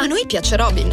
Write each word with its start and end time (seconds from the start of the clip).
A 0.00 0.06
noi 0.06 0.24
piace 0.26 0.54
Robin. 0.54 0.88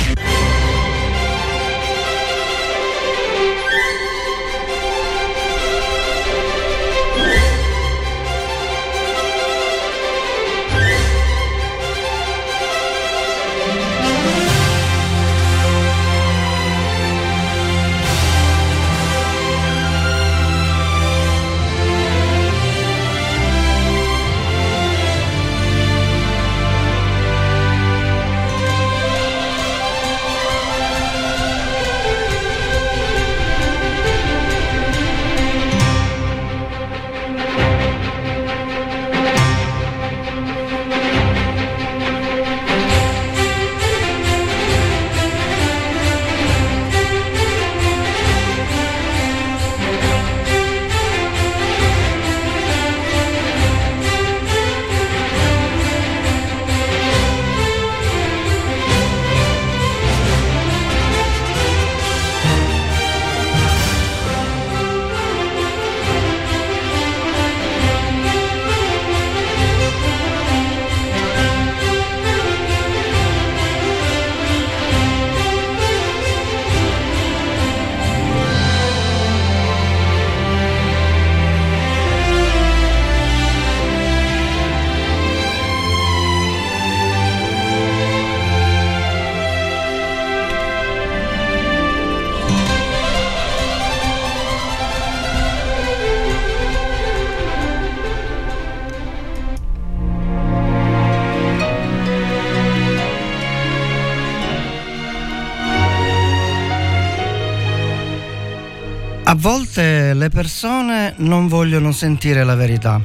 Volte 109.45 110.15
le 110.15 110.29
persone 110.29 111.13
non 111.17 111.47
vogliono 111.47 111.91
sentire 111.91 112.43
la 112.43 112.55
verità 112.55 112.99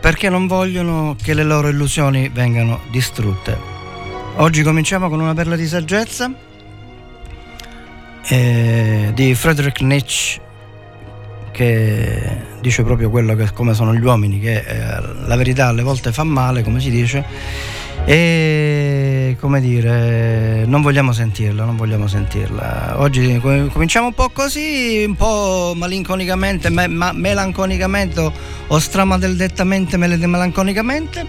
perché 0.00 0.28
non 0.28 0.46
vogliono 0.46 1.16
che 1.20 1.34
le 1.34 1.42
loro 1.42 1.66
illusioni 1.66 2.28
vengano 2.28 2.82
distrutte. 2.92 3.58
Oggi 4.36 4.62
cominciamo 4.62 5.08
con 5.08 5.18
una 5.18 5.34
perla 5.34 5.56
di 5.56 5.66
saggezza 5.66 6.32
eh, 8.28 9.10
di 9.12 9.34
Friedrich 9.34 9.80
Nietzsche 9.80 10.40
che 11.50 12.36
dice 12.60 12.84
proprio 12.84 13.10
quello 13.10 13.34
che 13.34 13.50
come 13.52 13.74
sono 13.74 13.92
gli 13.92 14.04
uomini, 14.04 14.38
che 14.38 14.58
eh, 14.58 15.00
la 15.26 15.36
verità 15.36 15.66
alle 15.66 15.82
volte 15.82 16.12
fa 16.12 16.22
male, 16.22 16.62
come 16.62 16.78
si 16.78 16.90
dice, 16.90 17.24
e 18.06 19.36
come 19.40 19.60
dire 19.62 20.64
non 20.66 20.82
vogliamo 20.82 21.12
sentirla 21.12 21.64
non 21.64 21.76
vogliamo 21.76 22.06
sentirla. 22.06 22.96
Oggi 22.98 23.38
cominciamo 23.40 24.08
un 24.08 24.14
po' 24.14 24.28
così 24.30 25.04
un 25.06 25.16
po' 25.16 25.72
malinconicamente 25.74 26.68
me, 26.68 26.86
ma, 26.86 27.12
melanconicamente 27.12 28.32
o 28.66 28.78
stramadeldettamente 28.78 29.96
melanconicamente 29.96 31.26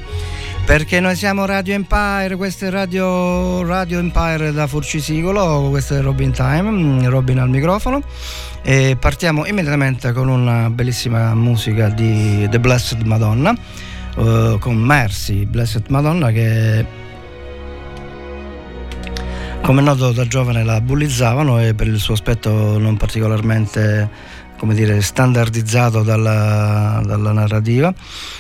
perché 0.65 0.99
noi 0.99 1.15
siamo 1.15 1.45
Radio 1.45 1.75
Empire 1.75 2.35
questo 2.35 2.65
è 2.65 2.69
Radio, 2.71 3.63
Radio 3.63 3.99
Empire 3.99 4.51
da 4.51 4.67
Furcisicolo 4.67 5.67
questo 5.69 5.95
è 5.95 6.01
Robin 6.01 6.31
Time 6.31 7.07
Robin 7.07 7.39
al 7.39 7.49
microfono 7.49 8.01
e 8.63 8.97
partiamo 8.99 9.45
immediatamente 9.45 10.11
con 10.11 10.27
una 10.27 10.69
bellissima 10.69 11.33
musica 11.35 11.89
di 11.89 12.47
The 12.49 12.59
Blessed 12.59 13.01
Madonna 13.03 13.55
uh, 14.15 14.57
con 14.59 14.75
Mercy, 14.75 15.45
Blessed 15.45 15.85
Madonna, 15.89 16.31
che 16.31 16.85
come 19.61 19.81
noto 19.81 20.11
da 20.11 20.27
giovane 20.27 20.63
la 20.63 20.79
bullizzavano 20.79 21.59
e 21.59 21.73
per 21.73 21.87
il 21.87 21.99
suo 21.99 22.13
aspetto 22.13 22.77
non 22.77 22.97
particolarmente 22.97 24.33
come 24.57 24.73
dire, 24.73 25.01
standardizzato 25.01 26.03
dalla, 26.03 27.01
dalla, 27.05 27.31
narrativa. 27.31 27.93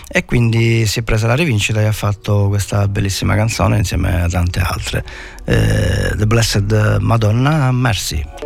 E 0.07 0.25
quindi 0.25 0.85
si 0.85 0.99
è 0.99 1.03
presa 1.03 1.27
la 1.27 1.35
rivincita 1.35 1.81
e 1.81 1.85
ha 1.85 1.91
fatto 1.91 2.47
questa 2.47 2.87
bellissima 2.87 3.35
canzone 3.35 3.77
insieme 3.77 4.21
a 4.21 4.29
tante 4.29 4.59
altre. 4.59 5.03
Eh, 5.43 6.13
The 6.15 6.25
Blessed 6.25 6.97
Madonna 6.99 7.71
Mercy 7.71 8.44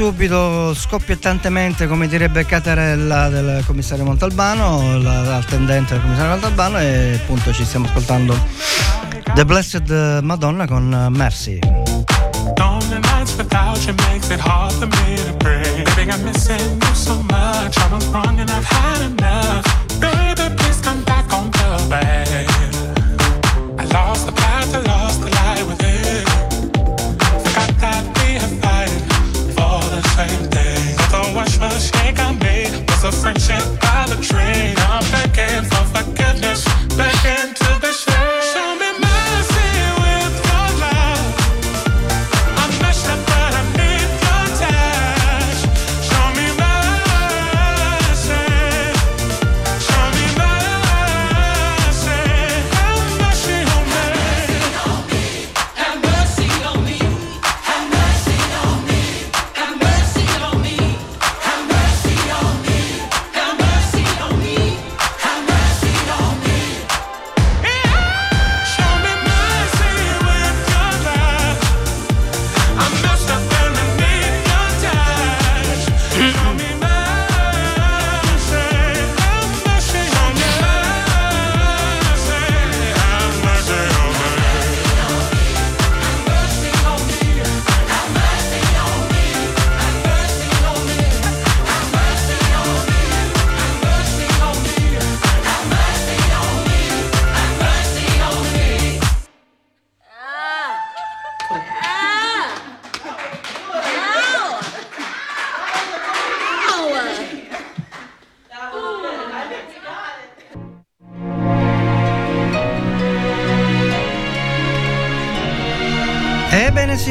subito 0.00 0.72
scoppiettantemente, 0.72 1.86
come 1.86 2.08
direbbe 2.08 2.46
Catarella 2.46 3.28
del 3.28 3.62
commissario 3.66 4.02
Montalbano, 4.02 4.96
l'attendente 4.96 5.92
del 5.92 6.00
commissario 6.00 6.30
Montalbano, 6.30 6.78
e 6.78 7.20
appunto 7.22 7.52
ci 7.52 7.66
stiamo 7.66 7.84
ascoltando 7.84 8.34
The 9.34 9.44
Blessed 9.44 10.20
Madonna 10.22 10.66
con 10.66 11.08
Mercy. 11.10 11.58
Lost 23.92 24.26
the 24.26 24.39
a 33.10 33.12
friendship 33.12 33.62
by 33.80 34.06
the 34.08 34.16
train. 34.22 34.74
I'm 34.78 35.04
begging 35.10 35.64
for 35.64 35.69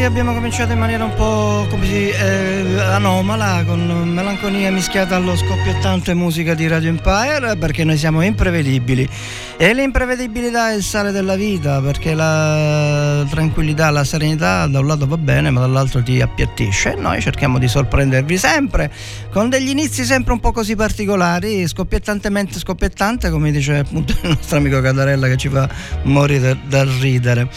abbiamo 0.09 0.33
cominciato 0.33 0.71
in 0.71 0.79
maniera 0.79 1.03
un 1.03 1.13
po' 1.13 1.67
come 1.69 1.85
si, 1.85 2.09
eh, 2.09 2.79
anomala, 2.79 3.63
con 3.63 4.09
melanconia 4.09 4.71
mischiata 4.71 5.15
allo 5.15 5.35
scoppiettante 5.35 6.15
musica 6.15 6.55
di 6.55 6.67
Radio 6.67 6.89
Empire, 6.89 7.55
perché 7.57 7.83
noi 7.83 7.95
siamo 7.95 8.23
imprevedibili. 8.23 9.07
E 9.55 9.71
l'imprevedibilità 9.75 10.71
è 10.71 10.75
il 10.75 10.81
sale 10.81 11.11
della 11.11 11.35
vita, 11.35 11.79
perché 11.79 12.15
la 12.15 13.23
tranquillità, 13.29 13.91
la 13.91 14.03
serenità 14.03 14.65
da 14.65 14.79
un 14.79 14.87
lato 14.87 15.05
va 15.05 15.17
bene, 15.17 15.51
ma 15.51 15.59
dall'altro 15.59 16.01
ti 16.01 16.19
appiattisce. 16.19 16.93
E 16.93 16.95
noi 16.95 17.21
cerchiamo 17.21 17.59
di 17.59 17.67
sorprendervi 17.67 18.37
sempre, 18.37 18.91
con 19.31 19.47
degli 19.47 19.69
inizi 19.69 20.03
sempre 20.05 20.33
un 20.33 20.39
po' 20.39 20.51
così 20.51 20.75
particolari, 20.75 21.67
scoppiettantemente 21.67 22.57
scoppiettante, 22.57 23.29
come 23.29 23.51
dice 23.51 23.77
appunto 23.77 24.13
il 24.23 24.29
nostro 24.29 24.57
amico 24.57 24.81
Catarella 24.81 25.27
che 25.27 25.37
ci 25.37 25.49
fa 25.49 25.69
morire 26.03 26.57
dal 26.67 26.87
ridere. 26.87 27.47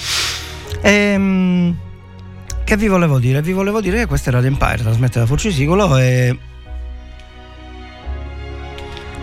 Ehm, 0.82 1.90
che 2.72 2.78
vi 2.78 2.88
volevo 2.88 3.18
dire? 3.18 3.42
Vi 3.42 3.52
volevo 3.52 3.82
dire 3.82 3.98
che 3.98 4.06
questa 4.06 4.30
è 4.30 4.32
Radio 4.32 4.48
Empire, 4.48 4.78
trasmette 4.78 5.18
da 5.18 5.26
Forcisicolo 5.26 5.98
e... 5.98 6.38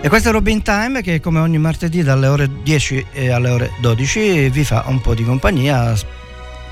E 0.02 0.08
questo 0.08 0.30
è 0.30 0.32
Robin 0.32 0.62
Time 0.62 1.02
che 1.02 1.20
come 1.20 1.40
ogni 1.40 1.58
martedì 1.58 2.04
dalle 2.04 2.28
ore 2.28 2.48
10 2.62 3.06
alle 3.32 3.50
ore 3.50 3.72
12 3.82 4.50
vi 4.50 4.64
fa 4.64 4.84
un 4.86 5.02
po' 5.02 5.16
di 5.16 5.24
compagnia 5.24 5.96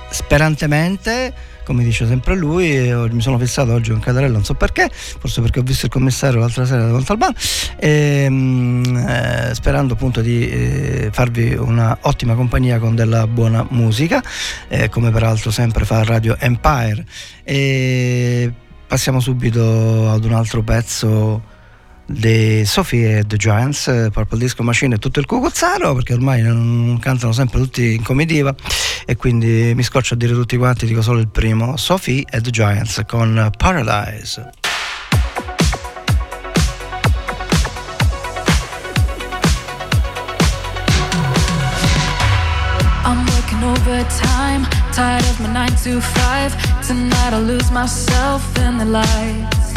sperantemente 0.09 1.33
come 1.67 1.83
dice 1.83 2.07
sempre 2.07 2.33
lui, 2.33 2.89
mi 3.11 3.19
sono 3.19 3.37
fissato 3.37 3.73
oggi 3.73 3.91
con 3.91 3.99
Catarella, 3.99 4.31
non 4.31 4.45
so 4.45 4.53
perché, 4.53 4.89
forse 4.89 5.41
perché 5.41 5.59
ho 5.59 5.63
visto 5.63 5.87
il 5.87 5.91
commissario 5.91 6.39
l'altra 6.39 6.63
sera 6.63 6.85
da 6.85 6.93
Montalbano, 6.93 7.33
e, 7.77 8.23
ehm, 8.23 9.05
eh, 9.05 9.49
sperando 9.53 9.95
appunto 9.95 10.21
di 10.21 10.49
eh, 10.49 11.09
farvi 11.11 11.55
una 11.55 11.97
ottima 12.03 12.35
compagnia 12.35 12.79
con 12.79 12.95
della 12.95 13.27
buona 13.27 13.67
musica, 13.71 14.23
eh, 14.69 14.87
come 14.87 15.11
peraltro 15.11 15.51
sempre 15.51 15.83
fa 15.83 16.05
Radio 16.05 16.37
Empire. 16.39 17.03
E 17.43 18.53
passiamo 18.87 19.19
subito 19.19 20.09
ad 20.09 20.23
un 20.23 20.31
altro 20.31 20.63
pezzo 20.63 21.55
di 22.07 22.63
Sophie 22.65 23.19
e 23.19 23.25
The 23.27 23.37
Giants, 23.37 24.09
Purple 24.11 24.39
Disco 24.39 24.63
Machine 24.63 24.95
e 24.95 24.97
tutto 24.97 25.19
il 25.19 25.25
cucuzzaro, 25.25 25.93
perché 25.93 26.13
ormai 26.13 26.41
non 26.41 26.97
cantano 27.01 27.33
sempre 27.33 27.59
tutti 27.59 27.93
in 27.95 28.03
comitiva 28.03 28.55
e 29.05 29.15
quindi 29.15 29.73
mi 29.75 29.83
scoccio 29.83 30.13
a 30.13 30.17
dire 30.17 30.33
tutti 30.33 30.57
quanti, 30.57 30.85
dico 30.85 31.01
solo 31.01 31.19
il 31.19 31.27
primo, 31.27 31.77
Sophie 31.77 32.23
e 32.29 32.41
The 32.41 32.49
Giants 32.49 33.03
con 33.05 33.51
Paradise. 33.57 34.49
Overtime, 43.87 44.65
tired 44.93 45.23
of 45.23 45.39
my 45.39 45.47
9 45.47 45.69
to 45.83 46.01
5. 46.01 46.51
Tonight 46.85 47.33
I'll 47.33 47.41
lose 47.41 47.71
myself 47.71 48.43
in 48.57 48.77
the 48.77 48.85
lights. 48.85 49.76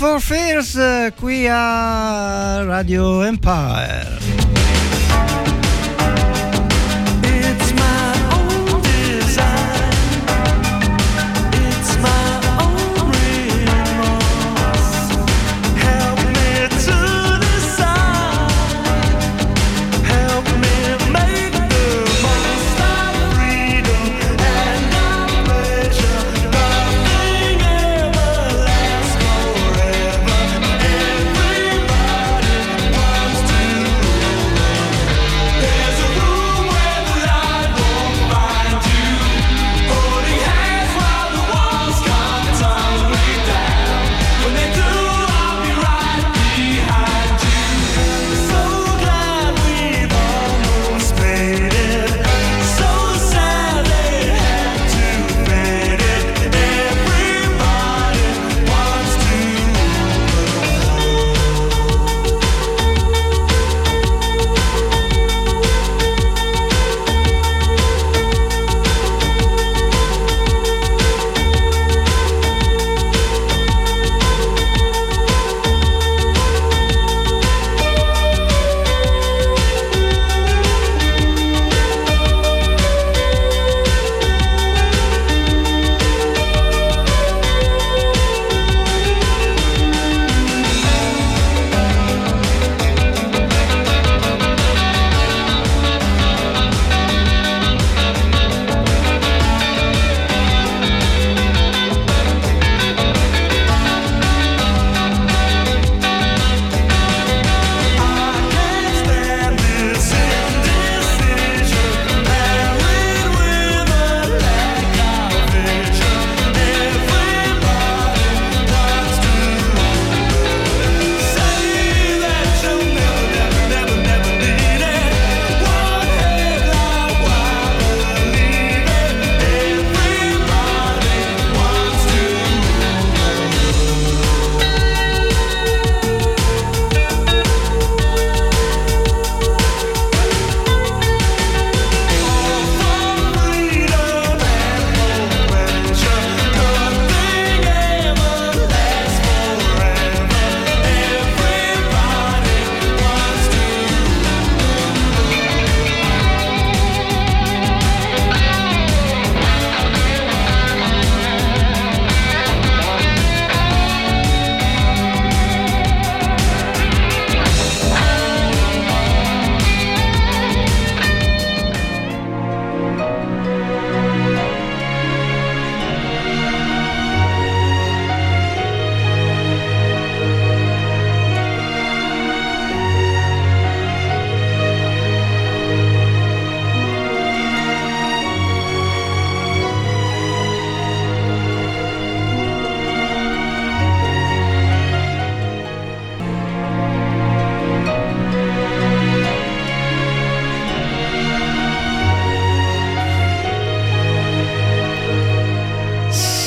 For 0.00 0.18
Fears 0.18 0.78
qui 1.20 1.46
a 1.46 2.64
Radio 2.64 3.22
Empire. 3.22 3.89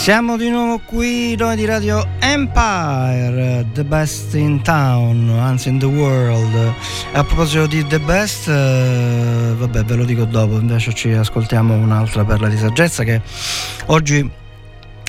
Siamo 0.03 0.36
di 0.36 0.50
nuovo 0.50 0.79
qui 0.79 1.33
noi 1.38 1.55
di 1.55 1.63
Radio 1.63 2.05
Empire, 2.19 3.65
The 3.72 3.86
Best 3.86 4.36
in 4.36 4.62
Town, 4.62 5.29
anzi 5.29 5.69
in 5.69 5.79
the 5.79 5.86
world. 5.86 6.74
A 7.13 7.24
proposito 7.24 7.67
di 7.67 7.88
The 7.88 8.01
Best, 8.01 8.50
eh, 8.50 9.53
vabbè 9.55 9.86
ve 9.86 9.95
lo 9.95 10.03
dico 10.03 10.25
dopo, 10.25 10.60
invece 10.60 10.93
ci 10.93 11.10
ascoltiamo 11.10 11.74
un'altra 11.74 12.25
perla 12.25 12.50
di 12.50 12.57
saggezza 12.57 13.05
che 13.05 13.22
oggi 13.86 14.29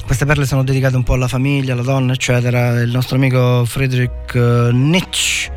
queste 0.07 0.27
perle 0.27 0.47
sono 0.47 0.63
dedicate 0.63 0.95
un 0.95 1.03
po' 1.03 1.15
alla 1.15 1.27
famiglia, 1.27 1.73
alla 1.73 1.83
donna, 1.83 2.13
eccetera. 2.13 2.81
Il 2.81 2.93
nostro 2.93 3.17
amico 3.17 3.65
Friedrich 3.65 4.33
eh, 4.37 4.71
Nietzsche 4.73 5.51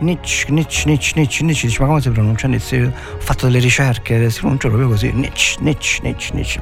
Nietzsche, 0.00 0.50
Nietzsche, 0.50 0.84
Nietzsche, 0.86 1.12
Nietzsche, 1.16 1.44
Nietzsche, 1.44 1.66
dice 1.66 1.80
ma 1.80 1.86
come 1.88 2.00
si 2.00 2.10
pronuncia 2.10 2.48
Nietzsche? 2.48 2.84
Ho 2.84 3.20
fatto 3.20 3.46
delle 3.46 3.58
ricerche, 3.58 4.30
si 4.30 4.40
pronuncia 4.40 4.68
proprio 4.68 4.88
così, 4.88 5.10
Nietzsche, 5.12 5.58
Nietzsche, 5.60 6.00
Nietzsche, 6.02 6.34
Nietzsche. 6.34 6.60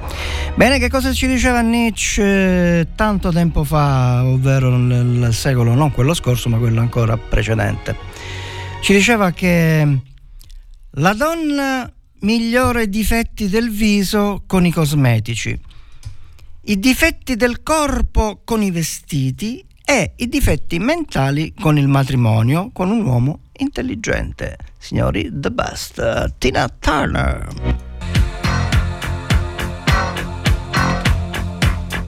Bene, 0.54 0.78
che 0.78 0.88
cosa 0.88 1.12
ci 1.12 1.26
diceva 1.26 1.60
Nietzsche 1.60 2.80
eh, 2.80 2.88
tanto 2.94 3.30
tempo 3.30 3.64
fa, 3.64 4.24
ovvero 4.24 4.76
nel 4.76 5.32
secolo, 5.32 5.74
non 5.74 5.92
quello 5.92 6.14
scorso, 6.14 6.48
ma 6.48 6.58
quello 6.58 6.80
ancora 6.80 7.16
precedente? 7.16 7.96
Ci 8.80 8.92
diceva 8.92 9.30
che 9.32 9.98
la 10.90 11.12
donna 11.14 11.90
migliora 12.20 12.82
i 12.82 12.88
difetti 12.88 13.48
del 13.48 13.70
viso 13.70 14.42
con 14.46 14.66
i 14.66 14.72
cosmetici, 14.72 15.58
i 16.62 16.78
difetti 16.78 17.36
del 17.36 17.62
corpo 17.62 18.42
con 18.44 18.62
i 18.62 18.70
vestiti 18.70 19.64
e 19.90 20.12
i 20.16 20.28
difetti 20.28 20.78
mentali 20.78 21.54
con 21.58 21.78
il 21.78 21.88
matrimonio 21.88 22.68
con 22.74 22.90
un 22.90 23.06
uomo 23.06 23.40
intelligente. 23.56 24.58
Signori, 24.76 25.30
the 25.32 25.50
best, 25.50 26.34
Tina 26.36 26.68
Turner. 26.78 27.48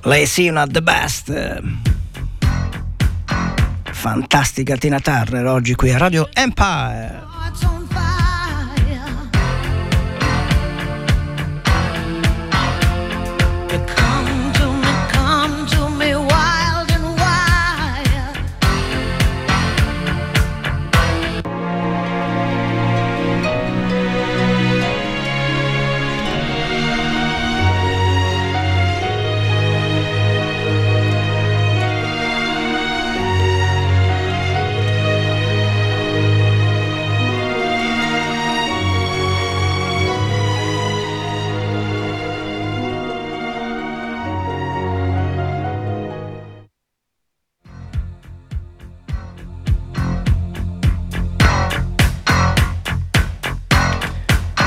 Lei 0.03 0.27
sì, 0.27 0.49
una 0.49 0.67
the 0.67 0.83
best. 0.83 1.63
Fantastica 3.85 4.77
Tina 4.77 5.01
Turner 5.01 5.47
oggi 5.47 5.75
qui 5.75 5.91
a 5.91 5.97
Radio 5.97 6.29
Empire. 6.35 7.30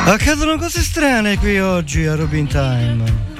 Accadono 0.05 0.57
cose 0.57 0.81
strane 0.81 1.37
qui 1.37 1.57
oggi 1.59 2.05
a 2.05 2.15
Robin 2.15 2.45
Time. 2.45 3.32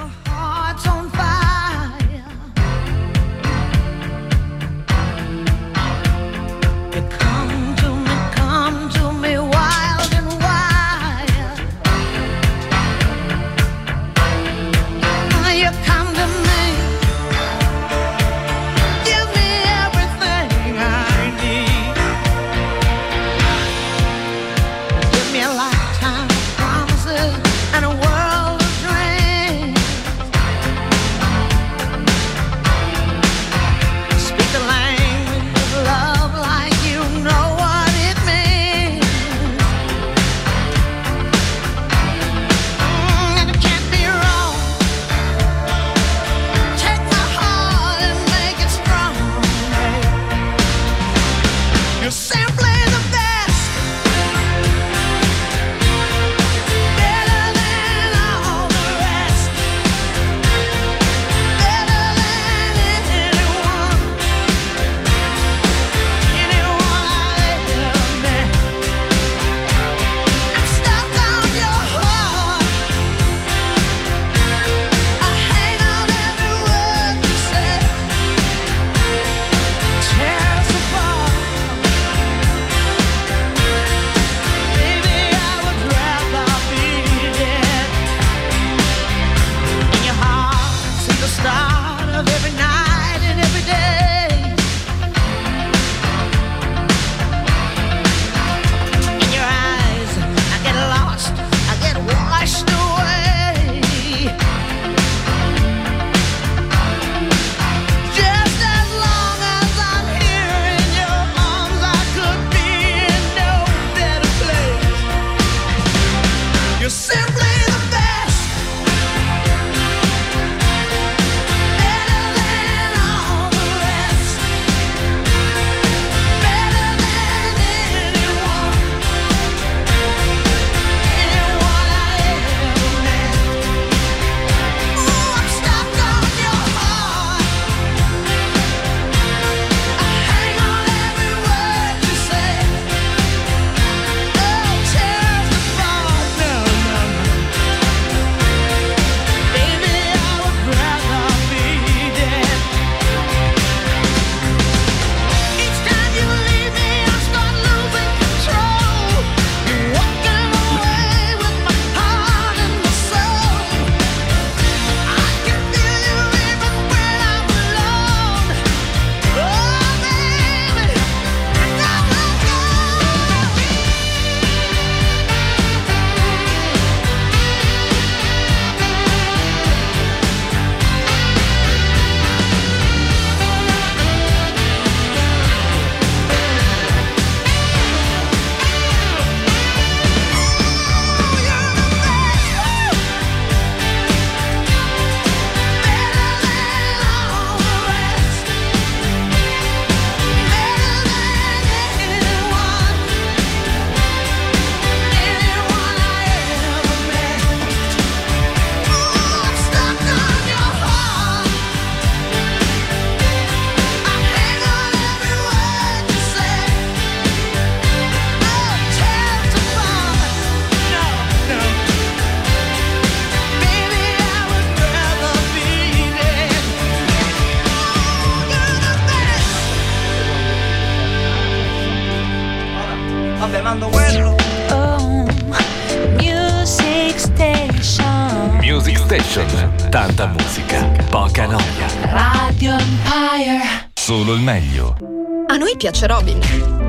Piace 246.04 246.06
Robin. 246.06 246.38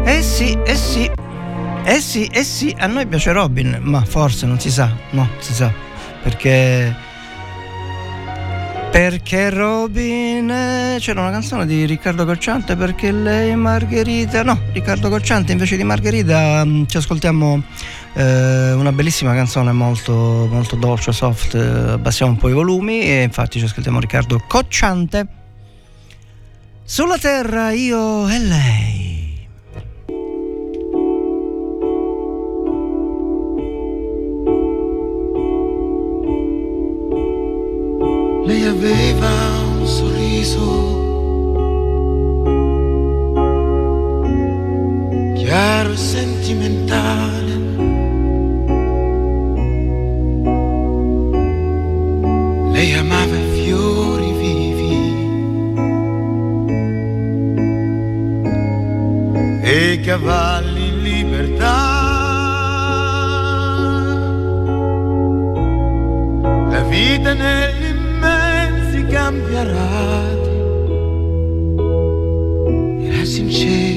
Eh 0.03 0.21
sì, 0.21 0.57
eh 0.65 0.75
sì. 0.75 1.09
Eh 1.83 1.99
sì, 1.99 2.25
eh 2.25 2.43
sì, 2.43 2.75
a 2.77 2.87
noi 2.87 3.05
piace 3.05 3.31
Robin, 3.31 3.77
ma 3.81 4.03
forse 4.03 4.45
non 4.45 4.59
si 4.59 4.71
sa, 4.71 4.91
no, 5.11 5.29
si 5.39 5.53
sa, 5.53 5.71
perché 6.23 7.13
perché 8.91 9.49
Robin 9.49 10.49
eh, 10.49 10.97
c'era 10.99 11.19
una 11.21 11.31
canzone 11.31 11.65
di 11.65 11.85
Riccardo 11.85 12.23
Cocciante 12.23 12.77
perché 12.77 13.11
lei 13.11 13.49
è 13.49 13.55
Margherita 13.55 14.41
no 14.41 14.57
Riccardo 14.71 15.09
Cocciante 15.09 15.51
invece 15.51 15.75
di 15.75 15.83
Margherita 15.83 16.63
mm, 16.63 16.85
ci 16.85 16.95
ascoltiamo 16.95 17.61
eh, 18.13 18.71
una 18.71 18.93
bellissima 18.93 19.33
canzone 19.33 19.73
molto, 19.73 20.47
molto 20.49 20.77
dolce 20.77 21.11
soft 21.11 21.55
eh, 21.55 21.91
abbassiamo 21.91 22.31
un 22.31 22.37
po' 22.37 22.47
i 22.47 22.53
volumi 22.53 23.01
e 23.01 23.23
infatti 23.23 23.59
ci 23.59 23.65
ascoltiamo 23.65 23.99
Riccardo 23.99 24.41
Cocciante 24.47 25.27
sulla 26.85 27.17
terra 27.17 27.71
io 27.71 28.29
e 28.29 28.39
lei. 28.39 28.93
Lei 38.45 38.63
aveva 38.65 39.31
un 39.79 39.87
sorriso 39.87 41.03
chiaro 45.35 45.91
e 45.91 45.97
sentimentale, 45.97 47.44
cavalli 60.05 60.87
in 60.89 61.01
libertà. 61.01 62.03
La 66.69 66.83
vita 66.83 67.33
negli 67.33 67.85
immensi 67.87 69.03
cambierà. 69.07 70.33
E 73.01 73.17
la 73.17 73.25
sincerità. 73.25 73.94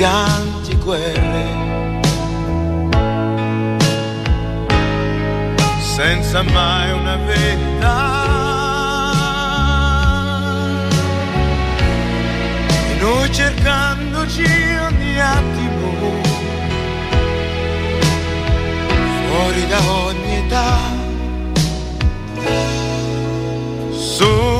giganti 0.00 0.74
guerre. 0.76 1.44
Senza 5.78 6.42
mai 6.42 6.92
una 6.92 7.16
verità. 7.16 7.98
E 12.88 12.94
noi 12.98 13.30
cercandoci 13.30 14.44
ogni 14.88 15.20
attimo. 15.20 16.22
Fuori 19.26 19.66
da 19.66 19.80
ogni 20.06 20.36
età. 20.46 20.78
Solo 23.90 24.59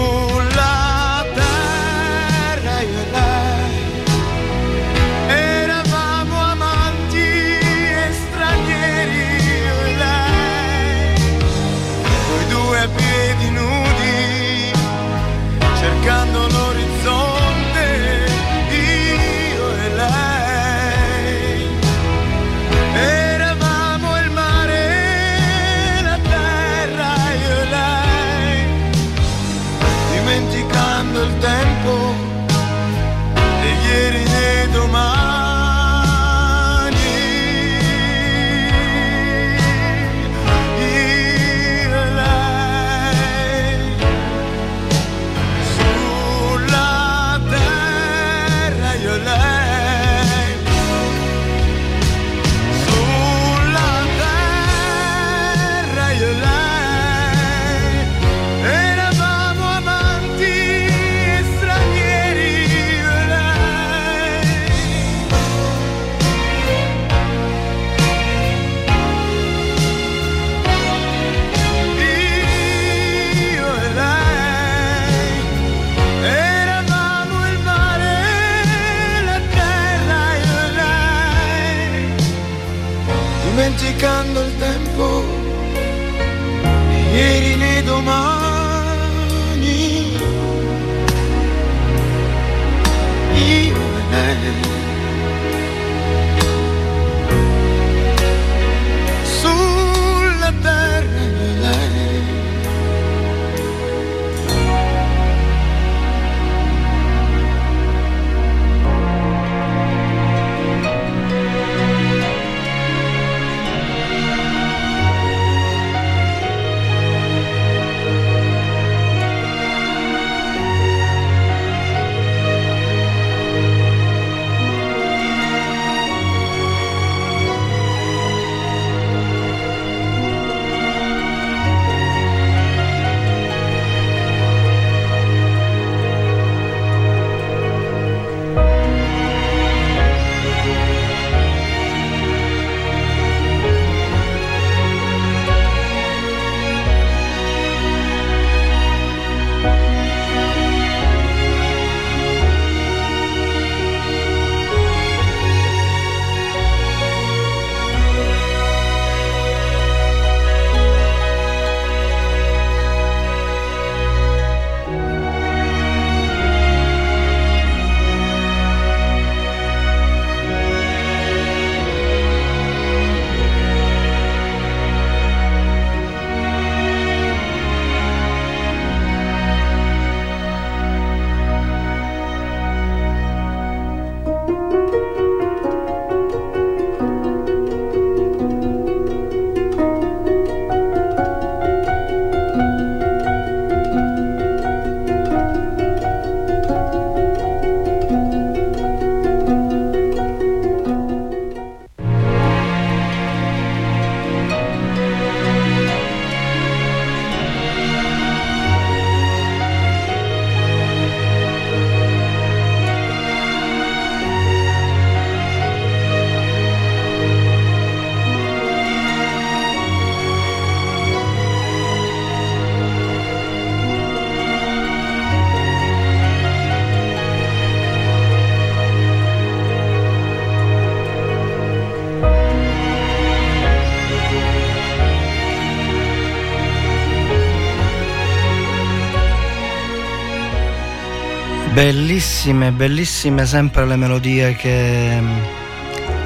Bellissime, 241.81 242.73
bellissime 242.73 243.47
sempre 243.47 243.87
le 243.87 243.97
melodie 243.97 244.55
che 244.55 245.17
mm, 245.19 245.39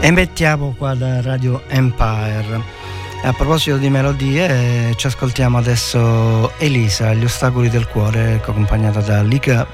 emettiamo 0.01 0.75
qua 0.77 0.95
da 0.95 1.21
Radio 1.21 1.63
Empire. 1.69 2.61
A 3.23 3.33
proposito 3.33 3.77
di 3.77 3.89
melodie, 3.89 4.95
ci 4.97 5.07
ascoltiamo 5.07 5.57
adesso 5.57 6.59
Elisa, 6.59 7.15
Gli 7.15 7.23
ostacoli 7.23 7.71
del 7.71 7.87
cuore, 7.87 8.41
accompagnata 8.43 9.01
da 9.01 9.23
Liga 9.23 9.65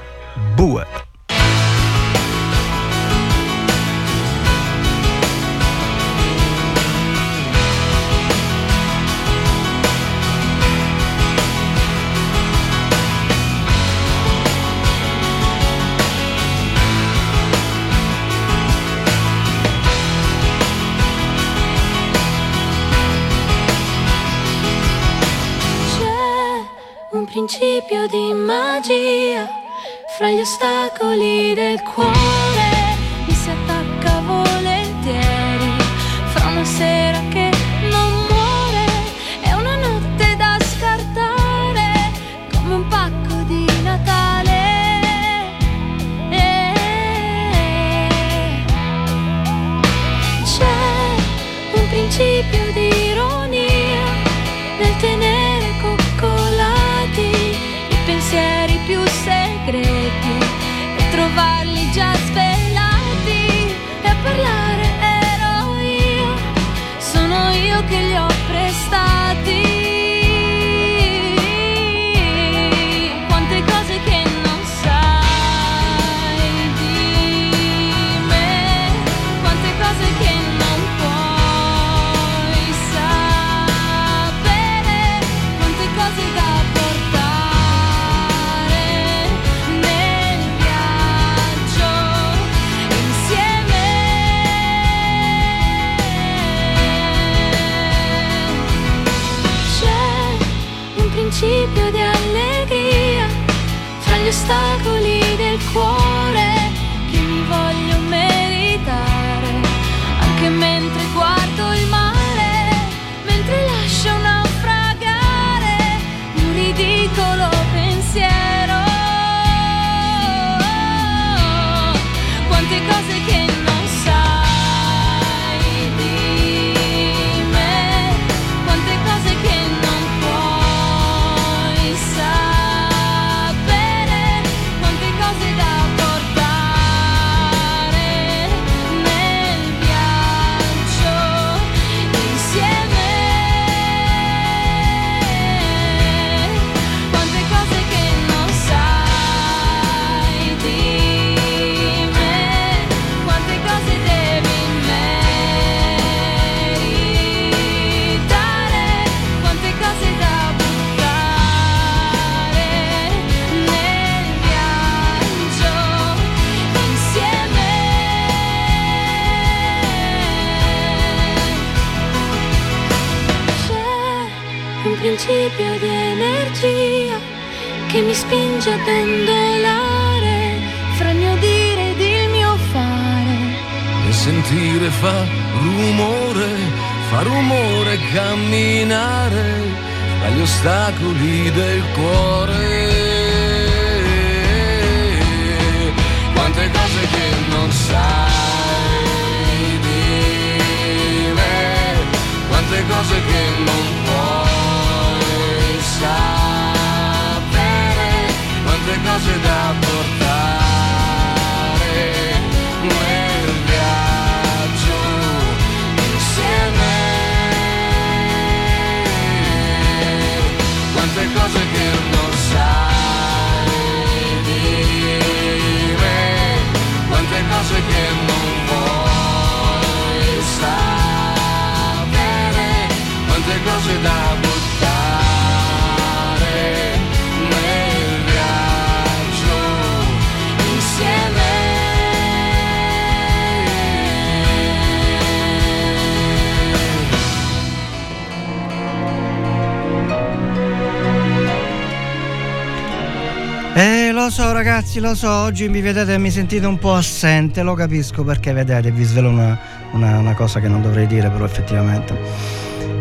ragazzi, 254.63 254.99
lo 254.99 255.15
so, 255.15 255.27
oggi 255.27 255.67
mi 255.69 255.81
vedete 255.81 256.13
e 256.13 256.17
mi 256.19 256.29
sentite 256.29 256.67
un 256.67 256.77
po' 256.77 256.93
assente, 256.93 257.63
lo 257.63 257.73
capisco 257.73 258.23
perché 258.23 258.53
vedete, 258.53 258.91
vi 258.91 259.03
svelo 259.03 259.29
una, 259.29 259.57
una, 259.93 260.19
una 260.19 260.35
cosa 260.35 260.59
che 260.59 260.67
non 260.67 260.83
dovrei 260.83 261.07
dire, 261.07 261.31
però 261.31 261.45
effettivamente. 261.45 262.15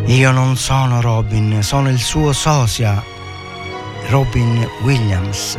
Io 0.07 0.31
non 0.31 0.57
sono 0.57 1.03
Robin, 1.03 1.63
sono 1.63 1.91
il 1.91 1.99
suo 1.99 2.33
sosia, 2.33 3.05
Robin 4.09 4.67
Williams. 4.85 5.59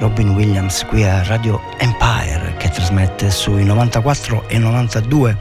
Robin 0.00 0.30
Williams 0.30 0.84
qui 0.86 1.04
a 1.04 1.22
Radio 1.22 1.60
Empire 1.78 2.56
che 2.58 2.68
trasmette 2.70 3.30
sui 3.30 3.62
94 3.62 4.48
e 4.48 4.58
92 4.58 5.36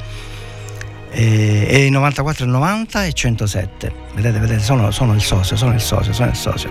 e, 1.13 1.85
e 1.85 1.89
94 1.91 2.45
90 2.45 3.05
e 3.05 3.13
107 3.13 3.93
vedete 4.15 4.39
vedete 4.39 4.61
sono, 4.61 4.89
sono, 4.91 5.13
il 5.13 5.21
socio 5.21 5.55
sono 5.55 5.73
il 5.73 5.81
socio 5.81 6.11
sono 6.11 6.29
il 6.29 6.35
socio. 6.35 6.69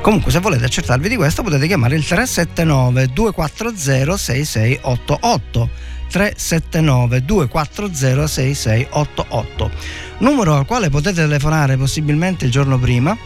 Comunque 0.00 0.30
se 0.30 0.38
volete 0.38 0.64
accertarvi 0.64 1.08
di 1.08 1.16
questo 1.16 1.42
potete 1.42 1.66
chiamare 1.66 1.96
il 1.96 2.06
379 2.06 3.08
240 3.08 4.16
6688 4.16 5.70
379 6.08 7.24
240 7.24 8.26
6688 8.26 9.70
numero 10.18 10.54
al 10.56 10.66
quale 10.66 10.88
potete 10.88 11.22
telefonare 11.22 11.76
possibilmente 11.76 12.44
il 12.44 12.50
giorno 12.50 12.78
prima 12.78 13.16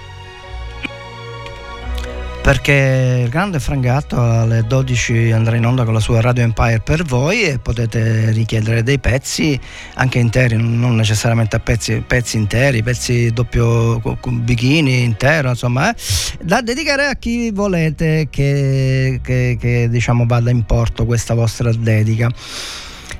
perché 2.44 3.22
il 3.24 3.30
grande 3.30 3.58
Frangatto 3.58 4.20
alle 4.20 4.66
12 4.66 5.32
andrà 5.32 5.56
in 5.56 5.64
onda 5.64 5.84
con 5.84 5.94
la 5.94 5.98
sua 5.98 6.20
Radio 6.20 6.42
Empire 6.42 6.78
per 6.80 7.02
voi 7.02 7.44
e 7.44 7.58
potete 7.58 8.32
richiedere 8.32 8.82
dei 8.82 8.98
pezzi 8.98 9.58
anche 9.94 10.18
interi, 10.18 10.54
non 10.56 10.94
necessariamente 10.94 11.56
a 11.56 11.60
pezzi, 11.60 12.04
pezzi 12.06 12.36
interi, 12.36 12.82
pezzi 12.82 13.30
doppio 13.30 13.98
bikini 14.28 15.04
intero, 15.04 15.48
insomma, 15.48 15.90
eh, 15.90 15.96
da 16.42 16.60
dedicare 16.60 17.06
a 17.06 17.14
chi 17.14 17.50
volete 17.50 18.28
che, 18.28 19.20
che, 19.22 19.56
che 19.58 19.88
diciamo 19.88 20.26
vada 20.26 20.50
in 20.50 20.66
porto 20.66 21.06
questa 21.06 21.32
vostra 21.32 21.72
dedica. 21.72 22.28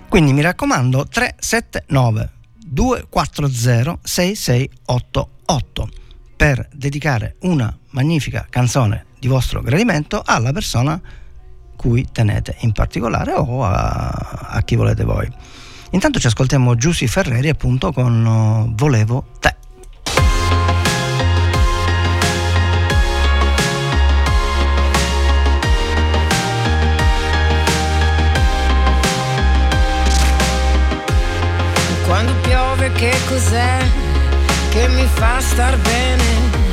Quindi 0.07 0.35
mi 0.35 0.43
raccomando 0.43 1.07
379 1.09 2.31
240 2.59 4.01
6688 4.03 5.89
per 6.37 6.69
dedicare 6.75 7.37
una 7.41 7.75
magnifica 7.93 8.47
canzone 8.51 9.13
di 9.25 9.31
vostro 9.31 9.63
gradimento 9.63 10.23
alla 10.23 10.53
persona 10.53 11.01
cui 11.77 12.07
tenete 12.13 12.57
in 12.59 12.73
particolare 12.73 13.33
o 13.33 13.65
a, 13.65 14.49
a 14.51 14.63
chi 14.63 14.77
volete 14.77 15.03
voi. 15.03 15.27
Intanto 15.93 16.19
ci 16.19 16.27
ascoltiamo 16.27 16.75
Giussi 16.75 17.07
Ferreri 17.07 17.49
appunto 17.49 17.91
con 17.91 18.25
uh, 18.25 18.75
Volevo 18.75 19.25
te. 19.41 19.57
Quando 32.07 32.35
piove 32.43 32.93
che 32.93 33.13
cos'è 33.27 33.79
che 34.69 34.89
mi 34.89 35.07
fa 35.07 35.41
star 35.41 35.79
bene? 35.79 36.64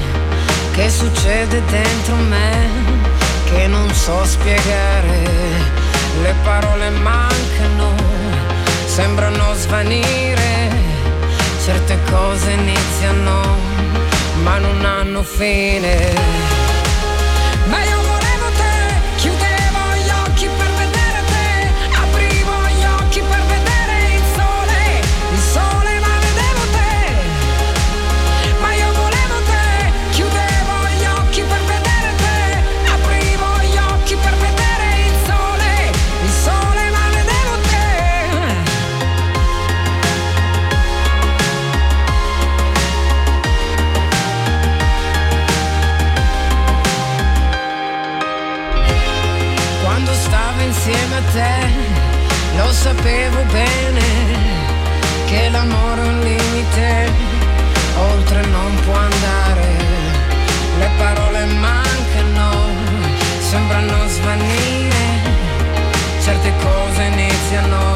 Che 0.82 0.90
succede 0.90 1.62
dentro 1.66 2.16
me 2.16 2.70
che 3.46 3.68
non 3.68 3.88
so 3.94 4.26
spiegare. 4.26 5.20
Le 6.24 6.34
parole 6.44 6.90
mancano, 6.90 7.94
sembrano 8.86 9.54
svanire, 9.54 10.70
certe 11.64 12.00
cose 12.10 12.52
iniziano 12.52 13.58
ma 14.42 14.58
non 14.58 14.84
hanno 14.84 15.22
fine. 15.22 16.61
Sapevo 52.82 53.44
bene 53.52 54.02
che 55.28 55.50
l'amore 55.50 56.02
è 56.02 56.08
un 56.08 56.20
limite, 56.22 57.12
oltre 57.96 58.42
non 58.48 58.76
può 58.86 58.96
andare, 58.96 59.68
le 60.80 60.90
parole 60.98 61.46
mancano, 61.46 62.50
sembrano 63.40 64.08
svanire, 64.08 65.04
certe 66.24 66.52
cose 66.64 67.04
iniziano, 67.04 67.91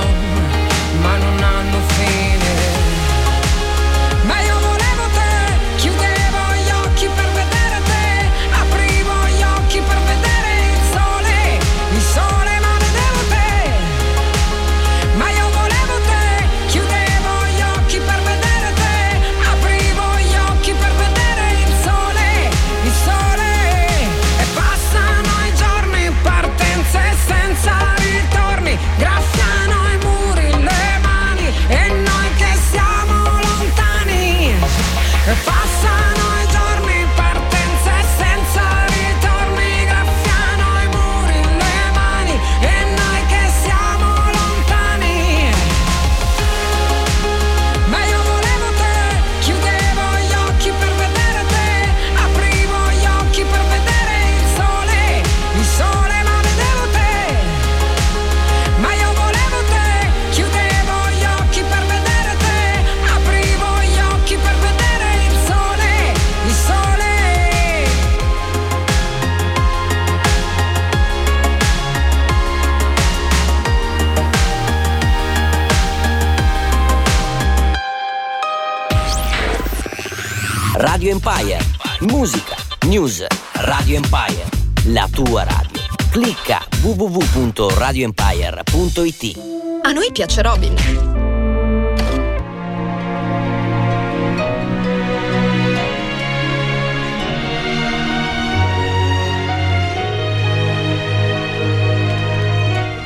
Radio 80.78 81.12
Empire. 81.12 81.60
Musica, 82.02 82.56
news, 82.88 83.26
Radio 83.54 83.96
Empire. 83.96 84.44
La 84.88 85.08
tua 85.10 85.44
radio. 85.44 85.82
Clicca 86.10 86.68
www.radioempire.it. 86.82 89.40
A 89.84 89.94
noi 89.94 90.12
piace 90.12 90.42
Robin. 90.42 91.25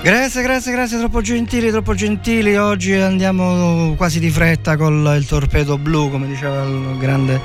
Grazie, 0.02 0.41
grazie, 0.43 0.72
grazie, 0.72 0.97
troppo 0.97 1.20
gentili, 1.20 1.70
troppo 1.72 1.93
gentili. 1.93 2.56
Oggi 2.56 2.93
andiamo 2.93 3.95
quasi 3.95 4.22
di 4.22 4.30
fretta 4.30 4.78
con 4.78 5.14
il 5.18 5.26
torpedo 5.26 5.78
blu, 5.78 6.10
come 6.10 6.26
diceva 6.26 6.64
il 6.64 6.97
grande 6.97 7.41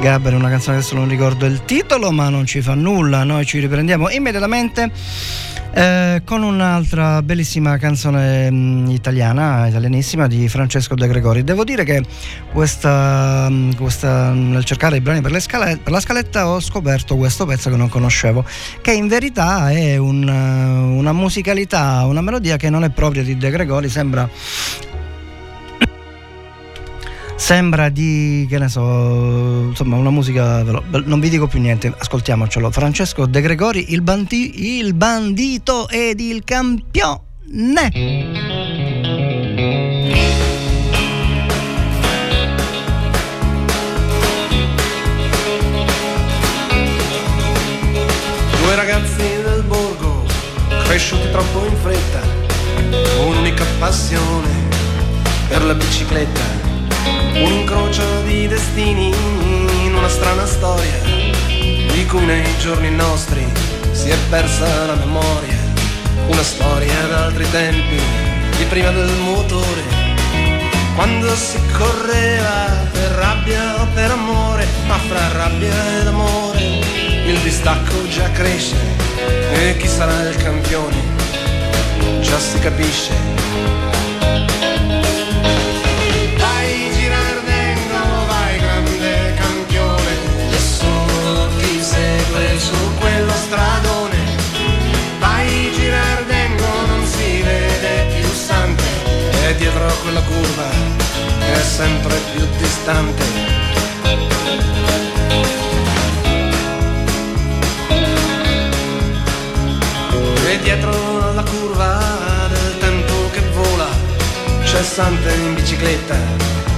Gabber, 0.00 0.34
una 0.34 0.48
canzone 0.48 0.78
adesso 0.78 0.96
non 0.96 1.08
ricordo 1.08 1.46
il 1.46 1.64
titolo, 1.64 2.10
ma 2.10 2.28
non 2.28 2.44
ci 2.44 2.60
fa 2.60 2.74
nulla. 2.74 3.22
Noi 3.22 3.46
ci 3.46 3.60
riprendiamo 3.60 4.10
immediatamente 4.10 4.90
eh, 5.74 6.22
con 6.24 6.42
un'altra 6.42 7.22
bellissima 7.22 7.78
canzone 7.78 8.50
mh, 8.50 8.54
mm, 8.54 8.90
italiana, 8.90 9.66
italianissima 9.66 10.26
di 10.26 10.48
Francesco 10.48 10.94
De 10.94 11.06
Gregori. 11.06 11.44
Devo 11.44 11.64
dire 11.64 11.84
che 11.84 12.04
questa, 12.52 13.48
mm, 13.50 13.72
questa, 13.72 14.32
mm, 14.32 14.52
nel 14.52 14.64
cercare 14.64 14.96
i 14.96 15.00
brani 15.00 15.20
per, 15.20 15.40
scale, 15.40 15.78
per, 15.82 15.92
la 15.92 16.00
scaletta 16.00 16.48
ho 16.48 16.60
scoperto 16.60 17.16
questo 17.16 17.46
pezzo 17.46 17.70
che 17.70 17.76
non 17.76 17.88
conoscevo, 17.88 18.44
che 18.80 18.92
in 18.92 19.08
verità 19.08 19.70
è 19.70 19.96
un, 19.96 20.28
una 20.28 21.12
musicalità, 21.12 22.04
una 22.04 22.20
melodia 22.20 22.56
che 22.56 22.68
non 22.68 22.84
è 22.84 22.90
propria 22.90 23.22
di 23.22 23.36
De 23.36 23.50
Gregori, 23.50 23.88
sembra 23.88 24.28
Sembra 27.42 27.88
di, 27.88 28.46
che 28.48 28.56
ne 28.56 28.68
so, 28.68 29.66
insomma 29.70 29.96
una 29.96 30.10
musica, 30.10 30.62
non 30.62 31.18
vi 31.18 31.28
dico 31.28 31.48
più 31.48 31.58
niente, 31.58 31.92
ascoltiamocelo. 31.98 32.70
Francesco 32.70 33.26
De 33.26 33.40
Gregori, 33.40 33.92
il, 33.92 34.00
bandi, 34.00 34.78
il 34.78 34.94
bandito 34.94 35.88
ed 35.88 36.20
il 36.20 36.44
campione. 36.44 37.90
due 48.62 48.74
ragazzi 48.76 49.16
del 49.16 49.64
borgo 49.66 50.24
cresciuti 50.84 51.28
troppo 51.32 51.66
in 51.66 51.76
fretta, 51.82 52.20
un'unica 53.26 53.64
passione 53.80 54.48
per 55.48 55.64
la 55.64 55.74
bicicletta 55.74 56.61
un 57.34 57.52
incrocio 57.52 58.22
di 58.22 58.46
destini 58.46 59.08
in 59.08 59.94
una 59.94 60.08
strana 60.08 60.46
storia, 60.46 61.00
di 61.46 62.06
cui 62.06 62.24
nei 62.24 62.44
giorni 62.58 62.90
nostri 62.90 63.44
si 63.92 64.08
è 64.08 64.16
persa 64.28 64.86
la 64.86 64.94
memoria, 64.94 65.58
una 66.26 66.42
storia 66.42 67.06
d'altri 67.08 67.50
tempi, 67.50 68.00
di 68.56 68.64
prima 68.64 68.90
del 68.90 69.10
motore, 69.20 69.82
quando 70.94 71.34
si 71.34 71.58
correva 71.72 72.86
per 72.92 73.10
rabbia 73.12 73.82
o 73.82 73.86
per 73.94 74.10
amore, 74.10 74.66
ma 74.86 74.98
fra 74.98 75.32
rabbia 75.32 76.00
ed 76.00 76.06
amore 76.06 76.80
il 77.24 77.38
distacco 77.38 78.06
già 78.08 78.30
cresce 78.32 78.76
e 79.52 79.76
chi 79.78 79.86
sarà 79.86 80.28
il 80.28 80.36
campione 80.36 80.96
già 82.20 82.38
si 82.38 82.58
capisce. 82.58 83.91
Quella 100.02 100.20
curva 100.22 100.68
è 101.38 101.60
sempre 101.62 102.14
più 102.34 102.44
distante. 102.58 103.22
E 110.48 110.58
dietro 110.60 111.32
la 111.32 111.42
curva 111.42 112.48
del 112.48 112.78
tempo 112.78 113.30
che 113.30 113.40
vola 113.52 113.88
c'è 114.64 114.82
Sante 114.82 115.32
in 115.34 115.54
bicicletta 115.54 116.16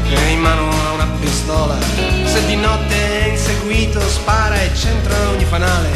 e 0.07 0.31
in 0.31 0.41
mano 0.41 0.69
ha 0.69 0.93
una 0.93 1.09
pistola. 1.19 1.77
Se 2.25 2.45
di 2.47 2.57
notte 2.57 3.23
è 3.23 3.29
inseguito 3.29 4.01
spara 4.01 4.61
e 4.61 4.71
centra 4.75 5.17
ogni 5.31 5.45
fanale. 5.45 5.91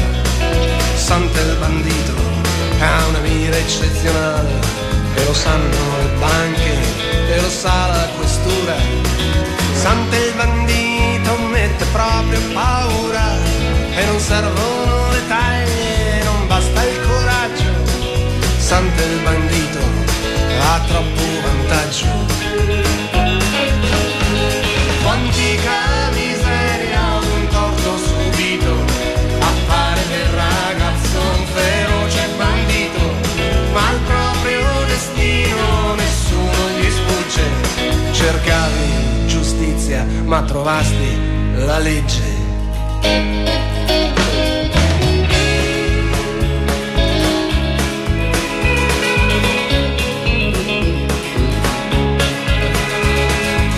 Sante 0.95 1.41
il 1.41 1.57
bandito 1.61 2.14
ha 2.81 3.07
una 3.07 3.18
mira 3.18 3.57
eccezionale 3.57 4.51
e 5.14 5.24
lo 5.24 5.35
sanno 5.35 5.97
le 5.99 6.09
banche 6.18 7.07
lo 7.41 7.51
sa 7.51 7.86
la 7.86 8.09
questura. 8.16 8.76
Sante 9.72 10.16
il 10.16 10.34
bandito 10.34 11.36
mette 11.51 11.84
proprio 11.93 12.41
paura 12.53 13.36
e 13.95 14.05
non 14.07 14.18
servono 14.18 15.11
le 15.12 15.26
taglie, 15.28 16.22
non 16.24 16.47
basta 16.47 16.82
il 16.82 17.01
coraggio. 17.07 17.72
Sante 18.59 19.03
il 19.03 19.18
bandito 19.22 19.78
ha 20.61 20.80
troppo 20.86 21.22
vantaggio. 21.43 22.97
Ma 40.69 40.83
trovasti 40.83 41.19
la 41.64 41.79
legge. 41.79 42.37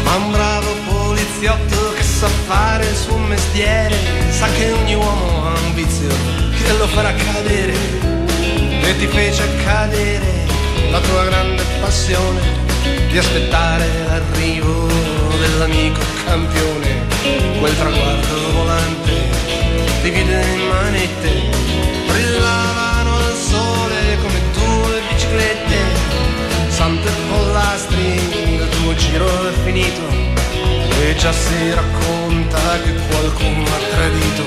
Ma 0.02 0.14
un 0.16 0.30
bravo 0.32 0.74
poliziotto 0.88 1.92
che 1.94 2.02
sa 2.02 2.26
fare 2.48 2.84
il 2.86 2.96
suo 2.96 3.18
mestiere 3.18 3.96
sa 4.30 4.48
che 4.50 4.72
ogni 4.72 4.94
uomo 4.94 5.46
ha 5.46 5.58
un 5.60 5.74
vizio 5.74 6.08
che 6.08 6.72
lo 6.76 6.88
farà 6.88 7.12
cadere 7.14 7.74
e 8.82 8.96
ti 8.98 9.06
fece 9.06 9.44
cadere 9.64 10.46
la 10.90 10.98
tua 10.98 11.24
grande 11.24 11.62
passione 11.80 12.40
di 13.08 13.16
aspettare 13.16 13.86
l'arrivo 14.08 14.88
dell'amico 15.38 16.19
campione 16.30 17.08
quel 17.58 17.76
traguardo 17.76 18.52
volante 18.52 19.12
divide 20.00 20.44
in 20.54 20.60
manette 20.68 21.30
brillavano 22.06 23.16
al 23.16 23.34
sole 23.34 24.16
come 24.22 24.40
due 24.52 25.00
biciclette 25.08 25.78
sante 26.68 27.10
pollastri 27.28 28.54
il 28.54 28.68
tuo 28.68 28.94
giro 28.94 29.26
è 29.48 29.52
finito 29.64 30.02
e 31.02 31.16
già 31.16 31.32
si 31.32 31.74
racconta 31.74 32.60
che 32.84 32.92
qualcuno 33.08 33.64
ha 33.64 33.80
tradito. 33.90 34.44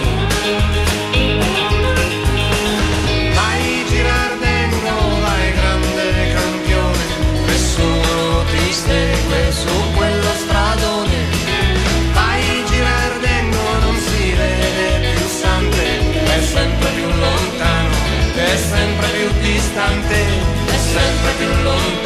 Vai 3.33 3.85
Girardengo 3.89 5.19
vai 5.19 5.53
grande 5.53 6.33
campione 6.33 7.03
nessuno 7.45 8.43
ti 8.51 8.71
segue 8.71 9.51
su 9.51 9.82
distante 19.73 20.15
è 20.67 20.77
sempre 20.77 21.31
più 21.39 21.63
lontano 21.63 22.02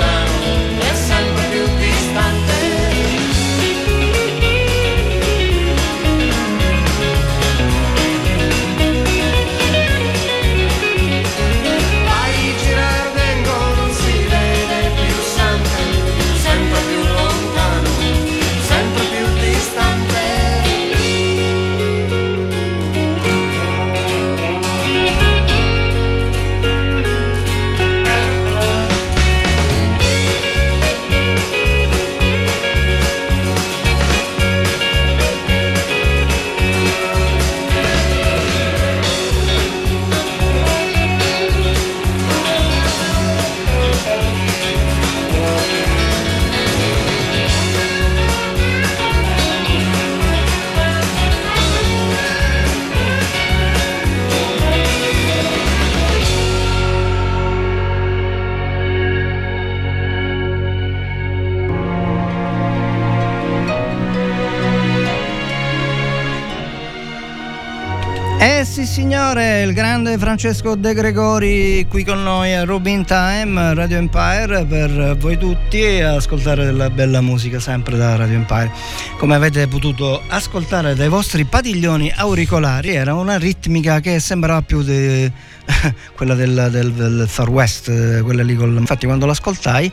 sì 68.78 68.86
signore, 68.86 69.64
il 69.64 69.74
grande 69.74 70.20
Francesco 70.20 70.76
De 70.76 70.94
Gregori 70.94 71.88
qui 71.90 72.04
con 72.04 72.22
noi 72.22 72.54
a 72.54 72.64
Rubin 72.64 73.04
Time, 73.06 73.74
Radio 73.74 73.98
Empire 73.98 74.66
per 74.66 75.18
voi 75.18 75.36
tutti 75.36 75.82
e 75.82 76.04
ascoltare 76.04 76.64
della 76.64 76.92
bella 76.92 77.22
musica 77.22 77.60
sempre 77.60 77.98
da 77.98 78.16
Radio 78.18 78.36
Empire. 78.36 78.72
Come 79.18 79.34
avete 79.34 79.68
potuto 79.68 80.22
ascoltare 80.28 80.94
dai 80.94 81.10
vostri 81.10 81.44
padiglioni 81.44 82.14
auricolari 82.16 82.94
era 82.94 83.16
una 83.16 83.38
ritmica 83.38 84.00
che 84.00 84.20
sembrava 84.20 84.62
più 84.62 84.84
di 84.84 85.30
quella 86.16 86.36
del, 86.36 86.70
del, 86.72 86.92
del 86.94 87.26
Far 87.28 87.50
West, 87.50 87.90
eh, 87.90 88.22
quella 88.22 88.44
lì 88.44 88.56
col... 88.56 88.76
infatti 88.78 89.08
quando 89.08 89.26
l'ascoltai 89.26 89.92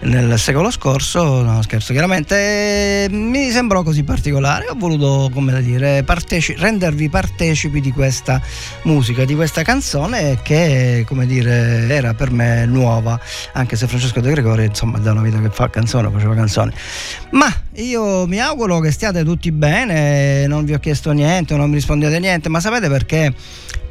nel 0.00 0.38
secolo 0.38 0.70
scorso, 0.70 1.42
no 1.42 1.62
scherzo 1.62 1.92
chiaramente, 1.92 2.36
eh, 2.36 3.06
mi 3.10 3.50
sembrò 3.50 3.82
così 3.82 4.04
particolare, 4.04 4.68
ho 4.68 4.74
voluto 4.76 5.30
come 5.32 5.60
dire, 5.62 6.02
parteci- 6.04 6.54
rendervi 6.58 7.08
partecipi 7.08 7.80
di 7.80 7.90
questa 7.90 8.40
musica, 8.82 9.24
di 9.24 9.34
questa 9.34 9.62
canzone 9.62 10.40
che 10.42 11.04
come 11.06 11.26
dire 11.26 11.88
era 11.88 12.12
per 12.12 12.30
me 12.30 12.66
nuova, 12.66 13.18
anche 13.54 13.76
se 13.76 13.86
Francesco 13.86 14.20
De 14.20 14.30
Gregori 14.30 14.66
insomma 14.66 14.98
da 14.98 15.12
una 15.12 15.22
vita 15.22 15.40
che 15.40 15.48
fa 15.50 15.70
canzone, 15.70 16.10
faceva 16.10 16.34
canzoni, 16.34 16.72
ma 17.30 17.50
io 17.82 18.26
mi 18.26 18.40
auguro 18.40 18.80
che 18.80 18.90
stiate 18.90 19.24
tutti 19.24 19.52
bene, 19.52 20.46
non 20.46 20.64
vi 20.64 20.74
ho 20.74 20.78
chiesto 20.78 21.12
niente, 21.12 21.56
non 21.56 21.68
mi 21.68 21.76
rispondete 21.76 22.18
niente, 22.18 22.48
ma 22.48 22.58
sapete 22.60 22.88
perché? 22.88 23.32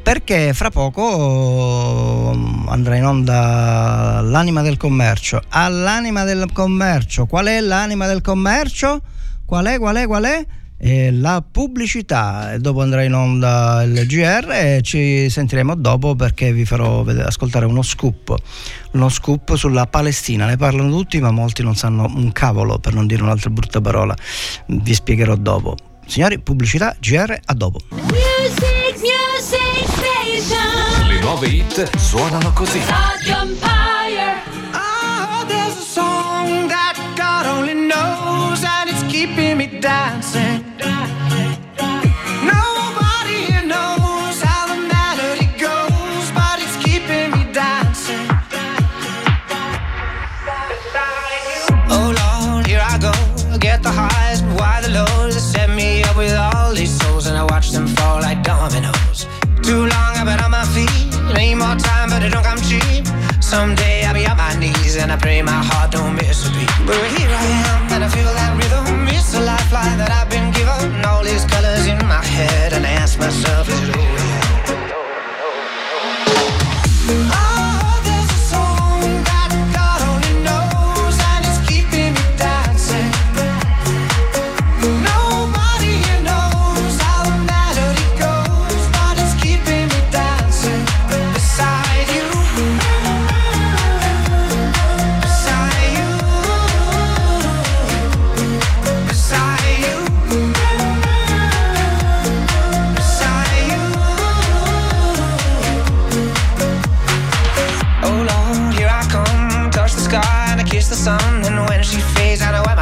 Perché 0.02 0.52
fra 0.52 0.70
poco 0.70 2.32
mm, 2.34 2.68
andrà 2.68 2.96
in 2.96 3.04
onda 3.04 4.20
l'anima 4.22 4.62
del 4.62 4.76
commercio. 4.76 5.42
All'anima 5.48 6.24
del 6.24 6.50
commercio, 6.52 7.26
qual 7.26 7.46
è 7.46 7.60
l'anima 7.60 8.06
del 8.06 8.20
commercio? 8.20 9.00
Qual 9.46 9.64
è, 9.64 9.78
qual 9.78 9.96
è, 9.96 10.06
qual 10.06 10.24
è? 10.24 10.46
Eh, 10.78 11.10
la 11.10 11.42
pubblicità 11.48 12.52
e 12.52 12.58
dopo 12.58 12.82
andrà 12.82 13.02
in 13.02 13.12
onda 13.12 13.82
il 13.82 14.06
GR 14.06 14.50
e 14.50 14.80
ci 14.82 15.28
sentiremo 15.28 15.74
dopo 15.74 16.14
perché 16.14 16.52
vi 16.52 16.64
farò 16.64 17.02
vedere, 17.02 17.26
ascoltare 17.26 17.66
uno 17.66 17.82
scoop. 17.82 18.34
Uno 18.92 19.08
scoop 19.08 19.54
sulla 19.56 19.86
Palestina. 19.86 20.46
Ne 20.46 20.56
parlano 20.56 20.90
tutti 20.90 21.20
ma 21.20 21.30
molti 21.30 21.62
non 21.62 21.74
sanno 21.74 22.04
un 22.14 22.30
cavolo 22.32 22.78
per 22.78 22.94
non 22.94 23.06
dire 23.06 23.22
un'altra 23.22 23.50
brutta 23.50 23.80
parola. 23.80 24.14
Vi 24.66 24.94
spiegherò 24.94 25.34
dopo. 25.34 25.76
Signori 26.06 26.38
pubblicità 26.38 26.96
GR 26.98 27.36
a 27.44 27.54
dopo. 27.54 27.80
Music, 27.90 29.00
music. 29.00 29.96
Le 31.06 31.20
nuove 31.20 31.48
hit 31.48 31.96
suonano 31.96 32.52
così. 32.52 32.80
Keeping 39.18 39.56
me 39.58 39.66
dancing. 39.80 40.62
Nobody 42.54 43.36
here 43.48 43.66
knows 43.74 44.36
how 44.48 44.62
the 44.70 44.78
melody 44.94 45.46
goes, 45.58 46.26
but 46.38 46.56
it's 46.62 46.76
keeping 46.84 47.32
me 47.34 47.52
dancing. 47.52 48.28
Oh 51.90 52.14
Lord, 52.20 52.64
here 52.68 52.80
I 52.80 52.96
go. 53.06 53.12
Get 53.58 53.82
the 53.82 53.90
highs, 53.90 54.40
but 54.40 54.54
why 54.60 54.82
the 54.82 54.90
lows? 54.90 55.34
Set 55.34 55.68
me 55.70 56.04
up 56.04 56.16
with 56.16 56.36
all 56.36 56.72
these 56.72 56.94
souls, 57.00 57.26
and 57.26 57.36
I 57.36 57.42
watch 57.42 57.72
them 57.72 57.88
fall 57.88 58.20
like 58.20 58.44
dominoes. 58.44 59.26
Too 59.64 59.82
long 59.94 60.12
I've 60.18 60.26
been 60.30 60.38
on 60.46 60.52
my 60.52 60.64
feet. 60.76 61.10
Need 61.34 61.56
more 61.56 61.74
time, 61.74 62.10
but 62.10 62.22
it 62.22 62.30
don't 62.30 62.44
come 62.44 62.60
cheap. 62.70 63.04
Someday 63.42 64.04
I'll 64.04 64.14
be 64.14 64.24
on 64.28 64.36
my 64.36 64.54
knees, 64.60 64.94
and 64.96 65.10
I 65.10 65.16
pray 65.16 65.42
my 65.42 65.60
heart 65.70 65.90
don't 65.90 66.14
miss 66.14 66.46
a 66.46 66.50
beat. 66.52 66.70
But 66.86 67.02
here 67.18 67.32
I 67.42 67.44
am, 67.66 67.92
and 67.94 68.04
I 68.04 68.08
feel 68.08 68.32
that 68.38 68.52
rhythm. 68.56 68.67
It's 69.80 69.96
that 69.96 70.10
I've 70.10 70.28
been 70.28 70.50
given. 70.50 71.04
All 71.04 71.22
these 71.22 71.44
colors 71.44 71.86
in 71.86 71.98
my 71.98 72.24
head, 72.24 72.72
and 72.72 72.84
I 72.84 72.90
ask 72.90 73.16
myself, 73.18 73.68
is 73.68 73.88
it 73.88 73.96
over 73.96 74.17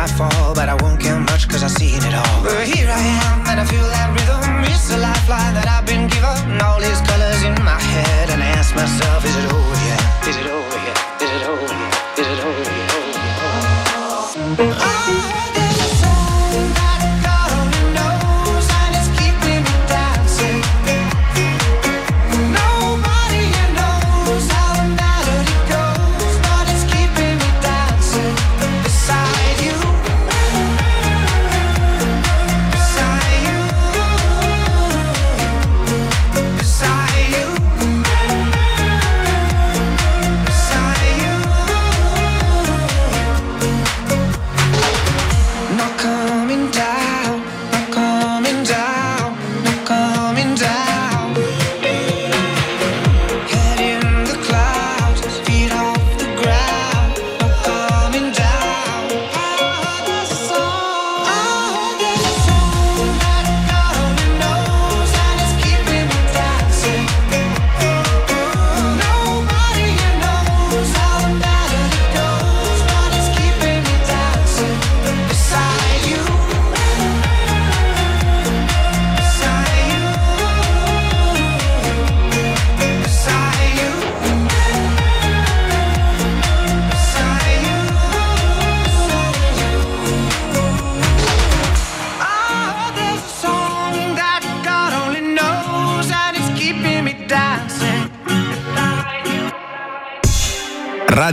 I 0.07 0.09
fall, 0.09 0.55
but 0.55 0.69
I 0.69 0.75
won't 0.83 1.01
care 1.01 1.19
much 1.19 1.49
cause 1.49 1.65
I've 1.65 1.73
seen 1.73 1.99
it 1.99 2.15
all. 2.15 2.39
But 2.45 2.63
here 2.63 2.87
I 2.89 3.03
am, 3.27 3.37
and 3.51 3.59
I 3.59 3.65
feel 3.67 3.83
that 3.83 4.15
rhythm. 4.15 4.63
It's 4.71 4.87
a 4.95 4.99
lifeline 5.03 5.55
that 5.59 5.67
I've 5.67 5.83
been 5.83 6.07
given. 6.07 6.63
All 6.63 6.79
these 6.79 7.03
colors 7.11 7.43
in 7.43 7.59
my 7.67 7.75
head, 7.75 8.31
and 8.31 8.39
I 8.39 8.47
ask 8.55 8.71
myself, 8.77 9.25
is 9.27 9.35
it 9.35 9.46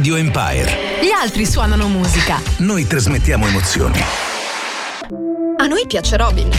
Radio 0.03 0.17
Empire. 0.17 0.99
Gli 1.01 1.11
altri 1.11 1.45
suonano 1.45 1.87
musica. 1.87 2.37
Noi 2.57 2.85
trasmettiamo 2.85 3.47
emozioni. 3.47 4.03
A 5.55 5.65
noi 5.65 5.87
piace 5.87 6.17
Robin. 6.17 6.49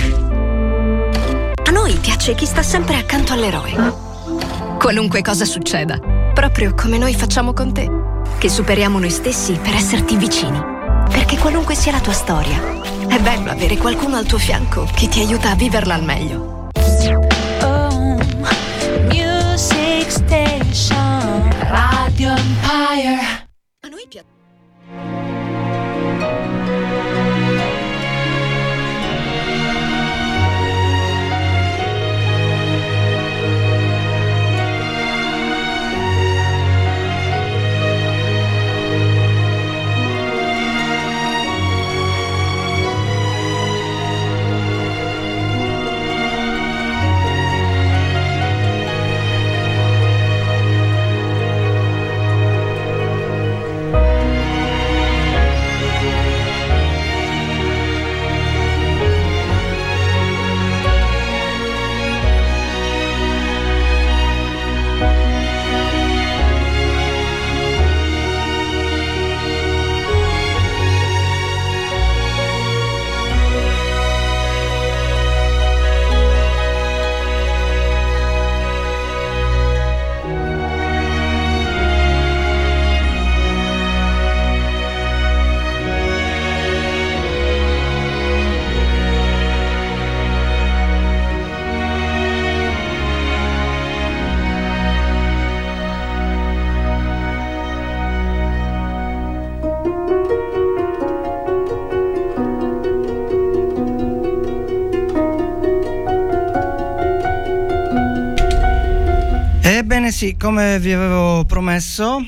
A 1.63 1.71
noi 1.71 1.93
piace 2.01 2.35
chi 2.35 2.47
sta 2.47 2.63
sempre 2.63 2.97
accanto 2.97 3.35
all'eroe. 3.35 3.75
Qualunque 4.79 5.21
cosa 5.21 5.45
succeda. 5.45 5.99
Proprio 6.33 6.73
come 6.73 6.97
noi 6.97 7.15
facciamo 7.15 7.53
con 7.53 7.75
te. 7.75 7.87
Che 8.39 8.49
superiamo 8.49 8.99
noi 8.99 9.11
stessi 9.11 9.53
per 9.63 9.75
esserti 9.75 10.17
vicini. 10.17 10.59
Perché 11.11 11.37
qualunque 11.37 11.75
sia 11.75 11.93
la 11.93 12.01
tua 12.01 12.15
storia, 12.15 12.59
è 13.09 13.19
bello 13.19 13.51
avere 13.51 13.77
qualcuno 13.77 14.17
al 14.17 14.25
tuo 14.25 14.39
fianco 14.39 14.89
che 14.95 15.07
ti 15.09 15.21
aiuta 15.21 15.51
a 15.51 15.55
viverla 15.55 15.93
al 15.93 16.03
meglio. 16.03 16.54
Sì, 110.25 110.37
come 110.39 110.79
vi 110.79 110.91
avevo 110.91 111.45
promesso, 111.45 112.27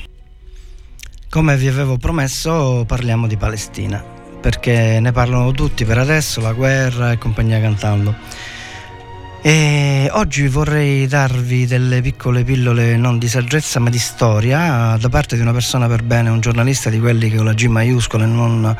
come 1.31 1.57
vi 1.57 1.67
avevo 1.67 1.97
promesso, 1.97 2.83
parliamo 2.85 3.25
di 3.25 3.37
Palestina, 3.37 4.03
perché 4.39 4.99
ne 4.99 5.11
parlano 5.11 5.49
tutti 5.51 5.83
per 5.83 5.97
adesso, 5.97 6.39
la 6.39 6.53
guerra 6.53 7.11
e 7.11 7.17
compagnia 7.17 7.59
cantando. 7.59 8.13
E 9.41 10.09
oggi 10.11 10.47
vorrei 10.47 11.07
darvi 11.07 11.65
delle 11.65 12.01
piccole 12.01 12.43
pillole 12.43 12.97
non 12.97 13.17
di 13.17 13.27
saggezza 13.27 13.79
ma 13.79 13.89
di 13.89 13.97
storia 13.97 14.95
da 14.99 15.09
parte 15.09 15.35
di 15.35 15.41
una 15.41 15.53
persona 15.53 15.87
per 15.87 16.03
bene, 16.03 16.29
un 16.29 16.39
giornalista 16.39 16.91
di 16.91 16.99
quelli 16.99 17.31
che 17.31 17.39
ho 17.39 17.43
la 17.43 17.53
G 17.53 17.65
maiuscola 17.65 18.25
e 18.25 18.27
non 18.27 18.77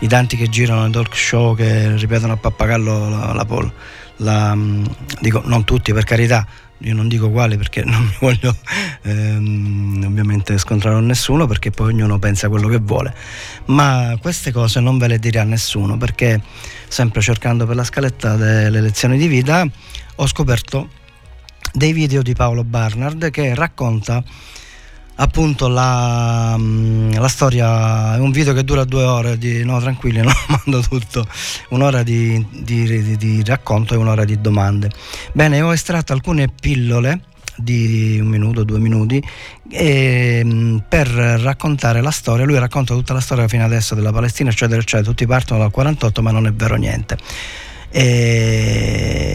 i 0.00 0.08
tanti 0.08 0.36
che 0.36 0.48
girano 0.48 0.82
nei 0.82 0.90
talk 0.90 1.16
show 1.16 1.54
che 1.54 1.94
ripetono 1.94 2.32
a 2.32 2.36
pappagallo 2.36 3.10
la, 3.10 3.32
la, 3.32 3.46
la, 3.48 3.70
la 4.16 4.58
dico 5.20 5.42
non 5.44 5.62
tutti 5.62 5.92
per 5.92 6.02
carità, 6.02 6.44
io 6.80 6.94
non 6.94 7.08
dico 7.08 7.30
quali 7.30 7.56
perché 7.56 7.84
non 7.84 8.02
mi 8.04 8.14
voglio 8.20 8.54
ehm, 9.02 10.04
ovviamente 10.06 10.58
scontrare 10.58 10.96
con 10.96 11.06
nessuno 11.06 11.46
perché 11.46 11.70
poi 11.70 11.92
ognuno 11.92 12.18
pensa 12.18 12.48
quello 12.48 12.68
che 12.68 12.78
vuole. 12.78 13.14
Ma 13.66 14.16
queste 14.20 14.52
cose 14.52 14.80
non 14.80 14.98
ve 14.98 15.08
le 15.08 15.18
dirà 15.18 15.44
nessuno 15.44 15.96
perché 15.96 16.40
sempre 16.88 17.20
cercando 17.20 17.66
per 17.66 17.76
la 17.76 17.84
scaletta 17.84 18.36
delle 18.36 18.80
lezioni 18.80 19.16
di 19.16 19.26
vita 19.26 19.66
ho 20.16 20.26
scoperto 20.26 20.88
dei 21.72 21.92
video 21.92 22.22
di 22.22 22.34
Paolo 22.34 22.64
Barnard 22.64 23.30
che 23.30 23.54
racconta 23.54 24.22
appunto 25.16 25.68
la, 25.68 26.56
mm, 26.58 27.12
la, 27.12 27.28
storia 27.28 28.16
è 28.16 28.18
un 28.18 28.30
video 28.30 28.52
che 28.52 28.64
dura 28.64 28.84
due 28.84 29.04
ore 29.04 29.38
di, 29.38 29.64
no 29.64 29.80
tranquilli 29.80 30.20
non 30.22 30.32
mando 30.48 30.80
tutto. 30.80 31.26
Un'ora 31.70 32.02
di, 32.02 32.44
di, 32.50 33.16
di, 33.16 33.42
racconto 33.44 33.94
e 33.94 33.96
un'ora 33.96 34.24
di 34.24 34.40
domande. 34.40 34.90
Bene 35.32 35.60
ho 35.60 35.72
estratto 35.72 36.12
alcune 36.12 36.48
pillole 36.48 37.20
di 37.58 38.18
un 38.20 38.26
minuto, 38.26 38.64
due 38.64 38.78
minuti 38.78 39.22
e, 39.70 40.42
mm, 40.44 40.78
per 40.88 41.08
raccontare 41.08 42.00
la 42.02 42.10
storia. 42.10 42.44
Lui 42.44 42.58
racconta 42.58 42.94
tutta 42.94 43.12
la 43.12 43.20
storia 43.20 43.48
fino 43.48 43.64
adesso 43.64 43.94
della 43.94 44.12
Palestina 44.12 44.50
eccetera 44.50 44.80
eccetera. 44.80 45.08
Tutti 45.08 45.26
partono 45.26 45.60
dal 45.60 45.70
48 45.70 46.22
ma 46.22 46.30
non 46.30 46.46
è 46.46 46.52
vero 46.52 46.76
niente 46.76 47.18
e 47.90 49.26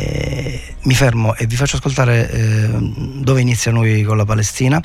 mi 0.83 0.95
fermo 0.95 1.35
e 1.35 1.45
vi 1.45 1.55
faccio 1.55 1.75
ascoltare 1.75 2.29
eh, 2.31 2.69
dove 3.19 3.41
inizia 3.41 3.71
noi 3.71 4.01
con 4.03 4.17
la 4.17 4.25
Palestina 4.25 4.81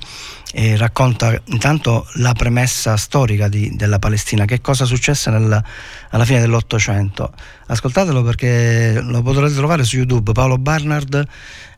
e 0.53 0.77
racconta 0.77 1.39
intanto 1.47 2.07
la 2.15 2.33
premessa 2.33 2.97
storica 2.97 3.49
di, 3.49 3.75
della 3.77 3.99
Palestina, 3.99 4.45
che 4.45 4.61
cosa 4.61 4.85
successe 4.85 5.31
nel, 5.31 5.63
alla 6.11 6.25
fine 6.25 6.41
dell'Ottocento. 6.41 7.33
Ascoltatelo 7.67 8.23
perché 8.23 9.01
lo 9.03 9.23
potrete 9.23 9.55
trovare 9.55 9.85
su 9.85 9.97
YouTube, 9.97 10.33
Paolo 10.33 10.57
Barnard, 10.57 11.27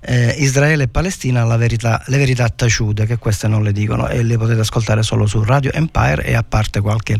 eh, 0.00 0.34
Israele 0.38 0.84
e 0.84 0.88
Palestina, 0.88 1.44
verità, 1.56 2.02
le 2.06 2.18
verità 2.18 2.48
taciute, 2.48 3.06
che 3.06 3.18
queste 3.18 3.48
non 3.48 3.62
le 3.62 3.72
dicono 3.72 4.08
e 4.08 4.22
le 4.22 4.36
potete 4.36 4.60
ascoltare 4.60 5.02
solo 5.02 5.26
su 5.26 5.42
Radio 5.42 5.72
Empire 5.72 6.24
e 6.24 6.34
a 6.34 6.42
parte 6.42 6.80
qualche 6.80 7.18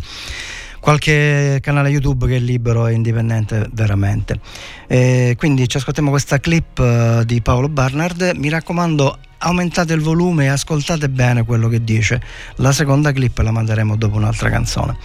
qualche 0.88 1.58
canale 1.60 1.90
YouTube 1.90 2.26
che 2.26 2.36
è 2.36 2.38
libero 2.38 2.86
e 2.86 2.94
indipendente 2.94 3.68
veramente. 3.72 4.40
Eh, 4.86 5.34
quindi 5.36 5.68
ci 5.68 5.76
ascoltiamo 5.76 6.08
questa 6.08 6.40
clip 6.40 6.78
uh, 6.78 7.24
di 7.24 7.42
Paolo 7.42 7.68
Barnard. 7.68 8.32
Mi 8.36 8.48
raccomando, 8.48 9.18
aumentate 9.36 9.92
il 9.92 10.00
volume 10.00 10.46
e 10.46 10.48
ascoltate 10.48 11.10
bene 11.10 11.44
quello 11.44 11.68
che 11.68 11.84
dice. 11.84 12.22
La 12.56 12.72
seconda 12.72 13.12
clip 13.12 13.36
la 13.36 13.50
manderemo 13.50 13.96
dopo 13.96 14.16
un'altra 14.16 14.48
canzone, 14.48 14.96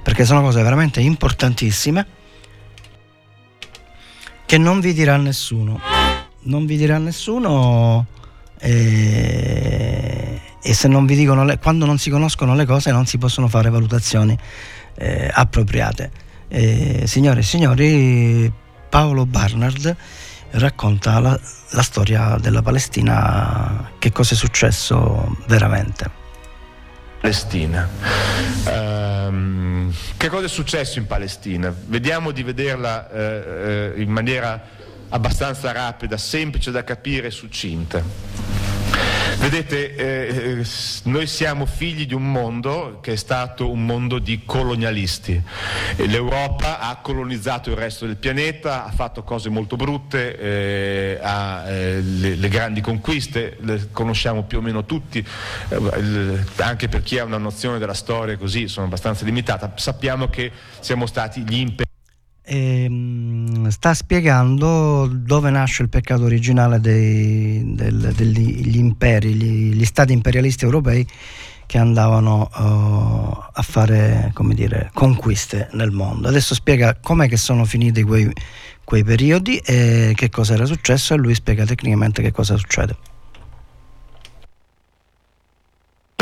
perché 0.00 0.24
sono 0.24 0.42
cose 0.42 0.62
veramente 0.62 1.00
importantissime 1.00 2.06
che 4.46 4.58
non 4.58 4.78
vi 4.78 4.92
dirà 4.92 5.16
nessuno. 5.16 5.80
Non 6.42 6.66
vi 6.66 6.76
dirà 6.76 6.98
nessuno. 6.98 8.06
E, 8.60 10.40
e 10.62 10.72
se 10.72 10.86
non 10.86 11.04
vi 11.04 11.16
dicono 11.16 11.44
le, 11.44 11.58
quando 11.58 11.84
non 11.84 11.98
si 11.98 12.10
conoscono 12.10 12.54
le 12.54 12.64
cose 12.64 12.92
non 12.92 13.06
si 13.06 13.18
possono 13.18 13.48
fare 13.48 13.70
valutazioni 13.70 14.38
eh, 14.94 15.30
appropriate. 15.32 16.10
Eh, 16.48 17.04
signore 17.06 17.40
e 17.40 17.42
signori, 17.42 18.52
Paolo 18.88 19.24
Barnard 19.26 19.96
racconta 20.52 21.18
la, 21.18 21.38
la 21.70 21.82
storia 21.82 22.36
della 22.40 22.62
Palestina, 22.62 23.92
che 23.98 24.12
cosa 24.12 24.34
è 24.34 24.36
successo 24.36 25.36
veramente. 25.46 26.20
Palestina. 27.20 27.88
Um, 28.66 29.94
che 30.16 30.28
cosa 30.28 30.46
è 30.46 30.48
successo 30.48 30.98
in 30.98 31.06
Palestina? 31.06 31.72
Vediamo 31.86 32.32
di 32.32 32.42
vederla 32.42 33.08
uh, 33.10 33.96
uh, 33.96 34.00
in 34.00 34.10
maniera 34.10 34.60
abbastanza 35.08 35.70
rapida, 35.72 36.16
semplice 36.16 36.70
da 36.70 36.82
capire 36.82 37.28
e 37.28 37.30
succinta. 37.30 38.02
Vedete, 39.42 39.96
eh, 39.96 40.66
noi 41.04 41.26
siamo 41.26 41.66
figli 41.66 42.06
di 42.06 42.14
un 42.14 42.30
mondo 42.30 43.00
che 43.02 43.14
è 43.14 43.16
stato 43.16 43.68
un 43.70 43.84
mondo 43.84 44.20
di 44.20 44.42
colonialisti. 44.46 45.42
L'Europa 45.96 46.78
ha 46.78 46.96
colonizzato 46.96 47.70
il 47.70 47.76
resto 47.76 48.06
del 48.06 48.16
pianeta, 48.16 48.84
ha 48.84 48.92
fatto 48.92 49.24
cose 49.24 49.48
molto 49.48 49.74
brutte, 49.74 50.38
eh, 50.38 51.18
ha 51.20 51.68
eh, 51.68 52.00
le, 52.00 52.36
le, 52.36 52.48
grandi 52.48 52.80
conquiste, 52.80 53.56
le 53.62 53.88
conosciamo 53.90 54.44
più 54.44 54.58
o 54.58 54.60
meno 54.60 54.84
tutti, 54.84 55.18
eh, 55.18 56.38
anche 56.58 56.88
per 56.88 57.02
chi 57.02 57.18
ha 57.18 57.24
una 57.24 57.38
nozione 57.38 57.78
della 57.78 57.94
storia 57.94 58.38
così, 58.38 58.68
sono 58.68 58.86
abbastanza 58.86 59.24
limitata. 59.24 59.72
Sappiamo 59.74 60.28
che 60.28 60.52
siamo 60.78 61.06
stati 61.06 61.40
gli 61.40 61.56
imperi 61.56 61.91
ehm, 62.44 63.68
sta 63.68 63.94
spiegando 63.94 65.06
dove 65.06 65.50
nasce 65.50 65.82
il 65.82 65.88
peccato 65.88 66.24
originale 66.24 66.80
dei, 66.80 67.74
del, 67.74 68.12
degli 68.14 68.76
imperi, 68.76 69.34
gli, 69.34 69.74
gli, 69.74 69.84
stati 69.84 70.12
imperialisti 70.12 70.64
europei 70.64 71.06
che 71.66 71.78
andavano 71.78 72.50
uh, 72.52 73.50
a 73.52 73.62
fare 73.62 74.32
dire, 74.52 74.90
conquiste 74.92 75.68
nel 75.72 75.90
mondo. 75.90 76.28
Adesso 76.28 76.54
spiega 76.54 76.98
com'è 77.00 77.28
che 77.28 77.38
sono 77.38 77.64
finiti 77.64 78.02
quei, 78.02 78.30
quei 78.84 79.02
periodi 79.02 79.56
e 79.58 80.12
che 80.14 80.28
cosa 80.28 80.54
era 80.54 80.66
successo 80.66 81.14
e 81.14 81.16
lui 81.16 81.34
spiega 81.34 81.64
tecnicamente 81.64 82.20
che 82.20 82.30
cosa 82.30 82.56
succede. 82.56 83.11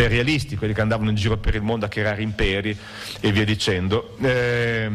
Imperialisti, 0.00 0.56
quelli 0.56 0.72
che 0.72 0.80
andavano 0.80 1.10
in 1.10 1.16
giro 1.16 1.36
per 1.36 1.54
il 1.54 1.62
mondo 1.62 1.84
a 1.84 1.88
creare 1.88 2.22
imperi 2.22 2.76
e 3.20 3.32
via 3.32 3.44
dicendo. 3.44 4.16
Eh, 4.22 4.90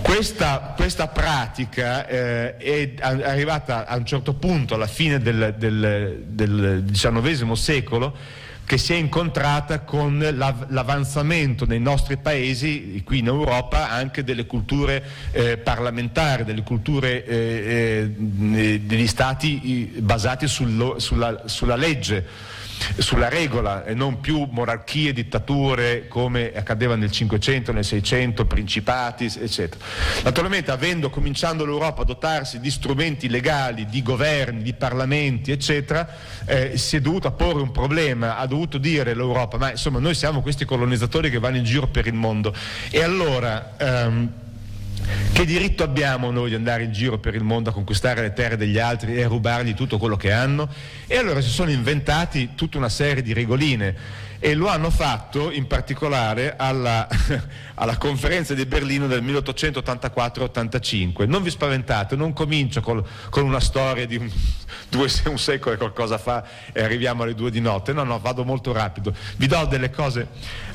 questa, 0.00 0.74
questa, 0.74 1.08
pratica 1.08 2.06
eh, 2.06 2.56
è 2.56 2.94
arrivata 3.00 3.86
a 3.86 3.96
un 3.96 4.06
certo 4.06 4.34
punto, 4.34 4.74
alla 4.74 4.86
fine 4.86 5.20
del, 5.20 5.54
del, 5.58 6.24
del 6.26 6.84
XIX 6.90 7.52
secolo, 7.52 8.16
che 8.64 8.78
si 8.78 8.94
è 8.94 8.96
incontrata 8.96 9.80
con 9.80 10.18
l'avanzamento 10.18 11.66
nei 11.66 11.78
nostri 11.78 12.16
paesi, 12.16 13.00
qui 13.04 13.18
in 13.18 13.26
Europa, 13.26 13.90
anche 13.90 14.24
delle 14.24 14.46
culture 14.46 15.04
eh, 15.30 15.58
parlamentari, 15.58 16.42
delle 16.42 16.62
culture 16.64 17.24
eh, 17.24 18.10
eh, 18.10 18.80
degli 18.80 19.06
stati 19.06 19.92
basati 19.98 20.48
sul, 20.48 20.96
sulla, 20.98 21.42
sulla 21.44 21.76
legge 21.76 22.64
sulla 22.98 23.28
regola 23.28 23.84
e 23.84 23.94
non 23.94 24.20
più 24.20 24.46
monarchie, 24.50 25.12
dittature 25.12 26.08
come 26.08 26.52
accadeva 26.54 26.96
nel 26.96 27.10
500, 27.10 27.72
nel 27.72 27.84
600, 27.84 28.44
principati, 28.46 29.24
eccetera. 29.24 29.84
Naturalmente 30.22 30.70
avendo 30.70 31.10
cominciando 31.10 31.64
l'Europa 31.64 32.02
a 32.02 32.04
dotarsi 32.04 32.60
di 32.60 32.70
strumenti 32.70 33.28
legali, 33.28 33.86
di 33.86 34.02
governi, 34.02 34.62
di 34.62 34.72
parlamenti, 34.72 35.50
eccetera, 35.50 36.08
eh, 36.44 36.76
si 36.76 36.96
è 36.96 37.00
dovuto 37.00 37.30
porre 37.32 37.60
un 37.60 37.70
problema, 37.70 38.36
ha 38.38 38.46
dovuto 38.46 38.78
dire 38.78 39.14
l'Europa, 39.14 39.58
ma 39.58 39.70
insomma 39.70 39.98
noi 39.98 40.14
siamo 40.14 40.40
questi 40.40 40.64
colonizzatori 40.64 41.30
che 41.30 41.38
vanno 41.38 41.56
in 41.56 41.64
giro 41.64 41.86
per 41.86 42.06
il 42.06 42.14
mondo 42.14 42.54
e 42.90 43.02
allora... 43.02 43.74
Ehm, 43.78 44.32
che 45.32 45.44
diritto 45.44 45.82
abbiamo 45.82 46.30
noi 46.30 46.48
di 46.48 46.54
andare 46.54 46.84
in 46.84 46.92
giro 46.92 47.18
per 47.18 47.34
il 47.34 47.42
mondo 47.42 47.70
a 47.70 47.72
conquistare 47.72 48.22
le 48.22 48.32
terre 48.32 48.56
degli 48.56 48.78
altri 48.78 49.16
e 49.16 49.24
a 49.24 49.28
rubargli 49.28 49.74
tutto 49.74 49.98
quello 49.98 50.16
che 50.16 50.32
hanno? 50.32 50.68
E 51.06 51.16
allora 51.16 51.40
si 51.40 51.50
sono 51.50 51.70
inventati 51.70 52.50
tutta 52.54 52.78
una 52.78 52.88
serie 52.88 53.22
di 53.22 53.32
regoline 53.32 54.24
e 54.38 54.54
lo 54.54 54.68
hanno 54.68 54.90
fatto 54.90 55.50
in 55.50 55.66
particolare 55.66 56.54
alla, 56.56 57.08
alla 57.74 57.96
conferenza 57.96 58.54
di 58.54 58.66
Berlino 58.66 59.06
del 59.06 59.22
1884-85. 59.24 61.26
Non 61.26 61.42
vi 61.42 61.50
spaventate, 61.50 62.16
non 62.16 62.32
comincio 62.32 62.80
col, 62.80 63.04
con 63.30 63.44
una 63.44 63.60
storia 63.60 64.06
di 64.06 64.16
un, 64.16 64.30
due, 64.88 65.08
un 65.26 65.38
secolo 65.38 65.74
e 65.74 65.78
qualcosa 65.78 66.18
fa 66.18 66.44
e 66.72 66.82
arriviamo 66.82 67.22
alle 67.22 67.34
due 67.34 67.50
di 67.50 67.60
notte, 67.60 67.92
no, 67.92 68.04
no, 68.04 68.18
vado 68.18 68.44
molto 68.44 68.72
rapido. 68.72 69.14
Vi 69.36 69.46
do 69.46 69.64
delle 69.66 69.90
cose. 69.90 70.28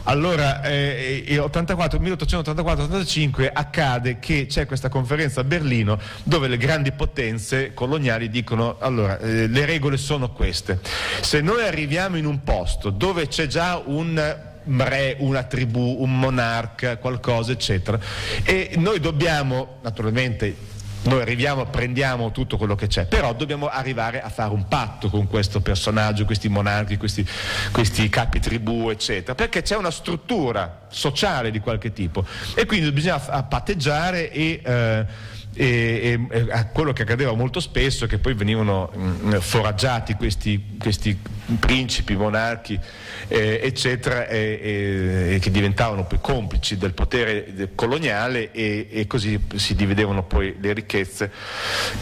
Allora, 0.04 0.62
eh, 0.64 1.24
1884-85 1.28 3.49
accade 3.52 4.20
che 4.20 4.45
c'è 4.47 4.66
questa 4.66 4.89
conferenza 4.89 5.41
a 5.41 5.43
Berlino 5.43 5.99
dove 6.24 6.47
le 6.47 6.58
grandi 6.58 6.91
potenze 6.91 7.74
coloniali 7.74 8.30
dicono 8.30 8.78
allora, 8.80 9.20
eh, 9.20 9.47
le 9.47 9.66
regole 9.66 9.97
sono 9.97 10.32
queste. 10.32 10.80
Se 11.22 11.41
noi 11.41 11.64
arriviamo 11.64 12.18
in 12.18 12.26
un 12.26 12.43
posto 12.43 12.89
dove 12.89 13.28
c'è 13.28 13.47
già 13.47 13.82
un 13.84 14.49
re, 14.78 15.16
una 15.20 15.43
tribù, 15.43 15.97
un 15.99 16.20
monarca, 16.20 16.97
qualcosa, 16.97 17.52
eccetera. 17.52 17.99
E 18.43 18.74
noi 18.78 18.99
dobbiamo, 18.99 19.80
naturalmente, 19.82 20.56
noi 21.04 21.22
arriviamo, 21.22 21.66
prendiamo 21.66 22.32
tutto 22.32 22.58
quello 22.58 22.76
che 22.76 22.88
c'è, 22.88 23.06
però 23.06 23.34
dobbiamo 23.34 23.68
arrivare 23.68 24.22
a 24.22 24.30
fare 24.30 24.54
un 24.54 24.68
patto 24.68 25.10
con 25.10 25.28
questo 25.28 25.62
personaggio, 25.62 26.26
questi 26.26 26.47
monarchi, 26.49 26.97
questi, 26.97 27.26
questi 27.72 28.08
capi 28.10 28.39
tribù, 28.39 28.89
eccetera, 28.89 29.34
perché 29.34 29.62
c'è 29.62 29.76
una 29.76 29.91
struttura 29.91 30.88
sociale 30.89 31.49
di 31.52 31.60
qualche 31.60 31.91
tipo. 31.93 32.26
E 32.56 32.66
quindi 32.66 32.91
bisogna 32.91 33.20
patteggiare 33.20 34.32
e... 34.32 34.62
Eh, 34.64 35.30
e, 35.54 36.20
e, 36.30 36.49
e, 36.49 36.68
quello 36.72 36.93
che 36.93 37.02
accadeva 37.02 37.34
molto 37.34 37.60
spesso 37.60 38.06
è 38.06 38.08
che 38.08 38.20
poi 38.20 38.34
venivano 38.34 38.91
mh, 38.93 39.02
mm, 39.02 39.34
foraggiati 39.39 40.14
questi, 40.14 40.78
questi, 40.80 41.18
principi, 41.60 42.16
monarchi, 42.16 42.80
eh, 43.28 43.60
eccetera, 43.62 44.28
e, 44.28 45.38
che 45.41 45.52
diventavano 45.52 46.06
poi 46.06 46.20
complici 46.22 46.78
del 46.78 46.93
potere 46.93 47.70
coloniale 47.76 48.52
e, 48.52 49.06
così 49.08 49.39
si 49.56 49.76
dividevano 49.76 50.24
poi 50.24 50.56
le 50.60 50.74
ricchezze, 50.74 51.32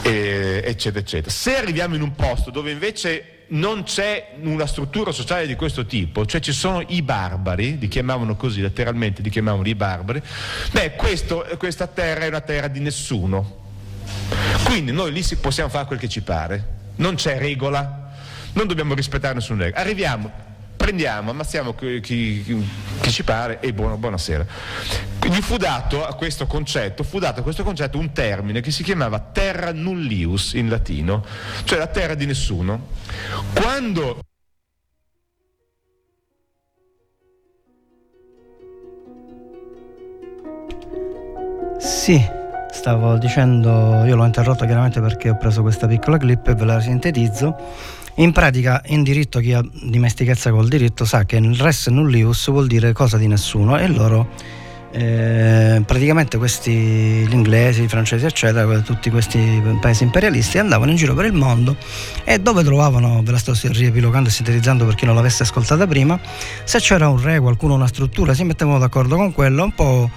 eccetera, 0.03 0.99
eccetera. 0.99 1.31
Se 1.31 1.55
arriviamo 1.55 1.95
in 1.95 2.01
un 2.01 2.13
posto 2.13 2.51
dove 2.51 2.71
invece 2.71 3.38
non 3.49 3.83
c'è 3.83 4.33
una 4.41 4.67
struttura 4.67 5.11
sociale 5.11 5.47
di 5.47 5.55
questo 5.55 5.85
tipo, 5.85 6.25
cioè 6.25 6.41
ci 6.41 6.51
sono 6.51 6.83
i 6.87 7.01
barbari, 7.01 7.77
li 7.79 7.87
chiamavano 7.87 8.35
così 8.35 8.61
letteralmente, 8.61 9.21
li 9.21 9.29
chiamavano 9.29 9.67
i 9.67 9.75
barbari, 9.75 10.21
beh 10.71 10.93
questo, 10.95 11.45
questa 11.57 11.87
terra 11.87 12.25
è 12.25 12.27
una 12.27 12.41
terra 12.41 12.67
di 12.67 12.79
nessuno. 12.79 13.57
Quindi 14.65 14.91
noi 14.91 15.11
lì 15.11 15.23
possiamo 15.39 15.69
fare 15.69 15.85
quel 15.85 15.99
che 15.99 16.09
ci 16.09 16.21
pare, 16.21 16.77
non 16.97 17.15
c'è 17.15 17.37
regola, 17.37 18.11
non 18.53 18.67
dobbiamo 18.67 18.93
rispettare 18.93 19.33
nessuna 19.33 19.63
regola. 19.63 19.81
Arriviamo, 19.81 20.31
prendiamo, 20.89 21.29
ammazziamo 21.29 21.75
chi, 21.75 21.99
chi, 21.99 22.43
chi 22.99 23.11
ci 23.11 23.23
pare 23.23 23.59
e 23.59 23.73
buona, 23.73 23.95
buonasera. 23.95 24.43
Quindi 25.19 25.39
fu 25.39 25.57
dato 25.57 26.03
a 26.03 26.15
questo 26.15 26.47
concetto, 26.47 27.03
fu 27.03 27.19
dato 27.19 27.41
a 27.41 27.43
questo 27.43 27.63
concetto 27.63 27.99
un 27.99 28.11
termine 28.11 28.59
che 28.59 28.71
si 28.71 28.81
chiamava 28.81 29.19
terra 29.19 29.71
nullius 29.71 30.53
in 30.53 30.67
latino, 30.67 31.23
cioè 31.65 31.77
la 31.77 31.85
terra 31.85 32.15
di 32.15 32.25
nessuno. 32.25 32.87
Quando 33.53 34.21
Sì, 41.77 42.19
stavo 42.71 43.17
dicendo, 43.17 44.03
io 44.05 44.15
l'ho 44.15 44.25
interrotto 44.25 44.65
chiaramente 44.65 44.99
perché 44.99 45.29
ho 45.29 45.37
preso 45.37 45.61
questa 45.61 45.85
piccola 45.85 46.17
clip 46.17 46.47
e 46.47 46.55
ve 46.55 46.65
la 46.65 46.79
sintetizzo. 46.79 47.55
In 48.19 48.33
pratica, 48.33 48.81
in 48.87 49.01
diritto, 49.01 49.39
chi 49.39 49.53
ha 49.53 49.63
dimestichezza 49.71 50.51
col 50.51 50.67
diritto 50.67 51.05
sa 51.05 51.23
che 51.23 51.39
res 51.57 51.87
nullius 51.87 52.49
vuol 52.49 52.67
dire 52.67 52.91
cosa 52.91 53.15
di 53.15 53.27
nessuno 53.27 53.77
e 53.77 53.87
loro 53.87 54.27
eh, 54.91 55.81
praticamente 55.85 56.37
questi 56.37 56.71
gli 56.71 57.31
inglesi, 57.31 57.83
i 57.83 57.87
francesi 57.87 58.25
eccetera 58.25 58.81
tutti 58.81 59.09
questi 59.09 59.61
paesi 59.79 60.03
imperialisti 60.03 60.57
andavano 60.57 60.91
in 60.91 60.97
giro 60.97 61.13
per 61.13 61.25
il 61.25 61.33
mondo 61.33 61.77
e 62.25 62.39
dove 62.39 62.61
trovavano 62.63 63.21
ve 63.23 63.31
la 63.31 63.37
sto 63.37 63.53
riepilogando 63.61 64.27
e 64.27 64.31
sintetizzando 64.31 64.83
per 64.83 64.95
chi 64.95 65.05
non 65.05 65.15
l'avesse 65.15 65.43
ascoltata 65.43 65.87
prima 65.87 66.19
se 66.63 66.79
c'era 66.79 67.07
un 67.07 67.21
re, 67.21 67.39
qualcuno, 67.39 67.75
una 67.75 67.87
struttura 67.87 68.33
si 68.33 68.43
mettevano 68.43 68.79
d'accordo 68.79 69.15
con 69.15 69.31
quello 69.31 69.63
un 69.63 69.73
po' 69.73 70.09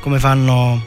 come 0.00 0.18
fanno 0.18 0.80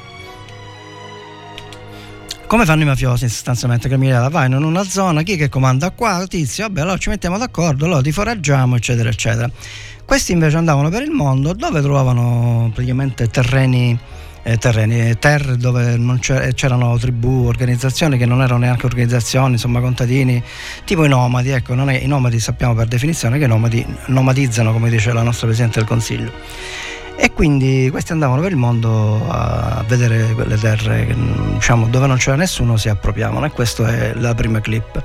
come 2.47 2.65
fanno 2.65 2.83
i 2.83 2.85
mafiosi 2.85 3.27
sostanzialmente 3.27 3.89
che 3.89 3.97
mi 3.97 4.09
vanno 4.09 4.57
in 4.57 4.63
una 4.63 4.83
zona 4.83 5.23
chi 5.23 5.35
che 5.35 5.49
comanda 5.49 5.91
qua? 5.91 6.25
Tizio 6.27 6.65
vabbè 6.65 6.81
allora 6.81 6.97
ci 6.97 7.09
mettiamo 7.09 7.37
d'accordo 7.37 7.85
allora 7.85 8.01
ti 8.01 8.11
foraggiamo 8.11 8.75
eccetera 8.75 9.09
eccetera. 9.09 9.49
Questi 10.05 10.31
invece 10.31 10.57
andavano 10.57 10.89
per 10.89 11.01
il 11.01 11.11
mondo 11.11 11.53
dove 11.53 11.81
trovavano 11.81 12.69
praticamente 12.73 13.27
terreni 13.27 13.97
eh, 14.47 14.57
terreni, 14.57 15.17
terre 15.17 15.57
dove 15.57 15.99
c'erano 16.53 16.95
tribù, 16.99 17.47
organizzazioni 17.47 18.15
che 18.15 18.27
non 18.27 18.43
erano 18.43 18.59
neanche 18.59 18.85
organizzazioni, 18.85 19.53
insomma 19.53 19.79
contadini, 19.79 20.41
tipo 20.83 21.03
i 21.03 21.09
nomadi, 21.09 21.49
ecco, 21.49 21.73
è, 21.73 21.93
i 21.95 22.05
nomadi 22.05 22.39
sappiamo 22.39 22.75
per 22.75 22.85
definizione 22.85 23.39
che 23.39 23.47
nomadi 23.47 23.83
nomadizzano, 24.05 24.71
come 24.71 24.91
dice 24.91 25.11
la 25.13 25.23
nostra 25.23 25.47
Presidente 25.47 25.79
del 25.79 25.87
Consiglio 25.87 26.31
e 27.17 27.31
quindi 27.31 27.87
questi 27.89 28.11
andavano 28.11 28.41
per 28.41 28.51
il 28.51 28.57
mondo 28.57 29.25
a 29.29 29.83
vedere 29.87 30.33
quelle 30.33 30.57
terre 30.57 31.15
diciamo, 31.53 31.87
dove 31.87 32.07
non 32.07 32.17
c'era 32.17 32.35
nessuno 32.35 32.77
si 32.77 32.89
appropriavano. 32.89 33.45
E 33.45 33.51
questa 33.51 33.87
è 33.87 34.13
la 34.15 34.33
prima 34.35 34.59
clip. 34.59 35.01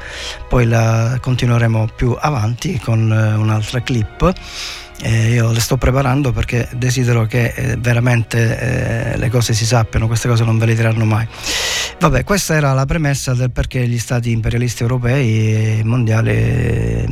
Poi 0.49 0.67
la 0.67 1.19
continueremo 1.21 1.89
più 1.95 2.17
avanti 2.19 2.79
con 2.79 3.13
eh, 3.13 3.35
un'altra 3.35 3.81
clip 3.81 4.33
eh, 5.03 5.33
io 5.33 5.51
le 5.51 5.61
sto 5.61 5.77
preparando 5.77 6.33
perché 6.33 6.69
desidero 6.75 7.25
che 7.25 7.53
eh, 7.55 7.77
veramente 7.77 9.13
eh, 9.13 9.17
le 9.17 9.31
cose 9.31 9.55
si 9.55 9.65
sappiano, 9.65 10.07
queste 10.07 10.29
cose 10.29 10.45
non 10.45 10.59
ve 10.59 10.67
le 10.67 10.75
diranno 10.75 11.05
mai. 11.05 11.27
Vabbè, 11.99 12.25
questa 12.25 12.55
era 12.55 12.73
la 12.73 12.85
premessa 12.87 13.35
del 13.35 13.51
perché 13.51 13.87
gli 13.87 13.99
stati 13.99 14.31
imperialisti 14.31 14.83
europei 14.83 15.79
e 15.79 15.83
mondiali 15.85 16.31
eh, 16.31 17.07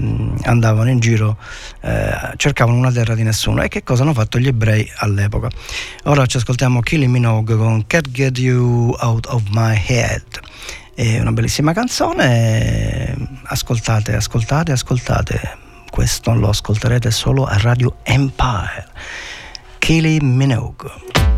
andavano 0.44 0.90
in 0.90 0.98
giro, 0.98 1.38
eh, 1.80 2.32
cercavano 2.36 2.76
una 2.76 2.92
terra 2.92 3.14
di 3.14 3.22
nessuno 3.22 3.62
e 3.62 3.68
che 3.68 3.82
cosa 3.82 4.02
hanno 4.02 4.14
fatto 4.14 4.38
gli 4.38 4.48
ebrei 4.48 4.90
all'epoca. 4.96 5.48
Ora 6.04 6.26
ci 6.26 6.36
ascoltiamo 6.36 6.80
Killing 6.80 7.12
Minogue 7.12 7.56
con 7.56 7.86
Can't 7.86 8.10
Get 8.10 8.38
You 8.38 8.94
Out 8.98 9.26
of 9.26 9.42
My 9.50 9.80
Head. 9.86 10.40
È 10.94 11.20
una 11.20 11.32
bellissima 11.32 11.72
canzone, 11.72 13.14
ascoltate, 13.44 14.16
ascoltate, 14.16 14.72
ascoltate 14.72 15.66
questo 15.98 16.32
lo 16.32 16.48
ascolterete 16.50 17.10
solo 17.10 17.44
a 17.44 17.56
Radio 17.58 17.96
Empire. 18.04 18.86
Kylie 19.78 20.22
Minogue. 20.22 21.37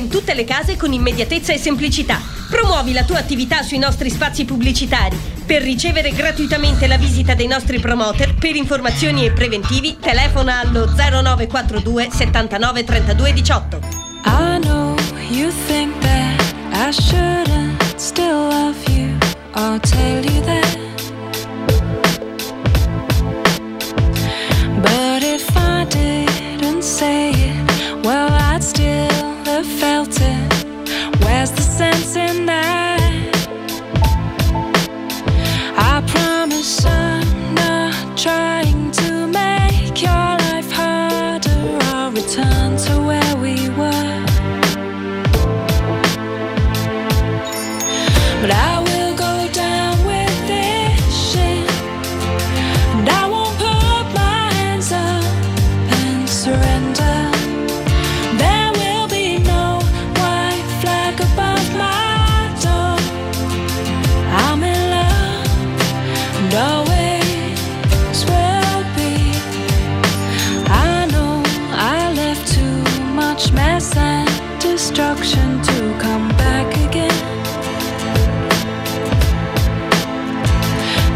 in 0.00 0.08
tutte 0.08 0.34
le 0.34 0.44
case 0.44 0.76
con 0.76 0.92
immediatezza 0.92 1.52
e 1.52 1.58
semplicità. 1.58 2.20
Promuovi 2.48 2.92
la 2.92 3.04
tua 3.04 3.18
attività 3.18 3.62
sui 3.62 3.78
nostri 3.78 4.10
spazi 4.10 4.44
pubblicitari. 4.44 5.16
Per 5.44 5.62
ricevere 5.62 6.10
gratuitamente 6.10 6.86
la 6.86 6.96
visita 6.96 7.34
dei 7.34 7.46
nostri 7.46 7.78
promoter, 7.78 8.34
per 8.34 8.56
informazioni 8.56 9.26
e 9.26 9.32
preventivi, 9.32 9.98
telefona 10.00 10.60
allo 10.60 10.86
0942 10.86 12.08
79 12.10 12.84
32 12.84 13.32
18. 13.32 13.80
I 14.24 14.58
know 14.60 14.96
you 15.30 15.50
think 15.66 15.96
that 16.00 16.54
I 16.72 16.90
shouldn't 16.90 17.82
still 17.96 18.48
love 18.48 18.78
you. 18.88 19.16
I'll 19.54 19.78
tell 19.80 20.24
you 20.24 20.40
that. 20.42 20.89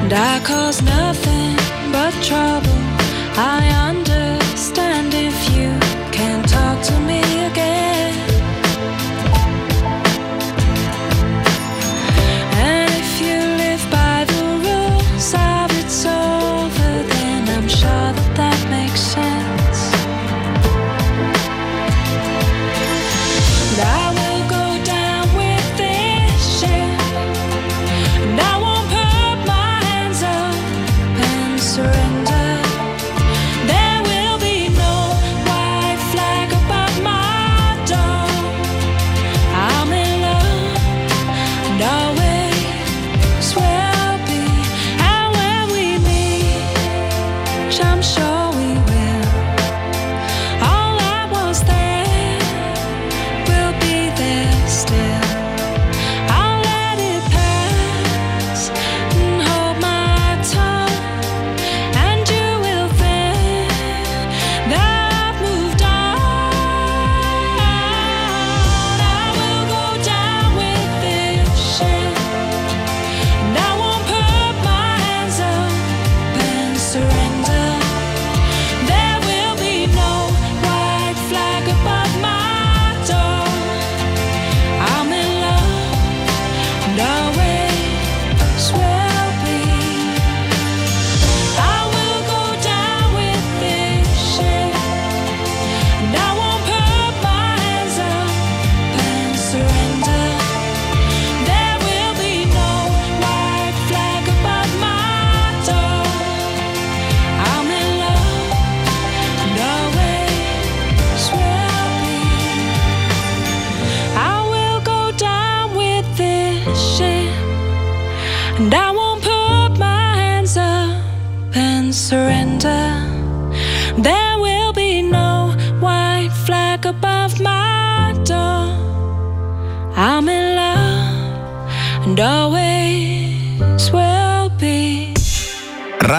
And 0.04 0.12
I 0.12 0.38
cause 0.40 0.82
nothing 0.82 1.56
but 1.90 2.12
trouble. 2.22 2.76
I 3.38 3.66
understand 3.88 5.14
if 5.14 5.34
you 5.56 5.70
can 6.12 6.42
talk 6.42 6.82
to 6.88 7.00
me. 7.00 7.43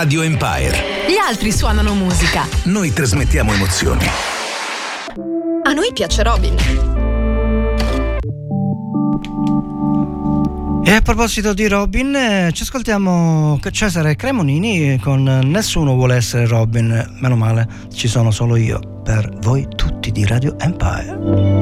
Radio 0.05 0.21
Empire. 0.21 1.07
Gli 1.07 1.17
altri 1.17 1.51
suonano 1.51 1.95
musica. 1.95 2.47
Noi 2.65 2.93
trasmettiamo 2.93 3.51
emozioni. 3.51 4.05
A 5.63 5.71
noi 5.73 5.91
piace 5.95 6.21
Robin. 6.21 6.55
E 10.85 10.91
a 10.91 11.01
proposito 11.01 11.55
di 11.55 11.67
Robin, 11.67 12.15
eh, 12.15 12.51
ci 12.53 12.61
ascoltiamo 12.61 13.59
Cesare 13.71 14.15
Cremonini 14.15 14.93
eh, 14.93 14.99
con 15.01 15.23
Nessuno 15.23 15.95
vuole 15.95 16.17
essere 16.17 16.45
Robin. 16.45 17.15
Meno 17.19 17.35
male, 17.35 17.67
ci 17.91 18.07
sono 18.07 18.29
solo 18.29 18.57
io 18.57 19.01
per 19.03 19.27
voi 19.41 19.65
tutti 19.75 20.11
di 20.11 20.23
Radio 20.23 20.55
Empire. 20.59 21.54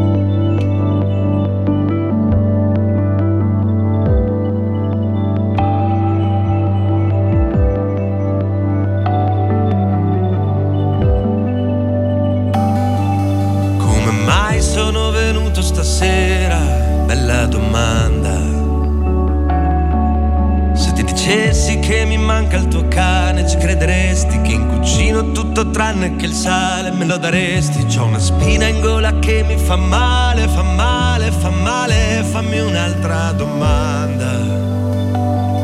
anche 26.23 26.25
il 26.25 26.33
sale 26.33 26.91
me 26.91 27.05
lo 27.05 27.17
daresti. 27.17 27.85
C'ho 27.85 28.05
una 28.05 28.19
spina 28.19 28.67
in 28.67 28.79
gola 28.79 29.19
che 29.19 29.43
mi 29.43 29.57
fa 29.57 29.75
male, 29.75 30.47
fa 30.47 30.61
male, 30.63 31.31
fa 31.31 31.49
male. 31.49 32.23
Fammi 32.31 32.59
un'altra 32.59 33.31
domanda 33.33 34.31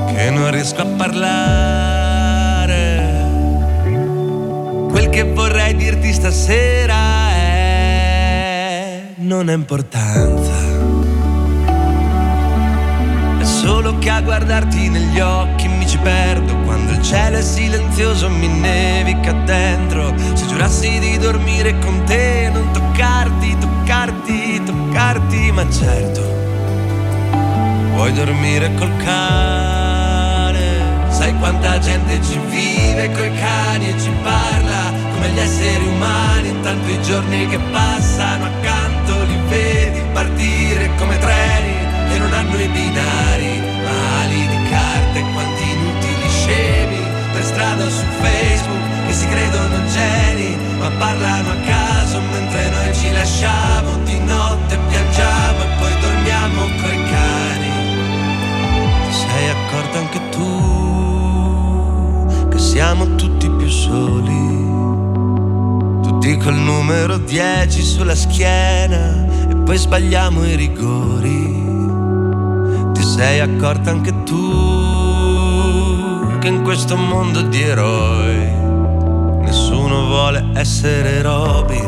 Che 0.07 0.29
non 0.29 0.51
riesco 0.51 0.81
a 0.81 0.85
parlare. 0.85 2.07
Quel 4.89 5.09
che 5.09 5.23
vorrei 5.23 5.75
dirti 5.75 6.11
stasera 6.11 7.31
è 7.31 9.03
Non 9.15 9.47
ha 9.47 9.53
importanza. 9.53 10.68
Solo 13.59 13.97
che 13.97 14.09
a 14.09 14.21
guardarti 14.21 14.87
negli 14.87 15.19
occhi 15.19 15.67
mi 15.67 15.85
ci 15.85 15.97
perdo. 15.97 16.55
Quando 16.59 16.93
il 16.93 17.01
cielo 17.01 17.39
è 17.39 17.41
silenzioso 17.41 18.29
mi 18.29 18.47
nevica 18.47 19.33
dentro. 19.33 20.13
Se 20.33 20.47
giurassi 20.47 20.97
di 20.99 21.17
dormire 21.17 21.77
con 21.79 22.01
te 22.05 22.49
Non 22.53 22.71
toccarti, 22.71 23.57
toccarti, 23.57 24.63
toccarti 24.63 25.51
Ma 25.51 25.69
certo 25.69 26.21
Vuoi 27.95 28.13
dormire 28.13 28.73
col 28.75 28.95
cane. 29.03 31.09
Sai 31.09 31.37
quanta 31.37 31.79
gente 31.79 32.21
ci 32.23 32.39
vive 32.47 33.11
coi 33.11 33.33
cani 33.33 33.89
e 33.89 33.99
ci 33.99 34.09
parla 34.23 34.93
Come 35.11 35.31
gli 35.31 35.39
esseri 35.39 35.85
umani 35.85 36.47
Intanto 36.47 36.89
i 36.89 37.01
giorni 37.01 37.45
che 37.47 37.59
passano 37.71 38.45
accanto 38.45 39.21
Li 39.23 39.37
vedi 39.49 40.01
partire 40.13 40.91
come 40.95 41.17
treni. 41.17 41.68
E 42.11 42.17
non 42.17 42.33
hanno 42.33 42.59
i 42.59 42.67
binari 42.67 43.61
Ma 43.83 44.21
ali 44.21 44.47
di 44.47 44.69
carte 44.69 45.21
quanti 45.33 45.63
inutili 45.63 46.29
scemi 46.29 46.99
Per 47.33 47.43
strada 47.43 47.87
su 47.89 48.03
Facebook 48.21 49.05
Che 49.07 49.13
si 49.13 49.27
credono 49.27 49.85
geni 49.87 50.57
Ma 50.77 50.89
parlano 50.97 51.51
a 51.51 51.55
caso 51.65 52.19
mentre 52.31 52.69
noi 52.69 52.93
ci 52.95 53.11
lasciamo 53.11 53.97
Di 54.03 54.17
notte 54.19 54.77
piangiamo 54.89 55.61
e 55.61 55.67
poi 55.77 55.99
dormiamo 56.01 56.61
coi 56.81 57.03
cani. 57.09 57.71
Ti 59.05 59.13
sei 59.13 59.49
accorta 59.49 59.97
anche 59.99 60.19
tu 60.29 60.47
Che 62.49 62.57
siamo 62.57 63.15
tutti 63.15 63.49
più 63.49 63.69
soli? 63.69 64.67
Tutti 66.01 66.37
col 66.37 66.55
numero 66.55 67.17
10 67.17 67.81
sulla 67.83 68.15
schiena 68.15 69.25
E 69.49 69.55
poi 69.55 69.77
sbagliamo 69.77 70.43
i 70.45 70.55
rigori 70.55 71.68
sei 73.19 73.41
accorta 73.41 73.89
anche 73.89 74.23
tu 74.23 74.37
che 76.39 76.47
in 76.47 76.63
questo 76.63 76.95
mondo 76.95 77.41
di 77.41 77.61
eroi 77.61 78.49
nessuno 79.41 80.05
vuole 80.05 80.45
essere 80.53 81.21
Robin. 81.21 81.87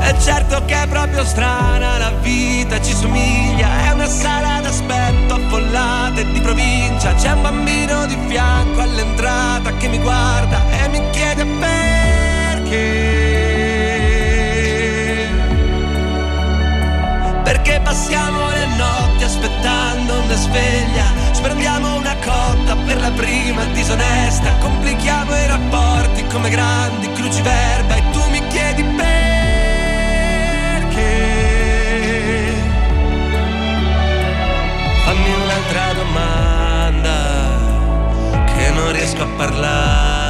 È 0.00 0.16
certo 0.18 0.64
che 0.64 0.82
è 0.82 0.88
proprio 0.88 1.22
strana 1.22 1.98
la 1.98 2.10
vita, 2.20 2.80
ci 2.80 2.92
somiglia, 2.92 3.84
è 3.84 3.92
una 3.92 4.06
sala 4.06 4.53
d'aspetto 5.54 5.64
affollata 5.64 6.20
e 6.20 6.32
di 6.32 6.40
provincia. 6.40 7.14
C'è 7.14 7.32
un 7.32 7.42
bambino 7.42 8.06
di 8.06 8.16
fianco 8.26 8.80
all'entrata 8.80 9.76
che 9.76 9.88
mi 9.88 9.98
guarda 9.98 10.62
e 10.70 10.88
mi 10.88 11.02
chiede 11.10 11.44
perché. 11.44 12.92
Perché 17.44 17.80
passiamo 17.82 18.48
le 18.50 18.66
notti 18.76 19.24
aspettando 19.24 20.20
una 20.20 20.34
sveglia, 20.34 21.04
spendiamo 21.32 21.96
una 21.96 22.16
cotta 22.24 22.74
per 22.86 23.00
la 23.00 23.10
prima 23.10 23.64
disonesta, 23.66 24.50
complichiamo 24.60 25.36
i 25.36 25.46
rapporti 25.46 26.26
come 26.26 26.48
grandi 26.48 27.12
cruciverba 27.12 27.94
e 27.94 28.02
tu 28.12 28.20
mi 28.30 28.46
chiedi 28.48 28.82
perché. 28.82 29.13
Domanda 35.94 37.16
che 38.46 38.70
non 38.70 38.92
riesco 38.92 39.22
a 39.22 39.28
parlare. 39.36 40.23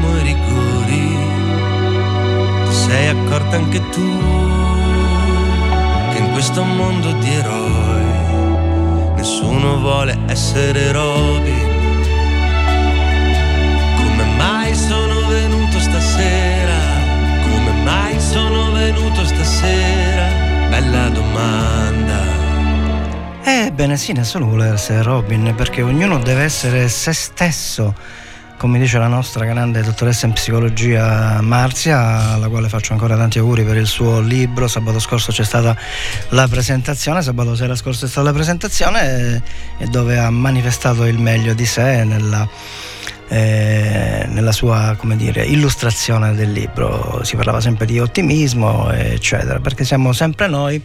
Sbagliamo 0.00 0.18
i 0.18 0.22
rigori 0.22 1.18
ti 2.64 2.72
sei 2.72 3.08
accorta 3.08 3.56
anche 3.56 3.80
tu 3.90 4.18
che 6.12 6.18
in 6.18 6.30
questo 6.32 6.62
mondo 6.64 7.12
di 7.12 7.30
eroi 7.30 9.14
nessuno 9.16 9.78
vuole 9.78 10.18
essere 10.26 10.92
Robin. 10.92 11.68
Come 13.96 14.24
mai 14.36 14.74
sono 14.74 15.26
venuto 15.28 15.78
stasera? 15.78 16.78
Come 17.42 17.82
mai 17.84 18.18
sono 18.18 18.72
venuto 18.72 19.24
stasera? 19.26 20.26
Bella 20.70 21.08
domanda. 21.08 22.48
Ebbene 23.42 23.96
sì, 23.96 24.12
nessuno 24.12 24.46
vuole 24.46 24.68
essere 24.72 25.02
Robin 25.02 25.52
perché 25.56 25.82
ognuno 25.82 26.18
deve 26.18 26.44
essere 26.44 26.88
se 26.88 27.12
stesso, 27.12 27.94
come 28.60 28.78
dice 28.78 28.98
la 28.98 29.06
nostra 29.06 29.46
grande 29.46 29.80
dottoressa 29.80 30.26
in 30.26 30.34
psicologia 30.34 31.40
Marzia, 31.40 32.34
alla 32.34 32.50
quale 32.50 32.68
faccio 32.68 32.92
ancora 32.92 33.16
tanti 33.16 33.38
auguri 33.38 33.64
per 33.64 33.78
il 33.78 33.86
suo 33.86 34.20
libro. 34.20 34.68
Sabato 34.68 34.98
scorso 34.98 35.32
c'è 35.32 35.44
stata 35.44 35.74
la 36.28 36.46
presentazione, 36.46 37.22
sabato 37.22 37.54
sera 37.54 37.74
scorso 37.74 38.04
è 38.04 38.08
stata 38.08 38.26
la 38.26 38.34
presentazione 38.34 39.00
e, 39.78 39.84
e 39.84 39.86
dove 39.86 40.18
ha 40.18 40.28
manifestato 40.28 41.06
il 41.06 41.18
meglio 41.18 41.54
di 41.54 41.64
sé 41.64 42.04
nella, 42.04 42.46
eh, 43.28 44.26
nella 44.28 44.52
sua 44.52 44.94
dire, 45.14 45.42
illustrazione 45.42 46.34
del 46.34 46.52
libro. 46.52 47.24
Si 47.24 47.36
parlava 47.36 47.62
sempre 47.62 47.86
di 47.86 47.98
ottimismo, 47.98 48.90
eccetera, 48.90 49.58
perché 49.60 49.86
siamo 49.86 50.12
sempre 50.12 50.48
noi 50.48 50.82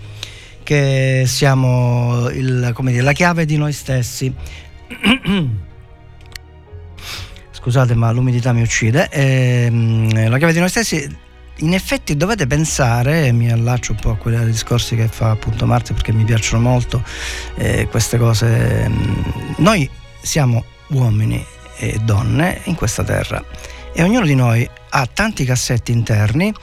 che 0.64 1.26
siamo 1.28 2.30
il, 2.30 2.74
dire, 2.74 3.02
la 3.02 3.12
chiave 3.12 3.44
di 3.44 3.58
noi 3.58 3.74
stessi. 3.74 4.34
Scusate, 7.66 7.96
ma 7.96 8.12
l'umidità 8.12 8.54
mi 8.54 8.62
uccide. 8.62 9.10
Ehm, 9.10 10.30
la 10.30 10.38
chiave 10.38 10.54
di 10.54 10.60
noi 10.60 10.70
stessi. 10.70 11.24
In 11.60 11.74
effetti 11.74 12.16
dovete 12.16 12.46
pensare, 12.46 13.26
e 13.26 13.32
mi 13.32 13.52
allaccio 13.52 13.94
un 13.94 13.98
po' 13.98 14.12
a 14.12 14.18
quei 14.18 14.46
discorsi 14.46 14.96
che 14.96 15.08
fa 15.08 15.32
appunto 15.32 15.66
Marzia 15.66 15.96
perché 15.96 16.12
mi 16.12 16.24
piacciono 16.26 16.62
molto 16.62 17.04
eh, 17.56 17.88
queste 17.90 18.20
cose. 18.20 18.88
Noi 19.58 19.90
siamo 20.22 20.64
uomini 20.90 21.44
e 21.78 21.98
donne 22.04 22.62
in 22.66 22.76
questa 22.76 23.04
terra 23.04 23.44
e 23.96 24.04
ognuno 24.04 24.28
di 24.28 24.36
noi 24.36 24.70
ha 24.90 25.10
tanti 25.12 25.44
cassetti 25.44 25.92
interni 25.92 26.54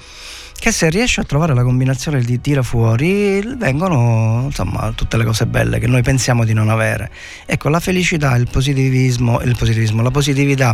che 0.63 0.71
se 0.71 0.89
riesce 0.91 1.21
a 1.21 1.25
trovare 1.25 1.55
la 1.55 1.65
combinazione 1.65 2.21
di 2.21 2.41
tira 2.41 2.63
fuori 2.63 3.43
vengono 3.57 4.43
insomma 4.45 4.93
tutte 4.95 5.17
le 5.17 5.25
cose 5.25 5.45
belle 5.45 5.81
che 5.81 5.89
noi 5.89 6.03
pensiamo 6.03 6.45
di 6.45 6.53
non 6.53 6.69
avere. 6.69 7.11
Ecco, 7.47 7.69
la 7.69 7.81
felicità, 7.81 8.37
il 8.37 8.47
positivismo, 8.49 9.41
il 9.41 9.57
positivismo, 9.59 10.03
la 10.03 10.13
positività 10.13 10.73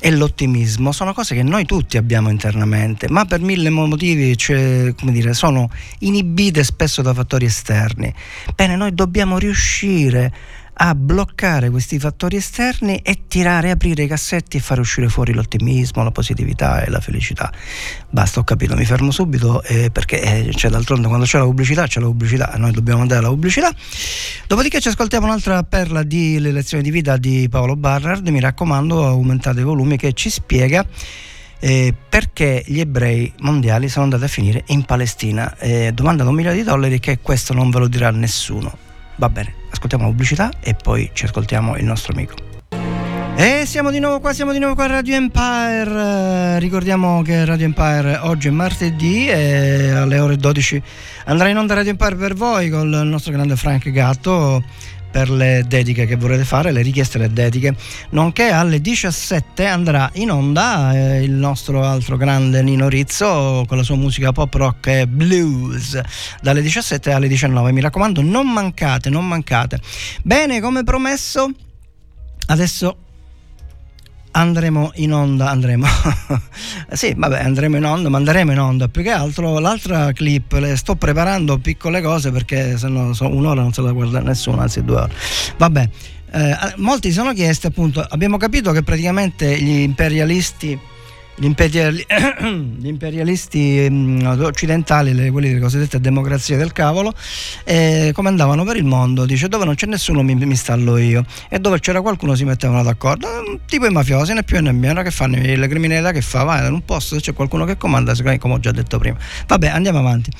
e 0.00 0.10
l'ottimismo 0.10 0.90
sono 0.90 1.14
cose 1.14 1.36
che 1.36 1.44
noi 1.44 1.64
tutti 1.64 1.96
abbiamo 1.96 2.28
internamente, 2.28 3.06
ma 3.08 3.24
per 3.24 3.38
mille 3.38 3.70
motivi 3.70 4.36
cioè, 4.36 4.92
dire, 5.00 5.32
sono 5.32 5.70
inibite 6.00 6.64
spesso 6.64 7.00
da 7.00 7.14
fattori 7.14 7.44
esterni. 7.44 8.12
Bene, 8.56 8.74
noi 8.74 8.92
dobbiamo 8.92 9.38
riuscire 9.38 10.32
a 10.82 10.94
bloccare 10.94 11.68
questi 11.68 11.98
fattori 11.98 12.36
esterni 12.36 12.96
e 13.02 13.24
tirare, 13.28 13.70
aprire 13.70 14.04
i 14.04 14.06
cassetti 14.06 14.56
e 14.56 14.60
fare 14.60 14.80
uscire 14.80 15.10
fuori 15.10 15.34
l'ottimismo, 15.34 16.02
la 16.02 16.10
positività 16.10 16.82
e 16.82 16.88
la 16.88 17.00
felicità. 17.00 17.52
Basta, 18.08 18.40
ho 18.40 18.44
capito, 18.44 18.74
mi 18.76 18.86
fermo 18.86 19.10
subito 19.10 19.62
eh, 19.62 19.90
perché 19.90 20.22
eh, 20.22 20.54
cioè, 20.54 20.70
d'altronde 20.70 21.06
quando 21.06 21.26
c'è 21.26 21.36
la 21.36 21.44
pubblicità 21.44 21.86
c'è 21.86 22.00
la 22.00 22.06
pubblicità, 22.06 22.54
noi 22.56 22.72
dobbiamo 22.72 23.02
andare 23.02 23.20
alla 23.20 23.28
pubblicità. 23.28 23.70
Dopodiché 24.46 24.80
ci 24.80 24.88
ascoltiamo 24.88 25.26
un'altra 25.26 25.62
perla 25.64 26.02
di 26.02 26.38
Le 26.38 26.50
lezioni 26.50 26.82
di 26.82 26.90
vita 26.90 27.18
di 27.18 27.46
Paolo 27.50 27.76
Barnard, 27.76 28.26
mi 28.28 28.40
raccomando 28.40 29.06
aumentate 29.06 29.60
i 29.60 29.64
volumi 29.64 29.98
che 29.98 30.14
ci 30.14 30.30
spiega 30.30 30.86
eh, 31.58 31.94
perché 32.08 32.64
gli 32.66 32.80
ebrei 32.80 33.30
mondiali 33.40 33.90
sono 33.90 34.04
andati 34.04 34.24
a 34.24 34.28
finire 34.28 34.64
in 34.68 34.84
Palestina. 34.84 35.54
Eh, 35.58 35.92
domanda 35.92 36.22
da 36.22 36.30
un 36.30 36.36
milione 36.36 36.56
di 36.56 36.62
dollari 36.62 36.98
che 37.00 37.18
questo 37.20 37.52
non 37.52 37.68
ve 37.68 37.80
lo 37.80 37.86
dirà 37.86 38.10
nessuno. 38.10 38.88
Va 39.20 39.28
bene, 39.28 39.52
ascoltiamo 39.70 40.04
la 40.04 40.10
pubblicità 40.10 40.50
e 40.60 40.74
poi 40.74 41.10
ci 41.12 41.26
ascoltiamo 41.26 41.76
il 41.76 41.84
nostro 41.84 42.14
amico. 42.14 42.36
E 43.36 43.66
siamo 43.66 43.90
di 43.90 43.98
nuovo 43.98 44.18
qua, 44.18 44.32
siamo 44.32 44.50
di 44.50 44.58
nuovo 44.58 44.74
qua 44.74 44.84
a 44.84 44.86
Radio 44.86 45.14
Empire. 45.14 46.58
ricordiamo 46.58 47.20
che 47.20 47.44
Radio 47.44 47.66
Empire 47.66 48.16
oggi 48.22 48.48
è 48.48 48.50
martedì 48.50 49.28
e 49.28 49.90
alle 49.90 50.18
ore 50.20 50.38
12 50.38 50.82
andrà 51.26 51.48
in 51.48 51.58
onda 51.58 51.74
Radio 51.74 51.90
Empire 51.90 52.14
per 52.14 52.32
voi 52.32 52.70
con 52.70 52.90
il 52.90 53.08
nostro 53.08 53.30
grande 53.32 53.56
Frank 53.56 53.90
Gatto 53.90 54.64
per 55.10 55.30
le 55.30 55.64
dediche 55.66 56.06
che 56.06 56.16
vorrete 56.16 56.44
fare, 56.44 56.72
le 56.72 56.82
richieste 56.82 57.18
e 57.18 57.20
le 57.22 57.32
dediche, 57.32 57.74
nonché 58.10 58.50
alle 58.50 58.80
17 58.80 59.66
andrà 59.66 60.10
in 60.14 60.30
onda 60.30 60.92
eh, 60.94 61.22
il 61.22 61.32
nostro 61.32 61.84
altro 61.84 62.16
grande 62.16 62.62
Nino 62.62 62.88
Rizzo 62.88 63.64
con 63.66 63.76
la 63.76 63.82
sua 63.82 63.96
musica 63.96 64.32
pop 64.32 64.52
rock 64.54 64.86
e 64.86 65.06
blues 65.06 66.00
dalle 66.40 66.62
17 66.62 67.12
alle 67.12 67.28
19. 67.28 67.72
Mi 67.72 67.80
raccomando, 67.80 68.22
non 68.22 68.50
mancate, 68.50 69.10
non 69.10 69.26
mancate. 69.26 69.80
Bene, 70.22 70.60
come 70.60 70.84
promesso, 70.84 71.50
adesso 72.46 72.96
andremo 74.32 74.92
in 74.94 75.12
onda, 75.12 75.50
andremo, 75.50 75.86
sì 76.92 77.14
vabbè 77.16 77.42
andremo 77.42 77.76
in 77.76 77.84
onda, 77.84 78.08
ma 78.08 78.18
andremo 78.18 78.52
in 78.52 78.60
onda. 78.60 78.88
Più 78.88 79.02
che 79.02 79.10
altro, 79.10 79.58
l'altra 79.58 80.12
clip 80.12 80.52
le 80.52 80.76
sto 80.76 80.96
preparando 80.96 81.58
piccole 81.58 82.00
cose 82.00 82.30
perché 82.30 82.76
se 82.78 82.88
no 82.88 83.12
so, 83.12 83.28
un'ora 83.28 83.62
non 83.62 83.72
se 83.72 83.82
la 83.82 83.92
guarda 83.92 84.20
nessuno, 84.20 84.60
anzi 84.60 84.84
due 84.84 84.96
ore, 84.96 85.12
vabbè, 85.56 85.88
eh, 86.32 86.56
molti 86.76 87.08
si 87.08 87.14
sono 87.14 87.32
chiesti 87.32 87.66
appunto, 87.66 88.04
abbiamo 88.08 88.36
capito 88.36 88.72
che 88.72 88.82
praticamente 88.82 89.58
gli 89.60 89.80
imperialisti 89.80 90.78
gli, 91.40 91.46
imperiali, 91.46 92.04
gli 92.78 92.86
imperialisti 92.86 93.86
mm, 93.88 94.26
occidentali, 94.42 95.30
quelli 95.30 95.48
delle 95.48 95.60
cosiddette 95.60 95.98
democrazie 95.98 96.58
del 96.58 96.72
cavolo, 96.72 97.14
eh, 97.64 98.10
come 98.14 98.28
andavano 98.28 98.62
per 98.62 98.76
il 98.76 98.84
mondo, 98.84 99.24
dice 99.24 99.48
dove 99.48 99.64
non 99.64 99.74
c'è 99.74 99.86
nessuno 99.86 100.22
mi, 100.22 100.34
mi 100.34 100.54
stallo 100.54 100.98
io 100.98 101.24
e 101.48 101.58
dove 101.58 101.80
c'era 101.80 102.02
qualcuno 102.02 102.34
si 102.34 102.44
mettevano 102.44 102.82
d'accordo, 102.82 103.26
tipo 103.66 103.86
i 103.86 103.90
mafiosi 103.90 104.34
né 104.34 104.42
più 104.42 104.60
né 104.60 104.72
meno 104.72 105.00
che 105.00 105.10
fanno 105.10 105.38
la 105.40 105.66
criminalità 105.66 106.12
che 106.12 106.20
fa, 106.20 106.42
vai 106.42 106.66
in 106.66 106.74
un 106.74 106.84
posto 106.84 107.16
c'è 107.16 107.32
qualcuno 107.32 107.64
che 107.64 107.78
comanda, 107.78 108.12
come 108.38 108.54
ho 108.54 108.60
già 108.60 108.72
detto 108.72 108.98
prima. 108.98 109.16
Vabbè, 109.46 109.68
andiamo 109.68 109.98
avanti. 109.98 110.30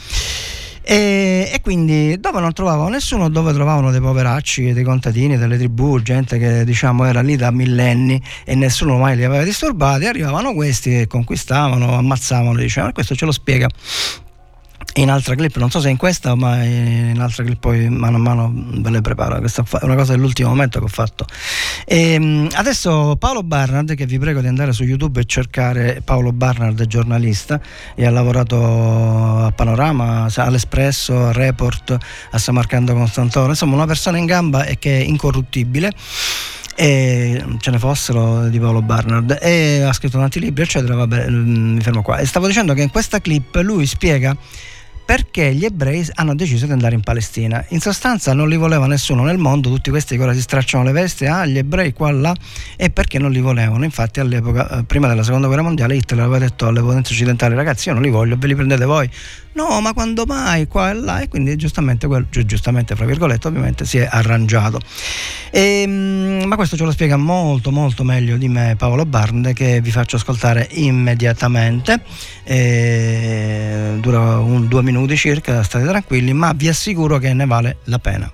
E, 0.83 1.51
e, 1.53 1.61
quindi 1.61 2.19
dove 2.19 2.41
non 2.41 2.53
trovavano 2.53 2.89
nessuno, 2.89 3.29
dove 3.29 3.53
trovavano 3.53 3.91
dei 3.91 4.01
poveracci, 4.01 4.73
dei 4.73 4.85
contadini, 4.85 5.37
delle 5.37 5.59
tribù, 5.59 6.01
gente 6.01 6.39
che 6.39 6.65
diciamo 6.65 7.05
era 7.05 7.21
lì 7.21 7.37
da 7.37 7.51
millenni 7.51 8.21
e 8.45 8.55
nessuno 8.55 8.97
mai 8.97 9.17
li 9.17 9.25
aveva 9.25 9.45
disturbati, 9.45 10.07
arrivavano 10.07 10.55
questi 10.55 10.91
che 10.91 11.07
conquistavano, 11.07 11.97
ammazzavano, 11.97 12.59
dicevano, 12.59 12.93
questo 12.93 13.15
ce 13.15 13.27
lo 13.27 13.33
spiega 13.33 13.69
in 14.95 15.11
altra 15.11 15.35
clip, 15.35 15.57
non 15.57 15.71
so 15.71 15.81
se 15.81 15.89
in 15.89 15.97
questa 15.97 16.35
ma 16.35 16.63
in 16.63 17.21
altra 17.21 17.45
clip 17.45 17.59
poi 17.59 17.89
mano 17.89 18.17
a 18.17 18.21
mano 18.21 18.53
ve 18.55 18.91
le 18.91 19.01
preparo, 19.01 19.39
questa 19.39 19.63
è 19.63 19.85
una 19.85 19.95
cosa 19.95 20.13
dell'ultimo 20.13 20.49
momento 20.49 20.79
che 20.79 20.85
ho 20.85 20.89
fatto. 20.89 21.27
E 21.87 22.15
ehm, 22.15 22.49
adesso 22.55 23.17
Paolo 23.17 23.43
Barnard, 23.43 23.95
che 23.95 24.07
vi 24.07 24.19
prego 24.19 24.41
di 24.41 24.49
andare 24.49 24.73
su 24.73 24.83
YouTube 24.83 25.21
e 25.21 25.25
cercare 25.25 26.03
Paolo 26.05 26.33
Barnard 26.33 26.85
giornalista, 26.87 27.61
e 27.95 28.05
ha 28.05 28.11
lavorato 28.11 29.45
a 29.45 29.53
Panorama, 29.53 30.29
all'Espresso, 30.35 31.27
a 31.27 31.33
Report, 31.33 31.97
a 32.31 32.39
Samarcando 32.39 32.95
Costantino, 32.95 33.47
insomma 33.47 33.75
una 33.75 33.87
persona 33.87 34.19
in 34.19 34.27
gamba 34.27 34.65
e 34.65 34.79
che 34.79 34.99
è 34.99 35.03
incorruttibile. 35.03 35.93
E 36.77 37.45
ce 37.59 37.71
ne 37.71 37.79
fossero 37.79 38.49
di 38.49 38.59
Paolo 38.59 38.81
Barnard. 38.81 39.39
E 39.41 39.83
ha 39.83 39.93
scritto 39.93 40.19
tanti 40.19 40.41
libri 40.41 40.63
eccetera 40.63 40.95
vabbè 40.95 41.29
mm, 41.29 41.75
mi 41.75 41.81
fermo 41.81 42.01
qua. 42.01 42.19
E 42.19 42.25
stavo 42.25 42.47
dicendo 42.47 42.73
che 42.73 42.81
in 42.81 42.91
questa 42.91 43.21
clip 43.21 43.57
lui 43.57 43.85
spiega 43.85 44.35
perché 45.05 45.53
gli 45.55 45.65
ebrei 45.65 46.07
hanno 46.15 46.35
deciso 46.35 46.67
di 46.67 46.73
andare 46.73 46.95
in 46.95 47.01
Palestina. 47.01 47.65
In 47.69 47.81
sostanza 47.81 48.33
non 48.33 48.49
li 48.49 48.57
voleva 48.57 48.87
nessuno 48.87 49.25
nel 49.25 49.39
mondo, 49.39 49.69
tutti 49.69 49.91
questi 49.91 50.17
che 50.17 50.23
ora 50.23 50.33
si 50.33 50.41
stracciano 50.41 50.85
le 50.85 50.93
vesti, 50.93 51.27
ah 51.27 51.45
gli 51.47 51.59
ebrei 51.59 51.93
qua 51.93 52.11
là, 52.13 52.35
e 52.77 52.91
perché 52.91 53.19
non 53.19 53.31
li 53.31 53.41
volevano. 53.41 53.85
Infatti 53.85 54.21
all'epoca, 54.21 54.79
eh, 54.79 54.85
prima 54.85 55.09
della 55.09 55.23
seconda 55.23 55.47
guerra 55.47 55.63
mondiale, 55.63 55.97
Hitler 55.97 56.21
aveva 56.21 56.39
detto 56.39 56.67
alle 56.67 56.81
potenze 56.81 57.13
occidentali, 57.13 57.55
ragazzi 57.55 57.89
io 57.89 57.95
non 57.95 58.03
li 58.03 58.11
voglio, 58.11 58.37
ve 58.39 58.47
li 58.47 58.55
prendete 58.55 58.85
voi. 58.85 59.11
No, 59.53 59.81
ma 59.81 59.93
quando 59.93 60.27
mai, 60.27 60.69
qua 60.69 60.91
e 60.91 60.95
là, 60.95 61.21
e 61.21 61.29
quindi 61.29 61.57
giustamente, 61.57 62.07
giustamente 62.29 62.95
fra 62.95 63.05
virgolette, 63.05 63.49
ovviamente 63.49 63.85
si 63.85 63.99
è 63.99 64.09
arrangiato. 64.09 64.81
E, 65.51 65.83
ehm, 65.83 66.45
ma 66.47 66.55
questo 66.55 66.77
ce 66.77 66.85
lo 66.85 66.93
spiega 66.93 67.17
molto 67.17 67.73
molto 67.73 68.05
meglio 68.05 68.37
di 68.37 68.49
me 68.49 68.77
Paolo 68.79 69.05
Barnde 69.05 69.53
che 69.53 69.81
vi 69.81 69.91
faccio 69.91 70.17
ascoltare 70.17 70.69
immediatamente. 70.73 72.01
E, 72.45 73.97
dura 73.99 74.39
un, 74.39 74.69
due 74.69 74.83
minuti 74.83 75.17
circa, 75.17 75.65
state 75.65 75.85
tranquilli, 75.85 76.33
ma 76.33 76.53
vi 76.55 76.69
assicuro 76.69 77.19
che 77.19 77.35
ne 77.35 77.47
vale 77.47 77.79
la 77.85 77.99
pena. 77.99 78.33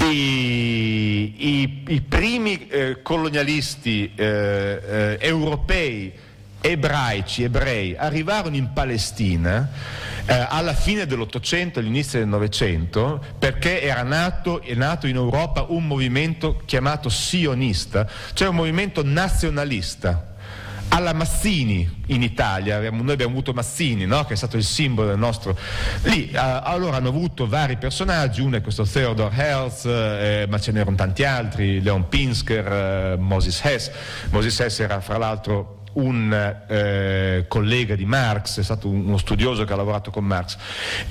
I, 0.00 1.34
i, 1.36 1.84
i 1.88 2.00
primi 2.00 2.66
eh, 2.66 3.00
colonialisti 3.00 4.10
eh, 4.14 4.24
eh, 4.24 5.18
europei 5.20 6.12
ebraici, 6.66 7.42
ebrei, 7.42 7.94
arrivarono 7.94 8.56
in 8.56 8.72
Palestina 8.72 9.68
eh, 10.24 10.46
alla 10.48 10.72
fine 10.72 11.04
dell'Ottocento, 11.04 11.78
all'inizio 11.78 12.18
del 12.18 12.28
Novecento, 12.28 13.22
perché 13.38 13.82
era 13.82 14.02
nato, 14.02 14.62
nato 14.74 15.06
in 15.06 15.16
Europa 15.16 15.66
un 15.68 15.86
movimento 15.86 16.62
chiamato 16.64 17.10
sionista, 17.10 18.08
cioè 18.32 18.48
un 18.48 18.56
movimento 18.56 19.02
nazionalista 19.04 20.32
alla 20.88 21.12
Mazzini 21.12 22.02
in 22.06 22.22
Italia, 22.22 22.78
noi 22.90 23.10
abbiamo 23.10 23.32
avuto 23.32 23.52
Mazzini 23.52 24.06
no? 24.06 24.24
che 24.24 24.32
è 24.32 24.36
stato 24.36 24.56
il 24.56 24.64
simbolo 24.64 25.08
del 25.08 25.18
nostro... 25.18 25.58
Lì 26.04 26.30
eh, 26.30 26.38
allora 26.38 26.96
hanno 26.96 27.08
avuto 27.08 27.46
vari 27.46 27.76
personaggi, 27.76 28.40
uno 28.40 28.56
è 28.56 28.62
questo 28.62 28.84
Theodore 28.84 29.34
Herz, 29.36 29.84
eh, 29.84 30.46
ma 30.48 30.58
ce 30.58 30.72
n'erano 30.72 30.96
tanti 30.96 31.24
altri, 31.24 31.82
Leon 31.82 32.08
Pinsker, 32.08 32.66
eh, 32.72 33.16
Moses 33.18 33.62
Hess. 33.64 33.90
Moses 34.30 34.58
Hess 34.60 34.80
era 34.80 35.00
fra 35.00 35.18
l'altro 35.18 35.82
un 35.94 36.56
eh, 36.66 37.44
collega 37.48 37.94
di 37.94 38.04
Marx, 38.04 38.60
è 38.60 38.62
stato 38.62 38.88
uno 38.88 39.18
studioso 39.18 39.64
che 39.64 39.72
ha 39.72 39.76
lavorato 39.76 40.10
con 40.10 40.24
Marx. 40.24 40.56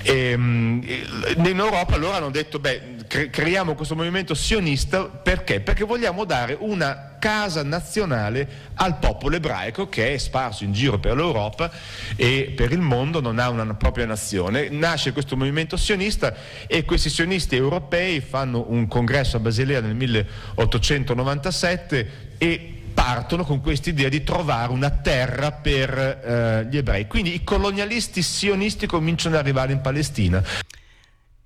E, 0.02 0.34
um, 0.34 0.82
in 0.84 1.60
Europa 1.60 1.96
allora 1.96 2.18
hanno 2.18 2.32
detto, 2.32 2.60
beh, 2.60 2.82
cre- 3.08 3.30
creiamo 3.30 3.76
questo 3.76 3.96
movimento 3.96 4.34
sionista 4.34 5.06
perché? 5.06 5.62
Perché 5.62 5.84
vogliamo 5.84 6.26
dare 6.26 6.58
una 6.60 7.12
casa 7.24 7.64
nazionale 7.64 8.46
al 8.74 9.00
popolo 9.00 9.38
ebraico 9.38 9.88
che 9.88 10.14
è 10.14 10.18
sparso 10.18 10.66
in 10.66 10.74
giro 10.74 11.00
per 11.00 11.16
l'Europa 11.16 11.72
e 12.18 12.52
per 12.54 12.74
il 12.74 12.82
mondo, 12.82 13.22
non 13.22 13.40
ha 13.40 13.50
una 13.50 13.76
propria 13.76 14.06
nazione. 14.06 14.68
Nasce 14.68 15.14
questo 15.14 15.38
movimento 15.38 15.78
sionista 15.78 16.36
e 16.68 16.84
questi 16.84 17.10
sionisti 17.10 17.56
europei 17.56 18.20
fanno 18.20 18.66
un 18.68 18.90
congresso 18.90 19.38
a 19.38 19.40
Basilea 19.40 19.80
nel 19.80 19.96
1897 19.96 22.10
e 22.38 22.83
partono 22.94 23.44
con 23.44 23.62
questa 23.62 23.90
idea 23.90 24.10
di 24.10 24.24
trovare 24.24 24.72
una 24.72 24.90
terra 24.90 25.52
per 25.52 25.98
eh, 25.98 26.68
gli 26.70 26.78
ebrei. 26.78 27.08
Quindi 27.08 27.34
i 27.34 27.44
colonialisti 27.44 28.22
sionisti 28.22 28.86
cominciano 28.86 29.36
ad 29.36 29.42
arrivare 29.42 29.74
in 29.74 29.82
Palestina. 29.82 30.44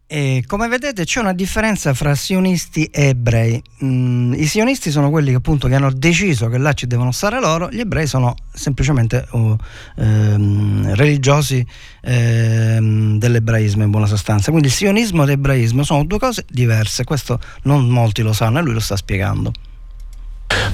E 0.09 0.45
come 0.47 0.69
vedete 0.69 1.03
c'è 1.03 1.19
una 1.19 1.33
differenza 1.33 1.93
fra 1.93 2.15
sionisti 2.15 2.85
e 2.85 3.07
ebrei. 3.07 3.61
Mm, 3.83 4.35
I 4.35 4.45
sionisti 4.45 4.89
sono 4.89 5.09
quelli 5.09 5.31
che 5.31 5.35
appunto 5.35 5.67
che 5.67 5.75
hanno 5.75 5.91
deciso 5.91 6.47
che 6.47 6.57
là 6.57 6.71
ci 6.71 6.87
devono 6.87 7.11
stare 7.11 7.41
loro, 7.41 7.69
gli 7.69 7.81
ebrei 7.81 8.07
sono 8.07 8.33
semplicemente 8.53 9.27
uh, 9.31 9.53
ehm, 9.97 10.95
religiosi 10.95 11.65
ehm, 12.03 13.17
dell'ebraismo 13.19 13.83
in 13.83 13.91
buona 13.91 14.05
sostanza. 14.05 14.49
Quindi 14.49 14.69
il 14.69 14.73
sionismo 14.73 15.23
e 15.23 15.25
l'ebraismo 15.25 15.83
sono 15.83 16.05
due 16.05 16.19
cose 16.19 16.45
diverse, 16.49 17.03
questo 17.03 17.41
non 17.63 17.89
molti 17.89 18.21
lo 18.21 18.31
sanno 18.31 18.59
e 18.59 18.61
lui 18.61 18.75
lo 18.75 18.79
sta 18.79 18.95
spiegando 18.95 19.51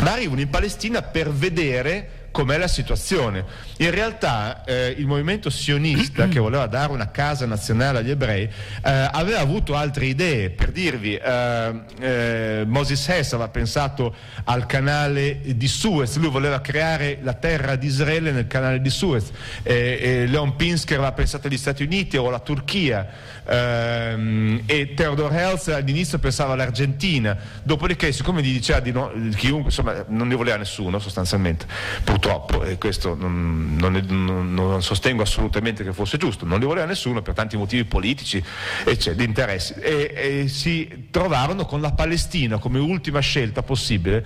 ma 0.02 0.11
arrivano 0.11 0.41
in 0.41 0.49
Palestina 0.49 1.02
per 1.02 1.32
vedere 1.32 2.23
com'è 2.34 2.57
la 2.57 2.68
situazione. 2.68 3.45
In 3.77 3.91
realtà 3.91 4.64
eh, 4.65 4.95
il 4.97 5.05
movimento 5.05 5.51
sionista 5.51 6.27
che 6.27 6.39
voleva 6.39 6.65
dare 6.65 6.91
una 6.91 7.11
casa 7.11 7.45
nazionale 7.45 7.99
agli 7.99 8.10
ebrei 8.10 8.43
eh, 8.43 8.49
aveva 8.81 9.39
avuto 9.39 9.76
altre 9.76 10.07
idee, 10.07 10.49
per 10.49 10.72
dirvi, 10.72 11.15
eh, 11.15 11.73
eh 11.99 12.64
Moses 12.65 13.07
Hess 13.07 13.34
aveva 13.34 13.49
pensato 13.49 14.15
al 14.45 14.65
canale 14.65 15.41
di 15.43 15.68
Suez, 15.68 16.18
lui 16.18 16.30
voleva 16.30 16.60
creare 16.60 17.19
la 17.22 17.34
terra 17.34 17.76
di 17.76 17.85
Israele 17.85 18.31
nel 18.31 18.47
canale 18.47 18.81
di 18.81 18.89
Suez, 18.89 19.30
Leon 19.64 20.55
Pinsker 20.55 20.97
aveva 20.97 21.14
pensato 21.14 21.47
agli 21.47 21.57
Stati 21.57 21.84
Uniti 21.84 22.18
o 22.18 22.27
alla 22.27 22.39
Turchia. 22.39 23.07
Ehm, 23.45 24.64
e 24.65 24.93
Theodore 24.93 25.35
Herzl 25.35 25.73
all'inizio 25.73 26.18
pensava 26.18 26.53
all'Argentina, 26.53 27.38
dopodiché 27.61 28.11
siccome 28.11 28.41
gli 28.41 28.53
diceva 28.53 28.80
di 28.80 28.91
no, 28.91 29.11
chiunque, 29.35 29.65
insomma 29.65 30.03
non 30.07 30.27
ne 30.30 30.35
voleva 30.35 30.57
nessuno 30.57 30.97
sostanzialmente, 30.99 31.65
purtroppo, 32.03 32.23
e 32.64 32.78
questo 32.78 33.16
non, 33.16 33.76
non, 33.78 34.54
non, 34.54 34.82
sostengo 34.82 35.22
assolutamente 35.22 35.84
che 35.84 35.91
fosse 35.91 36.18
giusto, 36.18 36.45
non 36.45 36.60
li 36.60 36.66
voleva 36.66 36.86
nessuno 36.86 37.22
per 37.22 37.34
tanti 37.34 37.58
motivi 37.58 37.84
politici 37.84 38.41
e 38.86 39.16
di 39.16 39.24
interessi 39.24 39.74
e, 39.74 40.14
e, 40.16 40.48
si 40.48 41.08
trovarono 41.12 41.66
con 41.66 41.82
la 41.82 41.91
Palestina 41.91 42.58
come 42.58 42.80
ultima 42.80 43.20
scelta 43.20 43.62
possibile 43.62 44.26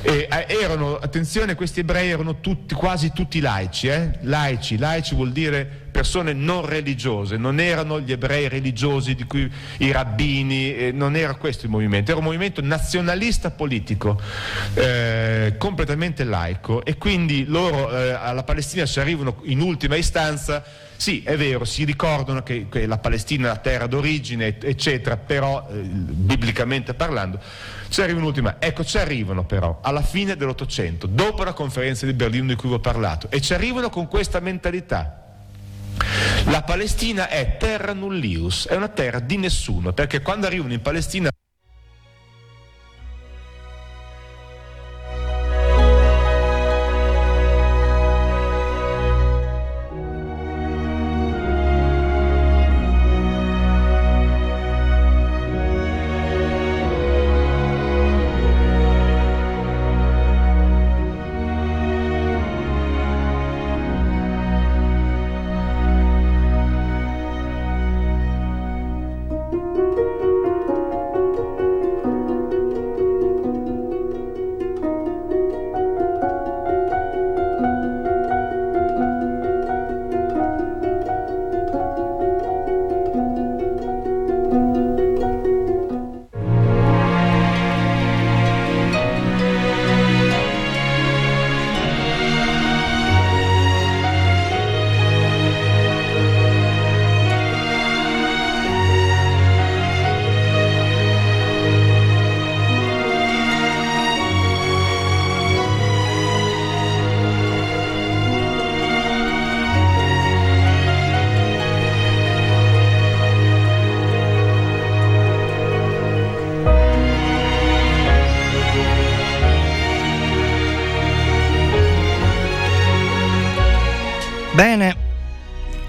e 0.00 0.28
erano, 0.48 0.96
attenzione 0.96 1.54
questi 1.54 1.80
ebrei 1.80 2.10
erano 2.10 2.40
tutti, 2.40 2.74
quasi 2.74 3.12
tutti 3.12 3.40
laici, 3.40 3.88
eh? 3.88 4.18
laici, 4.22 4.78
laici 4.78 5.14
vuol 5.14 5.32
dire 5.32 5.84
persone 5.96 6.34
non 6.34 6.66
religiose, 6.66 7.38
non 7.38 7.58
erano 7.58 8.00
gli 8.00 8.12
ebrei 8.12 8.48
religiosi 8.48 9.14
di 9.14 9.24
cui 9.24 9.50
i 9.78 9.90
rabbini, 9.90 10.76
eh, 10.76 10.92
non 10.92 11.16
era 11.16 11.36
questo 11.36 11.64
il 11.64 11.70
movimento, 11.70 12.10
era 12.10 12.20
un 12.20 12.26
movimento 12.26 12.60
nazionalista 12.60 13.50
politico, 13.50 14.20
eh, 14.74 15.54
completamente 15.56 16.24
laico 16.24 16.84
e 16.84 16.98
quindi 16.98 17.46
loro 17.46 17.96
eh, 17.96 18.10
alla 18.10 18.42
Palestina 18.42 18.84
ci 18.84 19.00
arrivano 19.00 19.40
in 19.44 19.62
ultima 19.62 19.96
istanza 19.96 20.62
sì, 20.98 21.22
è 21.22 21.36
vero, 21.36 21.64
si 21.64 21.84
ricordano 21.84 22.42
che, 22.42 22.68
che, 22.70 22.86
la 22.86 22.96
Palestina 22.96 23.48
è 23.48 23.52
la 23.52 23.58
terra 23.58 23.86
d'origine, 23.86 24.58
eccetera, 24.58 25.18
però, 25.18 25.68
eh, 25.70 25.76
biblicamente 25.76 26.94
parlando, 26.94 27.38
ci 27.88 28.00
arrivano 28.00 28.22
in 28.22 28.28
ultima. 28.28 28.56
Ecco, 28.58 28.82
ci 28.82 28.96
arrivano 28.96 29.44
però 29.44 29.80
alla 29.82 30.00
fine 30.00 30.36
dell'Ottocento, 30.36 31.06
dopo 31.06 31.44
la 31.44 31.52
conferenza 31.52 32.06
di 32.06 32.14
Berlino 32.14 32.46
di 32.46 32.54
cui 32.54 32.70
vi 32.70 32.76
ho 32.76 32.80
parlato, 32.80 33.28
e 33.30 33.42
ci 33.42 33.52
arrivano 33.52 33.90
con 33.90 34.08
questa 34.08 34.40
mentalità. 34.40 35.25
La 36.46 36.62
Palestina 36.62 37.28
è 37.28 37.56
terra 37.56 37.92
nullius, 37.92 38.68
è 38.68 38.74
una 38.74 38.88
terra 38.88 39.18
di 39.20 39.36
nessuno, 39.36 39.92
perché 39.92 40.22
quando 40.22 40.46
arrivano 40.46 40.72
in 40.72 40.80
Palestina 40.80 41.30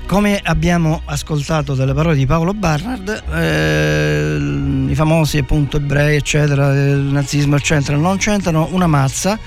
come 0.08 0.42
abbiamo 0.44 1.02
ascoltato 1.06 1.74
dalle 1.74 1.94
parole 1.94 2.16
di 2.18 2.26
Paolo 2.26 2.54
Barnard, 2.54 3.24
eh, 3.34 4.90
i 4.92 4.94
famosi 4.94 5.38
appunto 5.38 5.78
ebrei, 5.78 6.18
eccetera, 6.18 6.74
il 6.74 7.00
nazismo, 7.00 7.56
eccetera, 7.56 7.96
non 7.96 8.18
c'entrano 8.18 8.68
una 8.72 8.88
mazza 8.88 9.40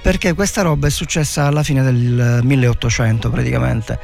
perché 0.00 0.32
questa 0.34 0.62
roba 0.62 0.86
è 0.86 0.90
successa 0.90 1.46
alla 1.46 1.64
fine 1.64 1.82
del 1.82 2.40
1800 2.44 3.30
praticamente 3.30 3.98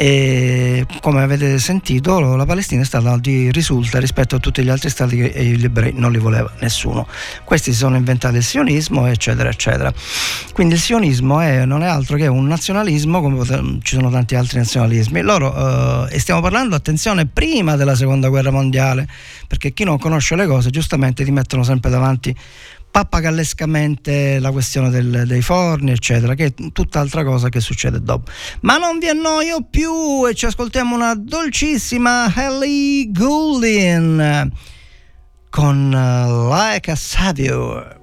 e 0.00 0.86
come 1.00 1.22
avete 1.22 1.58
sentito 1.58 2.36
la 2.36 2.46
Palestina 2.46 2.82
è 2.82 2.84
stata 2.84 3.16
di 3.16 3.50
risulta 3.50 3.98
rispetto 3.98 4.36
a 4.36 4.38
tutti 4.38 4.62
gli 4.62 4.68
altri 4.68 4.90
stati 4.90 5.16
che 5.16 5.42
gli 5.42 5.64
ebrei 5.64 5.92
non 5.92 6.12
li 6.12 6.18
voleva 6.18 6.48
nessuno. 6.60 7.04
Questi 7.42 7.72
si 7.72 7.78
sono 7.78 7.96
inventati 7.96 8.36
il 8.36 8.44
sionismo 8.44 9.08
eccetera 9.08 9.48
eccetera. 9.48 9.92
Quindi 10.52 10.74
il 10.74 10.80
sionismo 10.80 11.40
è, 11.40 11.64
non 11.64 11.82
è 11.82 11.88
altro 11.88 12.16
che 12.16 12.28
un 12.28 12.46
nazionalismo 12.46 13.20
come 13.20 13.44
ci 13.82 13.96
sono 13.96 14.08
tanti 14.08 14.36
altri 14.36 14.58
nazionalismi. 14.58 15.20
Loro 15.20 16.06
eh, 16.06 16.14
e 16.14 16.20
stiamo 16.20 16.40
parlando 16.40 16.76
attenzione 16.76 17.26
prima 17.26 17.74
della 17.74 17.96
seconda 17.96 18.28
guerra 18.28 18.52
mondiale 18.52 19.08
perché 19.48 19.72
chi 19.72 19.82
non 19.82 19.98
conosce 19.98 20.36
le 20.36 20.46
cose 20.46 20.70
giustamente 20.70 21.24
ti 21.24 21.32
mettono 21.32 21.64
sempre 21.64 21.90
davanti 21.90 22.32
pappagallescamente 22.90 24.38
la 24.38 24.50
questione 24.50 24.90
del, 24.90 25.24
dei 25.26 25.42
forni, 25.42 25.92
eccetera, 25.92 26.34
che 26.34 26.46
è 26.46 26.54
tutt'altra 26.72 27.24
cosa 27.24 27.48
che 27.48 27.60
succede 27.60 28.00
dopo. 28.00 28.30
Ma 28.60 28.76
non 28.76 28.98
vi 28.98 29.08
annoio 29.08 29.66
più 29.68 30.26
e 30.26 30.34
ci 30.34 30.46
ascoltiamo 30.46 30.94
una 30.94 31.14
dolcissima 31.14 32.32
Ellie 32.34 33.10
Goulding 33.10 34.50
con 35.50 35.92
uh, 35.92 36.48
Like 36.52 36.90
a 36.90 36.96
Savior. 36.96 37.97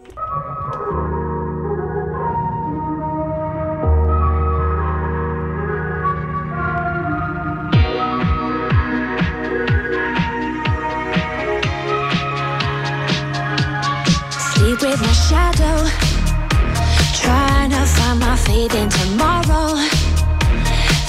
Faith 18.45 18.75
in 18.75 18.89
tomorrow. 18.89 19.67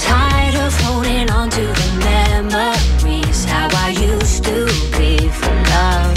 Tired 0.01 0.55
of 0.55 0.73
holding 0.81 1.29
on 1.29 1.49
to 1.49 1.63
the 1.79 1.89
memories. 2.09 3.45
How 3.45 3.67
I 3.85 3.89
used 3.89 4.43
to 4.45 4.65
be 4.97 5.11
for 5.39 5.55
love. 5.73 6.15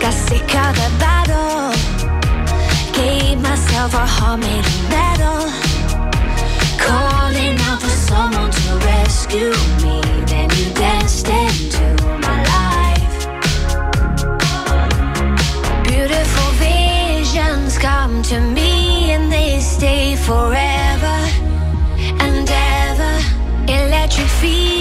Got 0.00 0.14
sick 0.26 0.50
of 0.64 0.72
the 0.80 0.90
battle. 1.04 1.72
Gave 2.98 3.40
myself 3.40 3.94
a 3.94 4.06
heart 4.16 4.40
made 4.40 4.66
of 4.72 4.78
metal. 4.96 5.42
Calling 6.86 7.56
out 7.68 7.80
for 7.82 7.96
someone 8.10 8.50
to 8.50 8.70
rescue 8.86 9.52
me. 9.82 9.95
Forever 20.26 21.18
and 22.20 22.50
ever. 22.50 23.14
Electric 23.68 24.26
feelings 24.40 24.75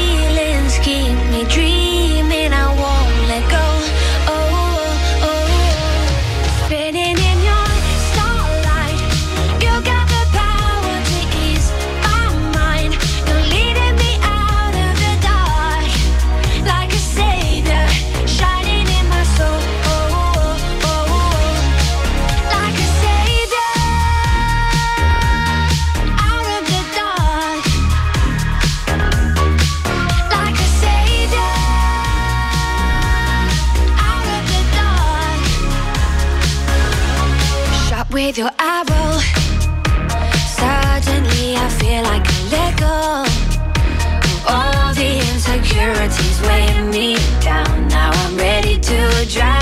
weighing 46.48 46.90
me 46.92 47.16
down. 47.42 47.88
Now 47.88 48.12
I'm 48.12 48.38
ready 48.38 48.80
to 48.80 49.26
drown 49.30 49.55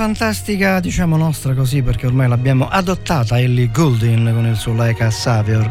fantastica, 0.00 0.80
diciamo 0.80 1.18
nostra 1.18 1.52
così 1.52 1.82
perché 1.82 2.06
ormai 2.06 2.26
l'abbiamo 2.26 2.66
adottata, 2.70 3.38
Ellie 3.38 3.68
Goulding 3.70 4.32
con 4.32 4.46
il 4.46 4.56
suo 4.56 4.72
Like 4.72 5.04
a 5.04 5.10
Savior. 5.10 5.70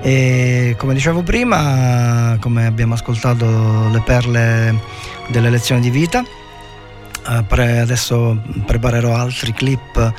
E 0.00 0.74
come 0.78 0.94
dicevo 0.94 1.22
prima, 1.22 2.38
come 2.40 2.64
abbiamo 2.64 2.94
ascoltato 2.94 3.44
le 3.92 4.00
perle 4.00 4.80
delle 5.28 5.50
lezioni 5.50 5.82
di 5.82 5.90
vita, 5.90 6.24
eh, 6.24 7.78
adesso 7.78 8.40
preparerò 8.64 9.14
altri 9.14 9.52
clip 9.52 10.14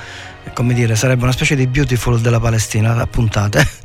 come 0.54 0.74
dire, 0.74 0.96
sarebbe 0.96 1.24
una 1.24 1.32
specie 1.32 1.56
di 1.56 1.68
beautiful 1.68 2.20
della 2.20 2.40
Palestina 2.40 2.96
a 2.96 3.08
puntate, 3.08 3.68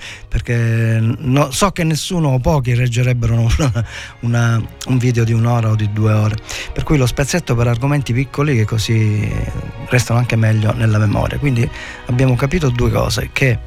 perché 0.42 0.98
no- 1.00 1.50
so 1.52 1.70
che 1.70 1.84
nessuno 1.84 2.28
o 2.30 2.38
pochi 2.40 2.74
reggerebbero 2.74 3.34
una- 3.58 3.84
una- 4.20 4.62
un 4.88 4.98
video 4.98 5.22
di 5.24 5.32
un'ora 5.32 5.70
o 5.70 5.76
di 5.76 5.90
due 5.92 6.12
ore, 6.12 6.36
per 6.72 6.82
cui 6.82 6.96
lo 6.98 7.06
spezzetto 7.06 7.54
per 7.54 7.68
argomenti 7.68 8.12
piccoli 8.12 8.56
che 8.56 8.64
così 8.64 9.30
restano 9.88 10.18
anche 10.18 10.36
meglio 10.36 10.72
nella 10.72 10.98
memoria. 10.98 11.38
Quindi 11.38 11.68
abbiamo 12.06 12.34
capito 12.34 12.68
due 12.68 12.90
cose, 12.90 13.30
che 13.32 13.58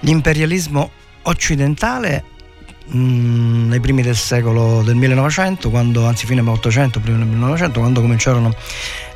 l'imperialismo 0.00 0.90
occidentale 1.22 2.24
mh, 2.90 3.68
nei 3.68 3.80
primi 3.80 4.02
del 4.02 4.16
secolo 4.16 4.82
del 4.82 4.96
1900, 4.96 5.70
quando, 5.70 6.06
anzi 6.06 6.26
fine 6.26 6.40
800, 6.40 7.00
prima 7.00 7.18
del 7.18 7.26
1900, 7.26 7.80
quando 7.80 8.00
cominciarono 8.00 8.54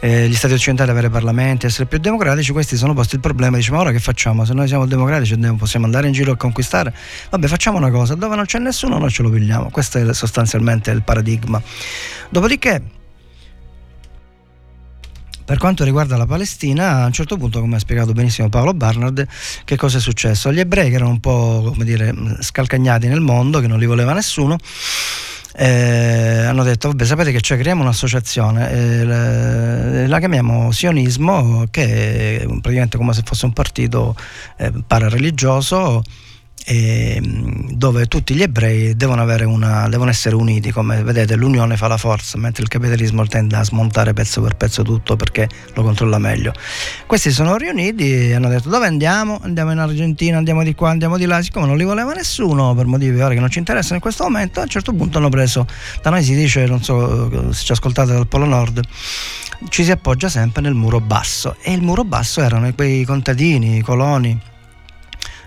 eh, 0.01 0.29
gli 0.29 0.35
stati 0.35 0.55
occidentali 0.55 0.91
ad 0.91 0.97
avere 0.97 1.11
parlamenti, 1.11 1.67
essere 1.67 1.87
più 1.87 1.99
democratici, 1.99 2.53
questi 2.53 2.77
sono 2.77 2.95
posti 2.95 3.17
il 3.17 3.21
problema, 3.21 3.57
diciamo 3.57 3.81
ora 3.81 3.91
che 3.93 4.01
facciamo? 4.01 4.45
Se 4.45 4.55
noi 4.55 4.69
siamo 4.69 4.87
democratici 4.87 5.37
possiamo 5.57 5.87
andare 5.87 6.07
in 6.07 6.13
giro 6.13 6.33
a 6.33 6.37
conquistare, 6.37 6.95
vabbè 7.31 7.47
facciamo 7.47 7.79
una 7.79 7.91
cosa, 7.91 8.15
dove 8.15 8.37
non 8.37 8.45
c'è 8.45 8.59
nessuno 8.59 8.99
noi 8.99 9.11
ce 9.11 9.23
lo 9.23 9.31
pigliamo, 9.31 9.71
questo 9.71 9.99
è 9.99 10.15
sostanzialmente 10.15 10.91
il 10.91 11.03
paradigma. 11.03 11.61
Dopodiché 12.29 12.83
per 15.45 15.59
quanto 15.59 15.85
riguarda 15.85 16.17
la 16.17 16.27
Palestina, 16.27 17.03
a 17.03 17.07
un 17.07 17.13
certo 17.13 17.37
punto, 17.37 17.61
come 17.61 17.77
ha 17.77 17.79
spiegato 17.79 18.13
benissimo 18.13 18.49
Paolo 18.49 18.73
Barnard, 18.73 19.27
che 19.65 19.77
cosa 19.77 19.99
è 19.99 20.01
successo? 20.01 20.53
Gli 20.53 20.61
ebrei 20.61 20.89
che 20.89 20.97
erano 20.97 21.11
un 21.11 21.21
po' 21.21 21.71
come 21.73 21.85
dire, 21.85 22.15
scalcagnati 22.41 23.07
nel 23.09 23.21
mondo, 23.21 23.61
che 23.61 23.67
non 23.67 23.79
li 23.79 23.87
voleva 23.87 24.13
nessuno, 24.13 24.57
eh, 25.57 26.45
hanno 26.47 26.65
detto 26.65 26.89
vabbè 26.89 27.05
sapete 27.05 27.31
che 27.31 27.39
c'è 27.39 27.57
creiamo 27.57 27.83
un'associazione 27.83 28.73
eh, 28.73 29.05
la, 29.05 30.09
la 30.09 30.19
chiamiamo 30.19 30.73
sionismo 30.73 31.67
che 31.71 32.41
è 32.41 32.45
praticamente 32.45 32.97
come 32.97 33.13
se 33.13 33.23
fosse 33.25 33.45
un 33.45 33.53
partito 33.53 34.17
eh, 34.57 34.73
parareligioso 34.85 36.03
dove 36.67 38.07
tutti 38.07 38.35
gli 38.35 38.41
ebrei 38.41 38.97
devono, 38.97 39.25
una, 39.47 39.87
devono 39.89 40.09
essere 40.09 40.35
uniti, 40.35 40.71
come 40.71 41.03
vedete 41.03 41.37
l'unione 41.37 41.77
fa 41.77 41.89
la 41.89 41.99
forza, 41.99 42.39
mentre 42.39 42.63
il 42.63 42.69
capitalismo 42.69 43.27
tende 43.27 43.57
a 43.57 43.65
smontare 43.65 44.15
pezzo 44.15 44.41
per 44.41 44.57
pezzo 44.57 44.83
tutto 44.83 45.15
perché 45.17 45.47
lo 45.75 45.83
controlla 45.83 46.19
meglio. 46.19 46.55
Questi 47.07 47.31
sono 47.31 47.57
riuniti 47.57 48.29
e 48.29 48.35
hanno 48.35 48.49
detto 48.49 48.71
dove 48.71 48.87
andiamo? 48.87 49.39
Andiamo 49.43 49.73
in 49.73 49.79
Argentina, 49.79 50.39
andiamo 50.39 50.63
di 50.63 50.75
qua, 50.75 50.89
andiamo 50.89 51.19
di 51.19 51.27
là, 51.27 51.43
siccome 51.43 51.67
non 51.67 51.77
li 51.77 51.85
voleva 51.85 52.15
nessuno 52.15 52.75
per 52.75 52.87
motivi 52.87 53.21
ora 53.21 53.35
che 53.35 53.41
non 53.41 53.51
ci 53.51 53.59
interessano 53.59 53.97
in 53.97 54.01
questo 54.01 54.25
momento, 54.25 54.61
a 54.61 54.63
un 54.63 54.69
certo 54.69 54.95
punto 54.95 55.19
hanno 55.19 55.29
preso, 55.29 55.67
da 56.01 56.09
noi 56.09 56.23
si 56.23 56.35
dice, 56.35 56.65
non 56.65 56.83
so 56.83 57.53
se 57.53 57.65
ci 57.65 57.73
ascoltate 57.73 58.13
dal 58.13 58.27
Polo 58.27 58.47
Nord, 58.47 58.81
ci 59.69 59.85
si 59.85 59.91
appoggia 59.91 60.31
sempre 60.31 60.63
nel 60.63 60.75
muro 60.75 61.01
basso 61.01 61.57
e 61.63 61.73
il 61.73 61.83
muro 61.83 62.05
basso 62.05 62.41
erano 62.41 62.73
quei 62.73 63.05
contadini, 63.05 63.77
i 63.77 63.83
coloni 63.83 64.53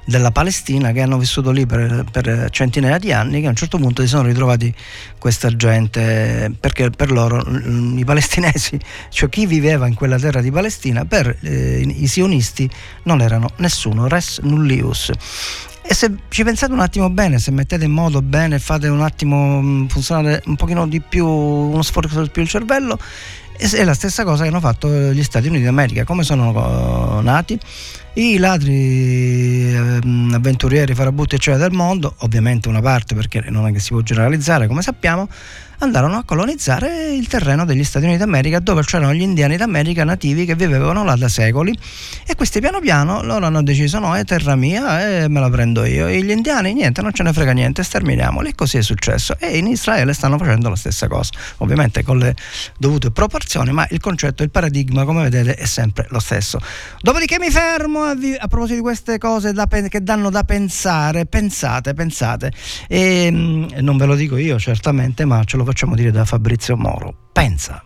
della 0.07 0.31
Palestina 0.31 0.93
che 0.93 1.01
hanno 1.01 1.17
vissuto 1.17 1.51
lì 1.51 1.65
per, 1.65 2.05
per 2.09 2.47
centinaia 2.49 2.97
di 2.97 3.11
anni 3.11 3.41
che 3.41 3.47
a 3.47 3.49
un 3.49 3.55
certo 3.55 3.77
punto 3.77 4.01
si 4.01 4.07
sono 4.07 4.23
ritrovati 4.23 4.73
questa 5.19 5.53
gente 5.53 6.49
perché 6.57 6.89
per 6.91 7.11
loro 7.11 7.43
i 7.45 8.03
palestinesi 8.05 8.79
cioè 9.11 9.27
chi 9.27 9.45
viveva 9.45 9.85
in 9.85 9.95
quella 9.95 10.17
terra 10.17 10.39
di 10.39 10.49
Palestina 10.49 11.03
per 11.03 11.37
eh, 11.41 11.81
i 11.81 12.07
sionisti 12.07 12.69
non 13.03 13.19
erano 13.19 13.49
nessuno 13.57 14.07
res 14.07 14.39
nullius 14.39 15.11
e 15.89 15.93
se 15.93 16.11
ci 16.27 16.43
pensate 16.43 16.73
un 16.73 16.81
attimo 16.81 17.09
bene, 17.09 17.39
se 17.39 17.49
mettete 17.51 17.85
in 17.85 17.91
modo 17.91 18.21
bene, 18.21 18.59
fate 18.59 18.89
un 18.89 19.01
attimo 19.01 19.61
mm, 19.61 19.85
funzionare 19.85 20.43
un 20.47 20.57
pochino 20.57 20.85
di 20.85 20.99
più, 20.99 21.25
uno 21.25 21.81
sforzo 21.81 22.21
di 22.21 22.29
più 22.29 22.41
il 22.41 22.49
cervello, 22.49 22.99
è 23.57 23.83
la 23.85 23.93
stessa 23.93 24.25
cosa 24.25 24.43
che 24.43 24.49
hanno 24.49 24.59
fatto 24.59 24.89
gli 24.89 25.23
Stati 25.23 25.47
Uniti 25.47 25.63
d'America. 25.63 26.03
Come 26.03 26.23
sono 26.23 27.19
eh, 27.19 27.23
nati? 27.23 27.57
I 28.17 28.39
ladri 28.39 29.75
ehm, 29.75 30.31
avventurieri, 30.33 30.95
farabutti 30.95 31.35
eccetera 31.35 31.67
del 31.67 31.77
mondo, 31.77 32.15
ovviamente 32.21 32.67
una 32.67 32.81
parte 32.81 33.13
perché 33.13 33.45
non 33.49 33.67
è 33.67 33.71
che 33.71 33.79
si 33.79 33.89
può 33.89 34.01
generalizzare 34.01 34.65
come 34.65 34.81
sappiamo, 34.81 35.29
andarono 35.79 36.17
a 36.17 36.23
colonizzare 36.23 37.13
il 37.13 37.27
terreno 37.27 37.65
degli 37.65 37.83
Stati 37.83 38.05
Uniti 38.05 38.19
d'America 38.19 38.59
dove 38.59 38.83
c'erano 38.83 39.13
gli 39.13 39.21
indiani 39.21 39.57
d'America 39.57 40.03
nativi 40.03 40.45
che 40.45 40.55
vivevano 40.55 41.03
là 41.03 41.15
da 41.15 41.27
secoli. 41.27 41.77
E 42.25 42.35
questi 42.35 42.59
piano 42.59 42.79
piano 42.79 43.21
loro 43.21 43.45
hanno 43.45 43.61
deciso 43.61 43.99
no 43.99 44.15
è 44.15 44.23
terra 44.23 44.55
mia 44.55 45.21
e 45.23 45.27
me 45.27 45.39
la 45.39 45.49
prendo 45.49 45.85
io. 45.85 46.07
E 46.07 46.21
gli 46.23 46.31
indiani 46.31 46.73
niente 46.73 47.01
non 47.01 47.13
ce 47.13 47.23
ne 47.23 47.33
frega 47.33 47.51
niente 47.51 47.83
sterminiamoli. 47.83 48.49
E 48.49 48.55
così 48.55 48.77
è 48.77 48.81
successo. 48.81 49.37
E 49.39 49.57
in 49.57 49.67
Israele 49.67 50.13
stanno 50.13 50.37
facendo 50.37 50.69
la 50.69 50.75
stessa 50.75 51.07
cosa 51.07 51.31
ovviamente 51.57 52.03
con 52.03 52.17
le 52.17 52.35
dovute 52.77 53.11
proporzioni 53.11 53.71
ma 53.71 53.85
il 53.89 53.99
concetto 53.99 54.43
il 54.43 54.49
paradigma 54.49 55.03
come 55.05 55.23
vedete 55.23 55.55
è 55.55 55.65
sempre 55.65 56.07
lo 56.09 56.19
stesso. 56.19 56.59
Dopodiché 57.01 57.37
mi 57.39 57.51
fermo 57.51 58.03
a, 58.03 58.15
vi- 58.15 58.35
a 58.35 58.47
proposito 58.47 58.75
di 58.75 58.81
queste 58.81 59.17
cose 59.17 59.53
da 59.53 59.67
pe- 59.67 59.89
che 59.89 60.01
danno 60.01 60.29
da 60.29 60.43
pensare. 60.43 61.25
Pensate 61.25 61.93
pensate. 61.93 62.51
E 62.87 63.29
mh, 63.31 63.79
non 63.81 63.97
ve 63.97 64.05
lo 64.05 64.15
dico 64.15 64.37
io 64.37 64.57
certamente 64.59 65.25
ma 65.25 65.43
ce 65.43 65.57
lo 65.57 65.63
facciamo 65.67 65.95
dire 65.95 66.11
da 66.11 66.23
Fabrizio 66.23 66.77
Moro. 66.77 67.13
Pensa. 67.33 67.83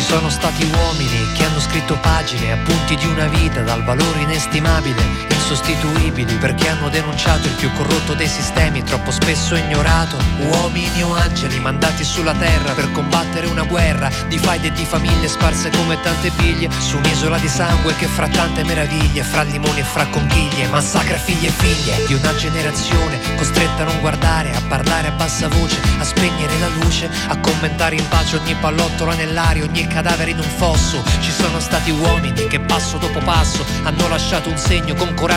Sono 0.00 0.30
stati 0.30 0.64
uomini 0.64 1.32
che 1.34 1.44
hanno 1.44 1.60
scritto 1.60 1.94
pagine, 2.00 2.52
appunti 2.52 2.96
di 2.96 3.06
una 3.06 3.26
vita 3.26 3.60
dal 3.60 3.84
valore 3.84 4.20
inestimabile, 4.22 5.02
insostituibili, 5.48 6.34
perché 6.34 6.68
hanno 6.68 6.90
denunciato 6.90 7.46
il 7.46 7.54
più 7.54 7.72
corrotto 7.72 8.12
dei 8.12 8.28
sistemi, 8.28 8.82
troppo 8.82 9.10
spesso 9.10 9.56
ignorato. 9.56 10.16
Uomini 10.40 11.02
o 11.02 11.14
angeli 11.14 11.58
mandati 11.58 12.04
sulla 12.04 12.34
terra 12.34 12.74
per 12.74 12.92
combattere 12.92 13.46
una 13.46 13.62
guerra 13.62 14.10
di 14.28 14.36
faide 14.36 14.66
e 14.66 14.72
di 14.72 14.84
famiglie 14.84 15.26
sparse 15.26 15.70
come 15.70 15.98
tante 16.02 16.30
biglie 16.36 16.68
su 16.78 16.98
un'isola 16.98 17.38
di 17.38 17.48
sangue 17.48 17.96
che 17.96 18.06
fra 18.06 18.28
tante 18.28 18.62
meraviglie, 18.62 19.22
fra 19.22 19.42
limoni 19.42 19.80
e 19.80 19.84
fra 19.84 20.06
conchiglie, 20.08 20.68
massacra 20.68 21.16
figli 21.16 21.46
e 21.46 21.50
figlie 21.50 22.04
di 22.06 22.12
una 22.12 22.34
generazione 22.36 23.18
costretta 23.36 23.82
a 23.82 23.86
non 23.86 24.00
guardare, 24.00 24.54
a 24.54 24.60
parlare 24.68 25.08
a 25.08 25.12
bassa 25.12 25.48
voce, 25.48 25.80
a 25.98 26.04
spegnere 26.04 26.58
la 26.58 26.68
luce, 26.68 27.08
a 27.28 27.38
commentare 27.38 27.96
in 27.96 28.06
pace 28.08 28.36
ogni 28.36 28.54
pallottola 28.54 29.14
nell'aria, 29.14 29.64
ogni 29.64 29.86
cadavere 29.86 30.32
in 30.32 30.38
un 30.38 30.50
fosso. 30.56 31.02
Ci 31.20 31.30
sono 31.30 31.58
stati 31.58 31.90
uomini 31.90 32.46
che 32.48 32.60
passo 32.60 32.98
dopo 32.98 33.20
passo 33.20 33.64
hanno 33.84 34.08
lasciato 34.08 34.50
un 34.50 34.58
segno 34.58 34.94
con 34.94 35.14
coraggio 35.14 35.36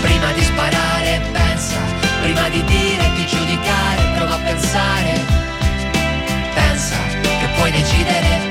prima 0.00 0.32
di 0.32 0.42
sparare, 0.42 1.20
pensa, 1.32 1.78
prima 2.22 2.48
di 2.48 2.62
dire, 2.64 3.10
di 3.16 3.26
giudicare, 3.26 4.02
prova 4.16 4.34
a 4.34 4.38
pensare. 4.38 5.20
Pensa 6.54 6.96
che 7.22 7.48
puoi 7.56 7.70
decidere 7.70 8.49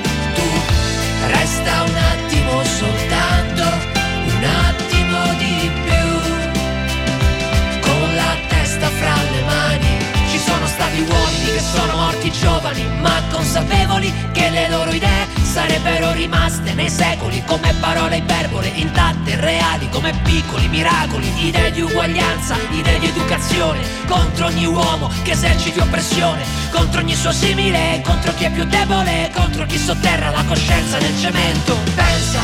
sarebbero 15.89 16.11
rimaste 16.13 16.73
nei 16.73 16.89
secoli 16.89 17.43
come 17.45 17.73
parole 17.79 18.17
iperbole 18.17 18.67
intatte, 18.75 19.35
reali 19.39 19.89
come 19.89 20.13
piccoli 20.23 20.67
miracoli, 20.67 21.47
idee 21.47 21.71
di 21.71 21.81
uguaglianza, 21.81 22.55
idee 22.69 22.99
di 22.99 23.07
educazione, 23.07 23.79
contro 24.05 24.45
ogni 24.47 24.65
uomo 24.65 25.09
che 25.23 25.31
eserciti 25.31 25.79
oppressione, 25.79 26.43
contro 26.71 27.01
ogni 27.01 27.15
suo 27.15 27.31
simile, 27.31 28.01
contro 28.03 28.33
chi 28.35 28.43
è 28.43 28.51
più 28.51 28.65
debole, 28.65 29.31
contro 29.33 29.65
chi 29.65 29.77
sotterra 29.77 30.29
la 30.29 30.43
coscienza 30.43 30.99
nel 30.99 31.17
cemento. 31.19 31.75
Pensa, 31.95 32.39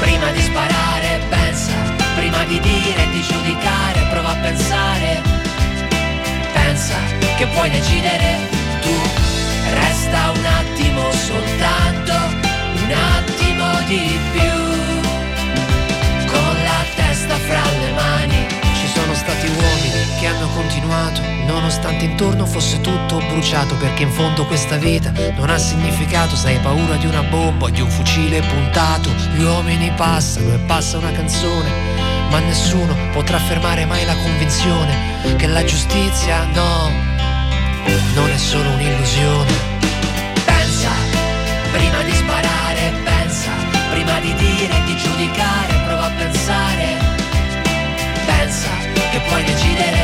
prima 0.00 0.30
di 0.30 0.40
sparare, 0.40 1.20
pensa, 1.28 1.72
prima 2.14 2.44
di 2.44 2.58
dire 2.60 3.08
di 3.12 3.22
giudicare, 3.22 4.06
prova 4.10 4.30
a 4.30 4.36
pensare. 4.36 5.22
Pensa 6.52 6.96
che 7.36 7.46
puoi 7.48 7.68
decidere 7.68 8.38
tu, 8.80 8.94
resta 9.74 10.30
un 10.30 10.44
attimo 10.44 11.12
soltanto, 11.12 12.43
un 12.84 12.92
attimo 12.92 13.66
di 13.86 14.18
più, 14.32 14.52
con 16.26 16.54
la 16.62 16.84
testa 16.94 17.34
fra 17.36 17.62
le 17.80 17.92
mani. 17.92 18.46
Ci 18.78 18.86
sono 18.88 19.14
stati 19.14 19.46
uomini 19.46 20.18
che 20.20 20.26
hanno 20.26 20.48
continuato, 20.48 21.22
nonostante 21.46 22.04
intorno 22.04 22.44
fosse 22.44 22.82
tutto 22.82 23.16
bruciato, 23.28 23.74
perché 23.76 24.02
in 24.02 24.10
fondo 24.10 24.44
questa 24.44 24.76
vita 24.76 25.12
non 25.36 25.48
ha 25.48 25.56
significato 25.56 26.36
se 26.36 26.48
hai 26.48 26.58
paura 26.58 26.96
di 26.96 27.06
una 27.06 27.22
bomba 27.22 27.66
o 27.66 27.70
di 27.70 27.80
un 27.80 27.88
fucile 27.88 28.40
puntato. 28.42 29.08
Gli 29.34 29.42
uomini 29.42 29.90
passano 29.96 30.52
e 30.52 30.58
passa 30.58 30.98
una 30.98 31.12
canzone, 31.12 31.70
ma 32.28 32.38
nessuno 32.40 32.94
potrà 33.12 33.38
fermare 33.38 33.86
mai 33.86 34.04
la 34.04 34.16
convinzione 34.16 35.36
che 35.36 35.46
la 35.46 35.64
giustizia 35.64 36.44
no, 36.52 36.90
non 38.14 38.30
è 38.30 38.36
solo 38.36 38.68
un'illusione. 38.70 39.73
Prima 41.74 42.02
di 42.04 42.12
sparare, 42.12 42.92
pensa, 43.02 43.50
prima 43.90 44.20
di 44.20 44.32
dire 44.34 44.74
di 44.86 44.96
giudicare, 44.96 45.74
prova 45.86 46.06
a 46.06 46.10
pensare. 46.10 46.86
Pensa 48.26 48.70
che 49.10 49.18
puoi 49.26 49.42
decidere 49.42 50.03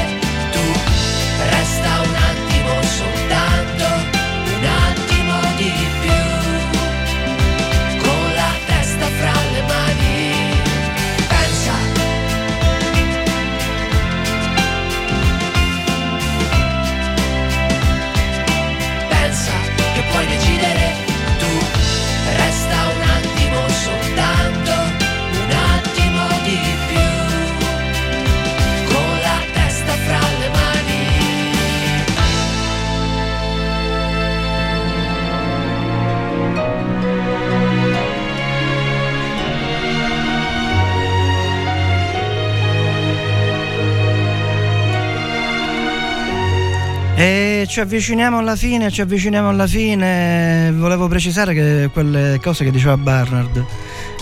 E 47.21 47.67
ci 47.69 47.81
avviciniamo 47.81 48.39
alla 48.39 48.57
fine, 48.57 48.91
ci 48.91 49.03
avviciniamo 49.03 49.51
alla 49.51 49.67
fine. 49.67 50.73
Volevo 50.75 51.07
precisare 51.07 51.53
che 51.53 51.91
quelle 51.93 52.41
cose 52.43 52.65
che 52.65 52.71
diceva 52.71 52.97
Bernard 52.97 53.63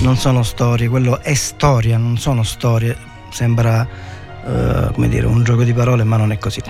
non 0.00 0.16
sono 0.16 0.42
storie, 0.42 0.88
quello 0.88 1.20
è 1.22 1.32
storia, 1.34 1.96
non 1.96 2.18
sono 2.18 2.42
storie. 2.42 2.96
Sembra 3.30 3.86
eh, 4.44 4.90
come 4.92 5.08
dire 5.08 5.26
un 5.26 5.44
gioco 5.44 5.62
di 5.62 5.72
parole, 5.72 6.02
ma 6.02 6.16
non 6.16 6.32
è 6.32 6.38
così. 6.38 6.60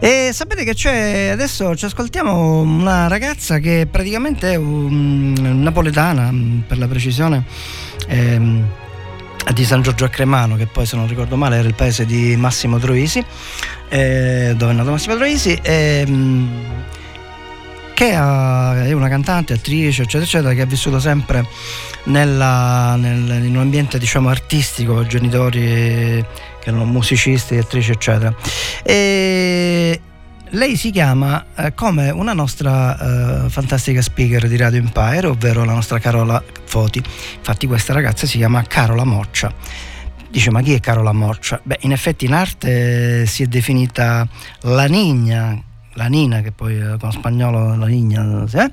E 0.00 0.30
sapete 0.32 0.64
che 0.64 0.72
c'è 0.72 1.28
adesso 1.28 1.76
ci 1.76 1.84
ascoltiamo 1.84 2.62
una 2.62 3.06
ragazza 3.06 3.58
che 3.58 3.86
praticamente 3.90 4.52
è 4.52 4.56
un, 4.56 5.34
napoletana, 5.60 6.32
per 6.66 6.78
la 6.78 6.88
precisione. 6.88 7.44
ehm, 8.08 8.66
di 9.52 9.64
San 9.64 9.82
Giorgio 9.82 10.04
a 10.04 10.08
Cremano, 10.08 10.56
che 10.56 10.66
poi 10.66 10.86
se 10.86 10.96
non 10.96 11.06
ricordo 11.06 11.36
male 11.36 11.56
era 11.56 11.68
il 11.68 11.74
paese 11.74 12.04
di 12.04 12.36
Massimo 12.36 12.78
Troisi, 12.78 13.24
eh, 13.88 14.54
dove 14.56 14.72
è 14.72 14.74
nato 14.74 14.90
Massimo 14.90 15.14
Troisi, 15.16 15.58
ehm, 15.62 16.64
che 17.94 18.10
è 18.10 18.92
una 18.92 19.08
cantante, 19.08 19.54
attrice, 19.54 20.02
eccetera, 20.02 20.24
eccetera, 20.24 20.52
che 20.52 20.60
ha 20.60 20.66
vissuto 20.66 21.00
sempre 21.00 21.46
nella- 22.04 22.96
nel- 22.96 23.44
in 23.44 23.54
un 23.54 23.62
ambiente 23.62 23.98
diciamo 23.98 24.28
artistico, 24.28 25.06
genitori 25.06 25.60
che 25.60 26.68
erano 26.68 26.84
musicisti, 26.84 27.56
attrici, 27.56 27.92
eccetera. 27.92 28.34
E 28.82 30.00
lei 30.50 30.76
si 30.76 30.90
chiama 30.90 31.44
eh, 31.56 31.74
come 31.74 32.10
una 32.10 32.32
nostra 32.32 33.44
eh, 33.44 33.48
fantastica 33.48 34.00
speaker 34.00 34.46
di 34.48 34.56
Radio 34.56 34.78
Empire, 34.78 35.26
ovvero 35.26 35.64
la 35.64 35.74
nostra 35.74 35.98
Carola 35.98 36.42
Foti. 36.64 37.02
Infatti 37.36 37.66
questa 37.66 37.92
ragazza 37.92 38.26
si 38.26 38.36
chiama 38.36 38.62
Carola 38.62 39.04
Moccia. 39.04 39.52
Dice 40.30 40.50
ma 40.50 40.62
chi 40.62 40.74
è 40.74 40.80
Carola 40.80 41.12
Moccia? 41.12 41.60
Beh, 41.62 41.78
in 41.80 41.92
effetti 41.92 42.26
in 42.26 42.34
arte 42.34 43.26
si 43.26 43.42
è 43.42 43.46
definita 43.46 44.26
la 44.62 44.86
Nigna, 44.86 45.60
la 45.94 46.06
Nina, 46.06 46.40
che 46.42 46.52
poi 46.52 46.78
eh, 46.78 46.96
con 46.98 47.10
spagnolo 47.10 47.76
la 47.76 47.86
Nigna, 47.86 48.44
eh? 48.52 48.70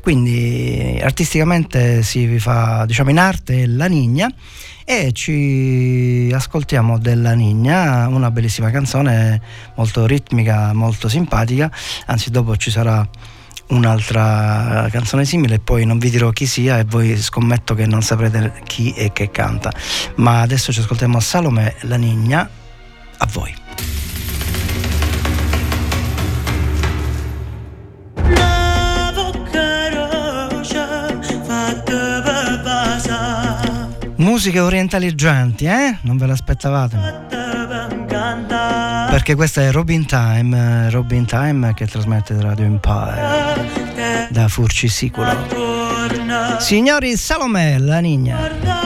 quindi 0.00 0.98
artisticamente 1.02 2.02
si 2.02 2.38
fa, 2.38 2.84
diciamo 2.86 3.10
in 3.10 3.18
arte 3.18 3.66
la 3.66 3.86
Nigna 3.86 4.32
e 4.90 5.12
ci 5.12 6.32
ascoltiamo 6.34 6.98
della 6.98 7.32
Nigna, 7.34 8.08
una 8.08 8.32
bellissima 8.32 8.70
canzone 8.70 9.40
molto 9.76 10.04
ritmica, 10.04 10.72
molto 10.72 11.08
simpatica, 11.08 11.70
anzi 12.06 12.30
dopo 12.32 12.56
ci 12.56 12.72
sarà 12.72 13.08
un'altra 13.68 14.88
canzone 14.90 15.24
simile 15.24 15.54
e 15.54 15.58
poi 15.60 15.84
non 15.86 15.98
vi 15.98 16.10
dirò 16.10 16.30
chi 16.30 16.44
sia 16.44 16.80
e 16.80 16.84
voi 16.84 17.16
scommetto 17.16 17.74
che 17.74 17.86
non 17.86 18.02
saprete 18.02 18.62
chi 18.64 18.90
è 18.90 19.12
che 19.12 19.30
canta, 19.30 19.72
ma 20.16 20.40
adesso 20.40 20.72
ci 20.72 20.80
ascoltiamo 20.80 21.20
Salome 21.20 21.76
la 21.82 21.96
Nigna, 21.96 22.50
a 23.18 23.28
voi. 23.30 23.54
Musiche 34.20 34.60
orientaleggianti, 34.60 35.64
eh? 35.64 35.96
Non 36.02 36.18
ve 36.18 36.26
l'aspettavate? 36.26 36.98
Perché 39.10 39.34
questa 39.34 39.62
è 39.62 39.72
Robin 39.72 40.04
Time, 40.04 40.90
Robin 40.90 41.24
Time 41.24 41.72
che 41.72 41.86
trasmette 41.86 42.38
Radio 42.38 42.66
Empire 42.66 44.28
da 44.28 44.46
Furci 44.48 44.88
Siculo. 44.88 45.48
Signori 46.58 47.16
Salomè, 47.16 47.78
la 47.78 48.00
Nigna. 48.00 48.79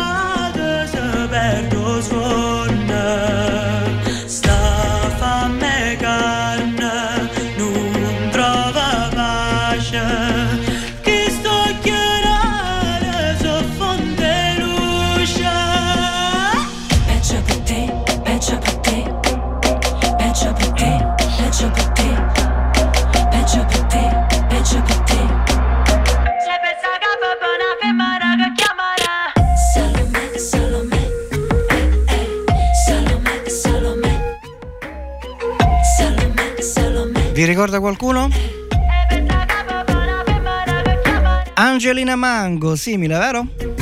Vi 37.34 37.44
ricorda 37.44 37.80
qualcuno? 37.80 38.28
Angelina 41.54 42.14
Mango, 42.14 42.76
simile, 42.76 43.18
vero? 43.18 43.73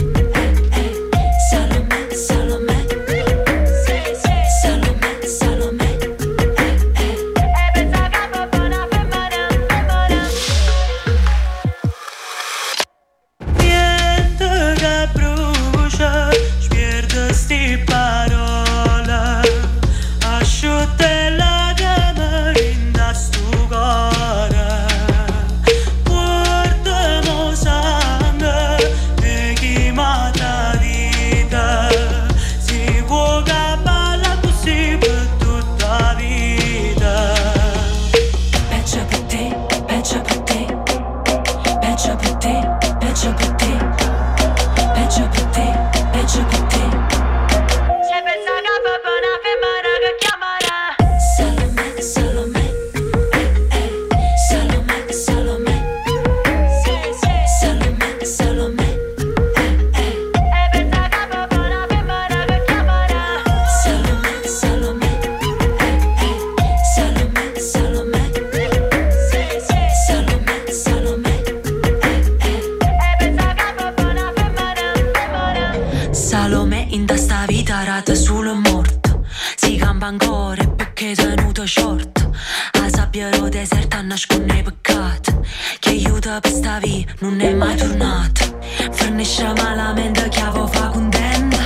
tutta 86.33 86.41
per 86.41 86.53
sta 86.53 86.79
via 86.79 87.05
non 87.19 87.41
è 87.41 87.53
mai 87.53 87.77
tornata. 87.77 88.45
Fornisce 88.93 89.53
malamente 89.57 90.29
che 90.29 90.41
avevo 90.41 90.67
fatto 90.67 90.99
un 90.99 91.11
dente 91.11 91.59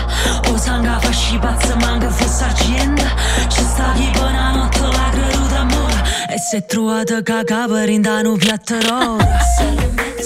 O 0.50 0.56
sangue 0.56 0.96
fasci 1.00 1.38
pazza 1.38 1.76
manca 1.76 2.10
fosse 2.10 2.44
argenta 2.44 3.04
Ci 3.48 3.60
sta 3.60 3.92
chi 3.94 4.10
buona 4.12 4.54
notte 4.54 4.80
la 4.80 5.08
creduta 5.12 5.58
amore. 5.60 5.94
E 6.28 6.38
se 6.38 6.66
trovate 6.66 7.22
cagava 7.22 7.84
rindano 7.84 8.32
piatterò. 8.32 9.16
Solo 9.56 9.92
me, 9.94 10.22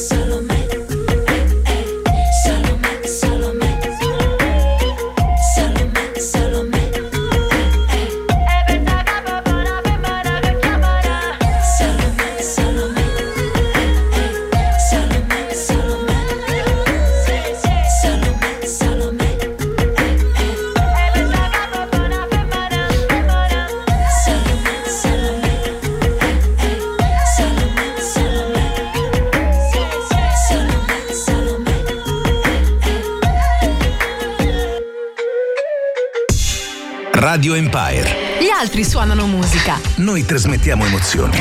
Radio 37.41 37.55
Empire. 37.55 38.39
Gli 38.39 38.51
altri 38.51 38.85
suonano 38.85 39.27
musica. 39.27 39.81
Noi 39.97 40.27
trasmettiamo 40.27 40.85
emozioni. 40.85 41.39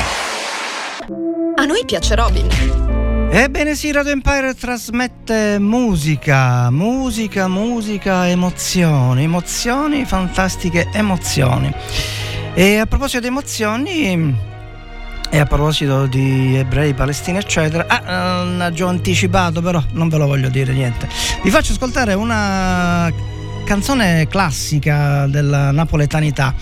A 1.56 1.64
noi 1.66 1.84
piace 1.84 2.14
Robin. 2.14 2.46
Ebbene 3.30 3.74
sì, 3.74 3.92
Radio 3.92 4.12
Empire 4.12 4.54
trasmette 4.54 5.58
musica, 5.58 6.70
musica, 6.70 7.48
musica, 7.48 8.26
emozioni, 8.26 9.24
emozioni, 9.24 10.06
fantastiche 10.06 10.88
emozioni. 10.90 11.70
E 12.54 12.78
a 12.78 12.86
proposito 12.86 13.20
di 13.20 13.26
emozioni, 13.26 14.36
e 15.28 15.38
a 15.38 15.44
proposito 15.44 16.06
di 16.06 16.56
ebrei, 16.56 16.94
palestini, 16.94 17.36
eccetera, 17.36 17.84
ah, 17.86 18.72
già 18.72 18.88
anticipato, 18.88 19.60
però 19.60 19.82
non 19.92 20.08
ve 20.08 20.16
lo 20.16 20.26
voglio 20.26 20.48
dire 20.48 20.72
niente. 20.72 21.06
Vi 21.42 21.50
faccio 21.50 21.72
ascoltare 21.72 22.14
una 22.14 23.12
canzone 23.70 24.26
classica 24.26 25.28
della 25.28 25.70
napoletanità 25.70 26.52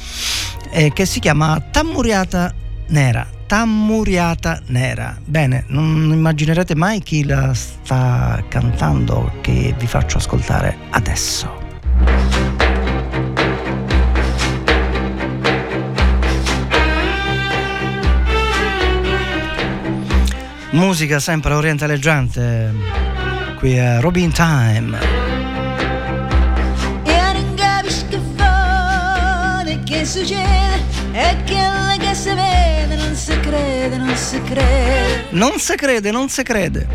eh, 0.70 0.92
che 0.92 1.06
si 1.06 1.20
chiama 1.20 1.58
Tammuriata 1.58 2.52
Nera. 2.88 3.26
Tammuriata 3.46 4.60
Nera. 4.66 5.18
Bene, 5.24 5.64
non 5.68 6.10
immaginerete 6.12 6.74
mai 6.74 7.00
chi 7.00 7.24
la 7.24 7.54
sta 7.54 8.44
cantando 8.48 9.32
che 9.40 9.74
vi 9.78 9.86
faccio 9.86 10.18
ascoltare 10.18 10.76
adesso. 10.90 11.50
Musica 20.72 21.18
sempre 21.20 21.54
orientaleggiante. 21.54 22.42
Eh, 22.68 23.54
qui 23.54 23.76
è 23.76 23.98
Robin 23.98 24.30
Time. 24.30 25.17
Che 30.08 30.18
succede 30.18 30.82
E 31.12 31.36
quello 31.44 31.96
che 31.98 32.14
si 32.14 32.32
vede 32.32 32.96
non 32.96 33.14
si 33.14 33.38
crede, 33.40 33.96
non 33.96 34.16
si 34.16 34.40
crede. 34.42 35.26
Non 35.30 35.58
si 35.58 35.74
crede 35.76 36.10
non 36.10 36.28
si 36.28 36.42
crede. 36.42 36.86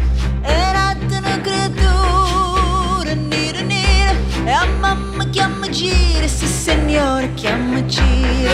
E 0.44 0.54
una 0.72 1.40
creatura 1.42 3.14
nera 3.14 3.62
nera 3.62 4.16
E 4.46 4.50
a 4.52 4.66
mamma 4.66 5.26
chiama 5.30 5.70
gira, 5.70 6.28
sì 6.28 6.48
signore 6.48 7.34
chiama 7.36 7.86
gira 7.86 8.52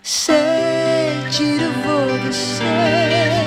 Se 0.00 1.12
gira 1.30 1.68
voda 1.84 2.30
se 2.30 3.44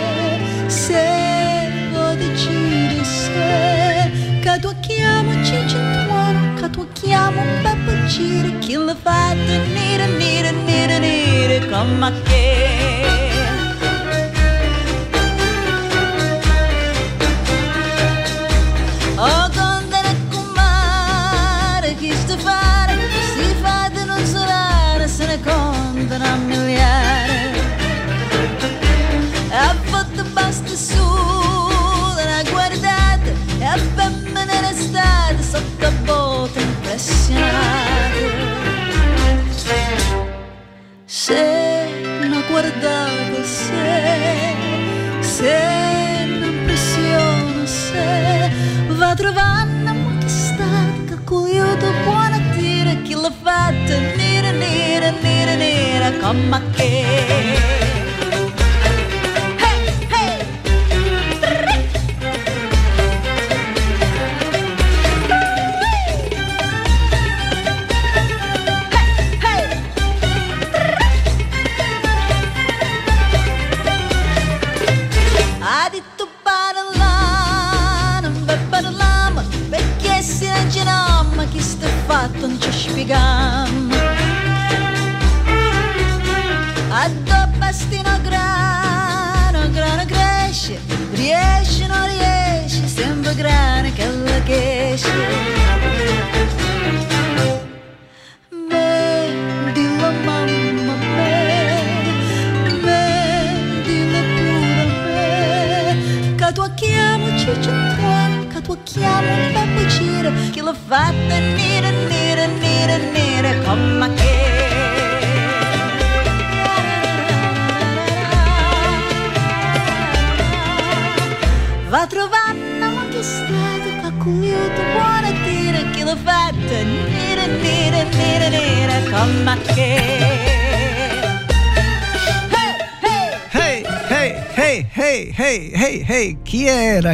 Se 0.68 1.72
voda 1.92 2.34
gira 2.34 3.04
se 3.04 4.12
Che 4.42 4.60
tu 4.60 4.74
chiamo 4.82 5.32
Cicintuano 5.44 6.54
Che 6.60 6.70
tu 6.70 6.88
chiamo 6.94 7.42
Peppa 7.62 7.69
gira 8.10 8.50
Chi 8.60 8.74
l'ha 8.74 8.96
fatta 8.96 9.56
nera 9.76 10.08
nera 10.22 10.52
nera 10.52 10.98
nera 10.98 11.66
Come 11.72 12.12
che 12.24 12.70
Oh, 19.22 19.50
condena 19.54 20.16
comare, 20.30 21.94
chi 21.96 22.14
sta 22.16 22.38
fare? 22.38 22.98
Si 23.34 23.54
fa 23.62 23.90
di 23.90 24.06
non 24.06 24.26
solare, 24.26 25.10
se 25.10 25.26
ne 25.26 25.38
contano 25.44 26.24
a 26.24 26.36
miliare. 26.36 27.52
Ha 29.52 29.76
fatto 29.92 30.24
basta 30.32 30.74
su, 30.74 31.04
l'ha 32.16 32.44
guardata, 32.50 33.30
e 33.60 33.66
a 33.66 33.78
femmine 33.96 34.62
restate 34.62 35.44
sotto 35.44 35.86
a 35.86 35.92
botte 36.06 36.62
impressionate. 36.62 37.89
Se 41.30 42.28
non 42.28 42.44
guardata, 42.50 43.44
se, 43.44 44.56
se 45.22 46.26
non 46.26 46.44
impressiona, 46.44 47.66
se 47.68 48.52
va 48.98 49.14
trovando 49.14 49.94
ma 49.94 50.18
che 50.18 50.28
sta 50.28 50.66
che 51.06 51.24
cogliuto 51.24 51.86
buona 52.04 52.40
tira 52.58 52.96
chi 53.04 53.14
l'ha 53.14 53.32
fatta 53.44 54.00
nera 54.16 54.50
nera 54.50 55.12
nera 55.22 55.54
nera 55.54 56.12
come 56.14 57.69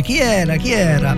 chi 0.06 0.19
era, 0.19 0.56
chi 0.57 0.72
era? 0.72 1.18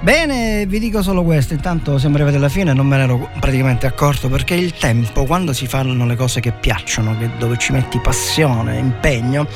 Bene, 0.00 0.64
vi 0.66 0.78
dico 0.78 1.02
solo 1.02 1.24
questo, 1.24 1.54
intanto 1.54 1.98
siamo 1.98 2.14
arrivati 2.14 2.36
alla 2.36 2.48
fine, 2.48 2.72
non 2.72 2.86
me 2.86 2.96
ne 2.96 3.02
ero 3.02 3.28
praticamente 3.40 3.86
accorto 3.86 4.28
perché 4.28 4.54
il 4.54 4.74
tempo, 4.74 5.24
quando 5.24 5.52
si 5.52 5.66
fanno 5.66 6.06
le 6.06 6.14
cose 6.14 6.38
che 6.38 6.52
piacciono, 6.52 7.18
che- 7.18 7.30
dove 7.36 7.56
ci 7.58 7.72
metti 7.72 7.98
passione, 7.98 8.78
impegno, 8.78 9.46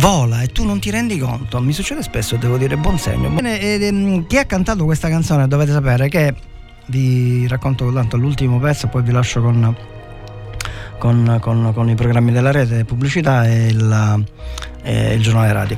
vola 0.00 0.42
e 0.42 0.48
tu 0.48 0.64
non 0.64 0.80
ti 0.80 0.90
rendi 0.90 1.16
conto. 1.16 1.60
Mi 1.60 1.72
succede 1.72 2.02
spesso, 2.02 2.34
devo 2.36 2.56
dire, 2.56 2.76
buon 2.76 2.98
segno. 2.98 3.28
Bene, 3.28 3.60
ed, 3.60 3.82
ehm, 3.84 4.26
chi 4.26 4.36
ha 4.38 4.46
cantato 4.46 4.84
questa 4.84 5.08
canzone 5.08 5.46
dovete 5.46 5.70
sapere 5.70 6.08
che 6.08 6.34
vi 6.86 7.46
racconto 7.46 7.92
tanto 7.92 8.16
l'ultimo 8.16 8.58
pezzo, 8.58 8.88
poi 8.88 9.02
vi 9.02 9.12
lascio 9.12 9.40
con 9.40 9.76
con, 10.98 11.36
con- 11.40 11.72
con 11.74 11.88
i 11.90 11.94
programmi 11.94 12.32
della 12.32 12.50
rete, 12.50 12.84
pubblicità 12.84 13.46
e 13.46 13.66
il, 13.66 14.24
e 14.82 15.12
il 15.14 15.22
giornale 15.22 15.52
radio. 15.52 15.76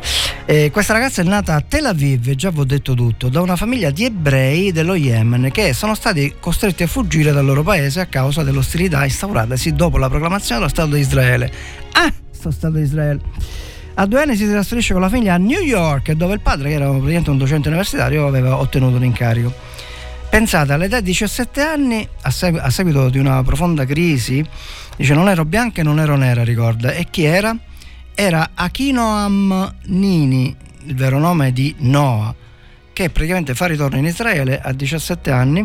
Eh, 0.50 0.70
questa 0.70 0.94
ragazza 0.94 1.20
è 1.20 1.26
nata 1.26 1.56
a 1.56 1.60
Tel 1.60 1.84
Aviv, 1.84 2.30
già 2.30 2.48
vi 2.48 2.60
ho 2.60 2.64
detto 2.64 2.94
tutto, 2.94 3.28
da 3.28 3.42
una 3.42 3.54
famiglia 3.54 3.90
di 3.90 4.06
ebrei 4.06 4.72
dello 4.72 4.94
Yemen 4.94 5.50
che 5.52 5.74
sono 5.74 5.94
stati 5.94 6.36
costretti 6.40 6.84
a 6.84 6.86
fuggire 6.86 7.32
dal 7.32 7.44
loro 7.44 7.62
paese 7.62 8.00
a 8.00 8.06
causa 8.06 8.42
dell'ostilità 8.42 9.04
instauratasi 9.04 9.74
dopo 9.74 9.98
la 9.98 10.08
proclamazione 10.08 10.60
dello 10.60 10.70
Stato 10.70 10.94
di 10.94 11.00
Israele. 11.00 11.52
Ah, 11.92 12.10
sto 12.30 12.50
Stato 12.50 12.76
di 12.76 12.82
Israele. 12.82 13.20
A 13.96 14.06
due 14.06 14.22
anni 14.22 14.36
si 14.36 14.48
trasferisce 14.48 14.94
con 14.94 15.02
la 15.02 15.10
famiglia 15.10 15.34
a 15.34 15.36
New 15.36 15.60
York, 15.60 16.12
dove 16.12 16.32
il 16.32 16.40
padre, 16.40 16.70
che 16.70 16.76
era 16.76 16.88
praticamente 16.88 17.28
un 17.28 17.36
docente 17.36 17.68
universitario, 17.68 18.26
aveva 18.26 18.56
ottenuto 18.56 18.96
un 18.96 19.04
incarico. 19.04 19.52
Pensate, 20.30 20.72
all'età 20.72 21.00
di 21.00 21.10
17 21.10 21.60
anni, 21.60 22.08
a, 22.22 22.30
segu- 22.30 22.60
a 22.62 22.70
seguito 22.70 23.10
di 23.10 23.18
una 23.18 23.42
profonda 23.42 23.84
crisi, 23.84 24.42
dice 24.96 25.12
non 25.12 25.28
ero 25.28 25.44
bianca 25.44 25.82
e 25.82 25.84
non 25.84 26.00
ero 26.00 26.16
nera, 26.16 26.42
ricorda. 26.42 26.92
E 26.92 27.06
chi 27.10 27.24
era? 27.24 27.54
Era 28.20 28.50
Akinoam 28.54 29.76
Nini, 29.84 30.52
il 30.86 30.96
vero 30.96 31.20
nome 31.20 31.52
di 31.52 31.72
Noah, 31.78 32.34
che 32.92 33.10
praticamente 33.10 33.54
fa 33.54 33.66
ritorno 33.66 33.96
in 33.96 34.06
Israele 34.06 34.60
a 34.60 34.72
17 34.72 35.30
anni 35.30 35.64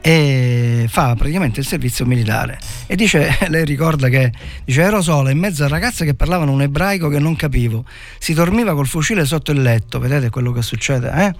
e 0.00 0.86
fa 0.88 1.14
praticamente 1.16 1.60
il 1.60 1.66
servizio 1.66 2.06
militare. 2.06 2.58
E 2.86 2.96
dice 2.96 3.36
lei 3.48 3.66
ricorda 3.66 4.08
che 4.08 4.32
dice 4.64 4.80
ero 4.80 5.02
sola 5.02 5.30
in 5.30 5.36
mezzo 5.36 5.64
a 5.64 5.68
ragazze 5.68 6.06
che 6.06 6.14
parlavano 6.14 6.50
un 6.50 6.62
ebraico 6.62 7.10
che 7.10 7.18
non 7.18 7.36
capivo. 7.36 7.84
Si 8.18 8.32
dormiva 8.32 8.72
col 8.72 8.86
fucile 8.86 9.26
sotto 9.26 9.52
il 9.52 9.60
letto. 9.60 9.98
Vedete 9.98 10.30
quello 10.30 10.50
che 10.52 10.62
succede 10.62 11.12
eh? 11.12 11.34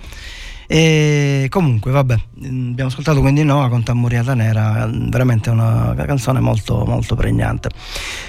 E 0.70 1.46
comunque, 1.48 1.90
vabbè, 1.90 2.14
mm, 2.46 2.72
abbiamo 2.72 2.90
ascoltato 2.90 3.20
quindi 3.20 3.42
Noah 3.42 3.70
con 3.70 3.82
Tammuriata 3.82 4.34
Nera, 4.34 4.86
mm, 4.86 5.08
veramente 5.08 5.48
una 5.48 5.94
canzone 6.06 6.40
molto, 6.40 6.84
molto 6.84 7.14
pregnante. 7.14 7.70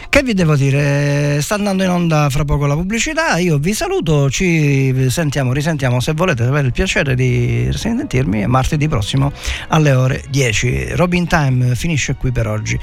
Che 0.08 0.24
vi 0.24 0.34
devo 0.34 0.56
dire? 0.56 1.40
Sta 1.42 1.56
andando 1.56 1.84
in 1.84 1.90
onda 1.90 2.30
fra 2.30 2.46
poco 2.46 2.66
la 2.66 2.76
pubblicità. 2.76 3.38
Io 3.38 3.58
vi 3.58 3.74
saluto, 3.74 4.30
ci 4.30 5.10
sentiamo, 5.10 5.52
risentiamo 5.52 6.00
se 6.00 6.14
volete 6.14 6.44
avere 6.44 6.68
il 6.68 6.74
piacere 6.74 7.14
di 7.14 7.70
sentirmi 7.74 8.48
martedì 8.48 8.88
prossimo 8.88 9.32
alle 9.68 9.92
ore 9.92 10.24
10. 10.30 10.96
Robin 10.96 11.28
Time 11.28 11.76
finisce 11.76 12.16
qui 12.16 12.32
per 12.32 12.48
oggi. 12.48 12.78